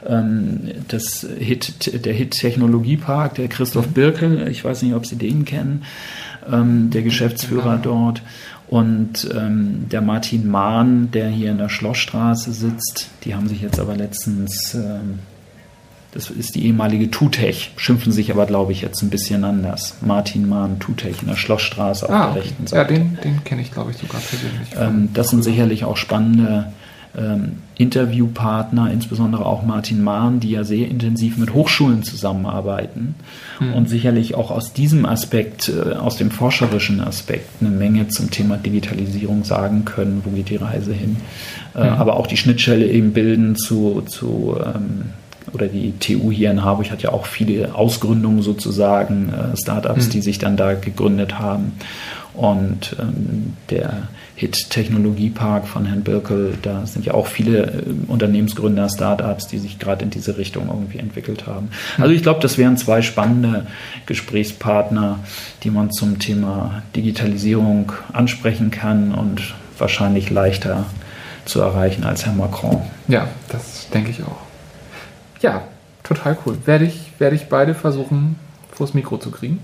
ähm, 0.07 0.71
das 0.89 1.27
Hit, 1.39 2.05
der 2.05 2.15
Hit 2.15 2.33
Technologiepark, 2.33 3.35
der 3.35 3.49
Christoph 3.49 3.89
mhm. 3.89 3.93
Birkel. 3.93 4.49
Ich 4.49 4.65
weiß 4.65 4.83
nicht, 4.83 4.95
ob 4.95 5.07
Sie 5.07 5.17
den 5.17 5.45
kennen, 5.45 5.83
ähm, 6.51 6.91
der 6.91 7.03
Geschäftsführer 7.03 7.79
dort. 7.81 8.23
Und 8.67 9.29
ähm, 9.37 9.85
der 9.91 10.01
Martin 10.01 10.49
Mahn, 10.51 11.11
der 11.13 11.29
hier 11.29 11.51
in 11.51 11.59
der 11.59 11.69
Schlossstraße 11.69 12.53
sitzt, 12.53 13.11
die 13.25 13.35
haben 13.35 13.47
sich 13.47 13.61
jetzt 13.61 13.79
aber 13.79 13.95
letztens 13.95 14.75
ähm, 14.75 15.19
das 16.15 16.31
ist 16.31 16.55
die 16.55 16.67
ehemalige 16.67 17.11
Tutech, 17.11 17.73
schimpfen 17.77 18.13
sich 18.13 18.31
aber, 18.31 18.47
glaube 18.47 18.71
ich, 18.71 18.83
jetzt 18.83 19.03
ein 19.03 19.11
bisschen 19.11 19.43
anders. 19.43 19.97
Martin 20.01 20.49
Mahn, 20.49 20.79
Tutech 20.79 21.23
in 21.23 21.29
der 21.29 21.37
Schlossstraße 21.37 22.09
ah, 22.09 22.29
auf 22.29 22.35
der 22.35 22.43
rechten 22.45 22.67
Seite. 22.69 22.95
Ja, 22.95 22.99
den, 23.01 23.19
den 23.25 23.43
kenne 23.43 23.63
ich, 23.63 23.73
glaube 23.73 23.91
ich, 23.91 23.97
sogar 23.97 24.21
persönlich. 24.21 24.69
Ähm, 24.79 25.09
das 25.13 25.31
sind 25.31 25.43
sicherlich 25.43 25.85
auch 25.85 25.97
spannende 25.97 26.73
ähm, 27.19 27.57
Interviewpartner, 27.77 28.93
insbesondere 28.93 29.45
auch 29.45 29.65
Martin 29.65 30.05
Mahn, 30.05 30.39
die 30.39 30.51
ja 30.51 30.63
sehr 30.63 30.87
intensiv 30.87 31.37
mit 31.37 31.53
Hochschulen 31.53 32.05
zusammenarbeiten 32.05 33.17
mhm. 33.59 33.75
und 33.75 33.89
sicherlich 33.89 34.37
auch 34.37 34.53
aus 34.53 34.73
diesem 34.73 35.07
Aspekt, 35.07 35.69
äh, 35.69 35.95
aus 35.95 36.17
dem 36.17 36.31
forscherischen 36.31 37.01
Aspekt, 37.01 37.49
eine 37.61 37.71
Menge 37.71 38.07
zum 38.07 38.31
Thema 38.31 38.57
Digitalisierung 38.57 39.43
sagen 39.43 39.85
können, 39.85 40.23
wo 40.25 40.31
geht 40.31 40.51
die 40.51 40.57
Reise 40.57 40.93
hin. 40.93 41.17
Äh, 41.75 41.91
mhm. 41.91 41.97
Aber 41.97 42.17
auch 42.19 42.29
die 42.29 42.37
Schnittstelle 42.37 42.87
eben 42.87 43.13
bilden 43.13 43.57
zu, 43.57 44.03
zu 44.07 44.57
ähm, 44.65 45.07
oder 45.53 45.69
die 45.69 45.93
TU 45.99 46.31
hier 46.31 46.51
in 46.51 46.65
Harburg 46.65 46.91
hat 46.91 47.03
ja 47.03 47.13
auch 47.13 47.27
viele 47.27 47.75
Ausgründungen 47.75 48.43
sozusagen, 48.43 49.31
äh, 49.31 49.57
Startups, 49.57 50.07
mhm. 50.07 50.11
die 50.11 50.21
sich 50.23 50.39
dann 50.39 50.57
da 50.57 50.75
gegründet 50.75 51.39
haben. 51.39 51.73
Und 52.35 52.97
ähm, 52.99 53.53
der 53.71 54.09
HIT 54.35 54.71
Technologiepark 54.71 55.69
von 55.69 55.87
Herrn 55.87 56.03
Birkel, 56.03 56.55
da 56.63 56.85
sind 56.85 57.07
ja 57.07 57.15
auch 57.15 57.29
viele 57.29 57.67
äh, 57.67 57.83
Unternehmensgründer, 58.09 58.89
Startups, 58.89 59.47
die 59.47 59.59
sich 59.59 59.79
gerade 59.79 60.03
in 60.03 60.11
diese 60.11 60.37
Richtung 60.37 60.67
irgendwie 60.69 60.99
entwickelt 60.99 61.47
haben. 61.47 61.71
Mhm. 61.97 62.03
Also 62.03 62.15
ich 62.15 62.23
glaube, 62.23 62.41
das 62.41 62.59
wären 62.59 62.77
zwei 62.77 63.03
spannende 63.03 63.67
Gesprächspartner, 64.07 65.21
die 65.63 65.71
man 65.71 65.93
zum 65.93 66.19
Thema 66.19 66.83
Digitalisierung 66.97 67.93
ansprechen 68.13 68.73
kann 68.73 69.15
und 69.15 69.55
wahrscheinlich 69.79 70.31
leichter 70.31 70.87
zu 71.45 71.61
erreichen 71.61 72.03
als 72.03 72.27
Herr 72.27 72.33
Macron. 72.33 72.83
Ja, 73.07 73.29
das 73.51 73.89
denke 73.91 74.11
ich 74.11 74.23
auch. 74.23 74.54
Ja, 75.45 75.61
total 76.03 76.39
cool. 76.47 76.57
Werde 76.65 76.87
ich, 76.87 77.13
werde 77.19 77.37
ich 77.37 77.51
beide 77.51 77.75
versuchen, 77.75 78.37
vors 78.73 78.95
Mikro 78.95 79.19
zu 79.19 79.31
kriegen. 79.31 79.59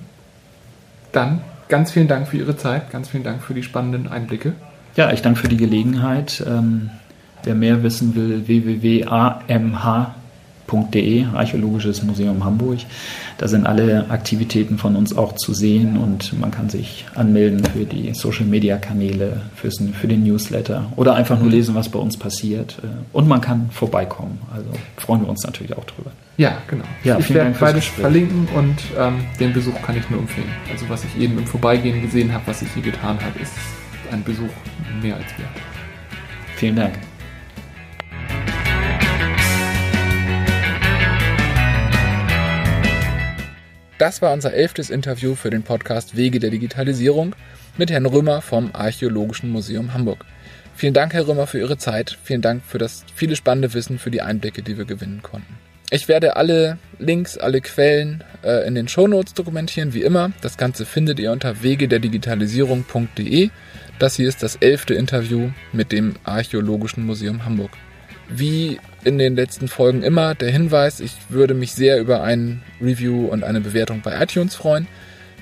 Dann 1.11 1.41
ganz 1.69 1.91
vielen 1.91 2.07
Dank 2.07 2.29
für 2.29 2.37
Ihre 2.37 2.55
Zeit, 2.55 2.91
ganz 2.91 3.09
vielen 3.09 3.25
Dank 3.25 3.43
für 3.43 3.55
die 3.55 3.63
spannenden 3.63 4.07
Einblicke. 4.07 4.53
Ja, 4.95 5.11
ich 5.11 5.23
danke 5.23 5.41
für 5.41 5.49
die 5.49 5.57
Gelegenheit. 5.57 6.45
Ähm, 6.47 6.91
wer 7.45 7.55
mehr 7.55 7.83
wissen 7.83 8.15
will, 8.15 8.47
www.amh.de 8.47 10.20
archäologisches.de, 10.71 11.27
Archäologisches 11.35 12.03
Museum 12.03 12.45
Hamburg. 12.45 12.79
Da 13.39 13.49
sind 13.49 13.67
alle 13.67 14.11
Aktivitäten 14.11 14.79
von 14.79 14.97
uns 14.97 15.17
auch 15.17 15.35
zu 15.35 15.55
sehen 15.55 15.97
und 15.97 16.39
man 16.39 16.51
kann 16.51 16.69
sich 16.69 17.07
anmelden 17.15 17.65
für 17.65 17.85
die 17.85 18.13
Social 18.15 18.47
Media 18.47 18.77
Kanäle, 18.77 19.43
fürs, 19.55 19.83
für 19.99 20.09
den 20.09 20.25
Newsletter 20.25 20.93
oder 20.97 21.15
einfach 21.15 21.39
nur 21.39 21.51
lesen, 21.51 21.75
was 21.75 21.89
bei 21.89 21.99
uns 21.99 22.17
passiert. 22.17 22.77
Und 23.13 23.29
man 23.29 23.41
kann 23.41 23.71
vorbeikommen. 23.73 24.39
Also 24.53 24.71
freuen 24.97 25.23
wir 25.23 25.29
uns 25.29 25.43
natürlich 25.45 25.77
auch 25.77 25.85
drüber. 25.85 26.11
Ja, 26.37 26.59
genau. 26.69 26.85
Ja, 27.05 27.19
ich 27.19 27.33
werde 27.33 27.55
beides 27.59 27.87
verlinken 27.87 28.49
und 28.55 28.77
ähm, 28.99 29.25
den 29.39 29.53
Besuch 29.53 29.81
kann 29.83 29.97
ich 29.97 30.09
nur 30.09 30.21
empfehlen. 30.21 30.49
Also 30.71 30.89
was 30.89 31.05
ich 31.05 31.21
eben 31.21 31.39
im 31.39 31.47
Vorbeigehen 31.47 32.01
gesehen 32.01 32.33
habe, 32.33 32.45
was 32.47 32.63
ich 32.63 32.69
hier 32.73 32.83
getan 32.83 33.19
habe, 33.21 33.39
ist 33.41 33.53
ein 34.11 34.23
Besuch 34.25 34.51
mehr 35.03 35.17
als 35.17 35.27
wert. 35.39 35.51
Vielen 36.57 36.77
Dank. 36.77 37.10
Das 44.01 44.23
war 44.23 44.33
unser 44.33 44.55
elftes 44.55 44.89
Interview 44.89 45.35
für 45.35 45.51
den 45.51 45.63
Podcast 45.63 46.17
Wege 46.17 46.41
der 46.41 46.49
Digitalisierung 46.49 47.37
mit 47.77 47.91
Herrn 47.91 48.07
Römer 48.07 48.41
vom 48.41 48.71
Archäologischen 48.73 49.51
Museum 49.51 49.93
Hamburg. 49.93 50.25
Vielen 50.75 50.95
Dank, 50.95 51.13
Herr 51.13 51.29
Römer, 51.29 51.47
für 51.47 51.59
Ihre 51.59 51.77
Zeit. 51.77 52.17
Vielen 52.25 52.41
Dank 52.41 52.63
für 52.65 52.79
das 52.79 53.05
viele 53.15 53.37
spannende 53.37 53.75
Wissen, 53.75 53.99
für 53.99 54.11
die 54.11 54.23
Einblicke, 54.23 54.63
die 54.63 54.79
wir 54.79 54.87
gewinnen 54.87 55.21
konnten. 55.23 55.59
Ich 55.91 56.09
werde 56.09 56.37
alle 56.37 56.79
Links, 56.99 57.37
alle 57.37 57.61
Quellen 57.61 58.25
äh, 58.43 58.67
in 58.67 58.75
den 58.75 58.89
Shownotes 58.89 59.35
dokumentieren, 59.35 59.93
wie 59.93 60.01
immer. 60.01 60.33
Das 60.41 60.57
Ganze 60.57 60.87
findet 60.87 61.21
ihr 61.21 61.31
unter 61.31 61.63
wegederdigitalisierung.de. 61.63 63.51
Das 63.99 64.17
hier 64.17 64.31
ist 64.31 64.43
das 64.43 64.57
elfte 64.57 64.95
Interview 64.95 65.51
mit 65.75 65.93
dem 65.93 66.15
Archäologischen 66.25 67.05
Museum 67.05 67.45
Hamburg. 67.45 67.73
Wie 68.31 68.81
in 69.05 69.19
den 69.19 69.37
letzten 69.37 69.69
Folgen 69.69 70.03
immer 70.03 70.35
der 70.35 70.51
Hinweis, 70.51 71.01
ich 71.01 71.13
würde 71.29 71.55
mich 71.55 71.73
sehr 71.73 71.99
über 72.01 72.23
ein 72.23 72.63
Review 72.81 73.27
und 73.27 73.45
eine 73.45 73.61
Bewertung 73.61 74.03
bei 74.03 74.21
iTunes 74.23 74.55
freuen. 74.55 74.87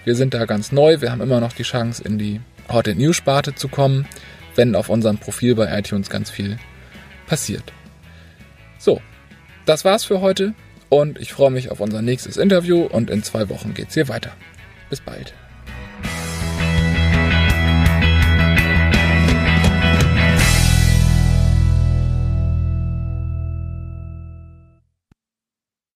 Wir 0.04 0.14
sind 0.14 0.34
da 0.34 0.44
ganz 0.46 0.72
neu, 0.72 1.00
wir 1.00 1.10
haben 1.10 1.20
immer 1.20 1.40
noch 1.40 1.52
die 1.52 1.64
Chance, 1.64 2.02
in 2.04 2.18
die 2.18 2.40
Hot 2.72 2.86
News 2.86 3.16
Sparte 3.16 3.54
zu 3.54 3.68
kommen, 3.68 4.06
wenn 4.54 4.74
auf 4.74 4.88
unserem 4.88 5.18
Profil 5.18 5.54
bei 5.54 5.76
iTunes 5.78 6.10
ganz 6.10 6.30
viel 6.30 6.58
passiert. 7.26 7.72
So, 8.78 9.00
das 9.66 9.84
war's 9.84 10.04
für 10.04 10.20
heute 10.20 10.54
und 10.88 11.18
ich 11.18 11.32
freue 11.32 11.50
mich 11.50 11.70
auf 11.70 11.80
unser 11.80 12.02
nächstes 12.02 12.36
Interview 12.36 12.84
und 12.84 13.10
in 13.10 13.22
zwei 13.22 13.48
Wochen 13.48 13.74
geht's 13.74 13.94
hier 13.94 14.08
weiter. 14.08 14.32
Bis 14.88 15.00
bald. 15.00 15.34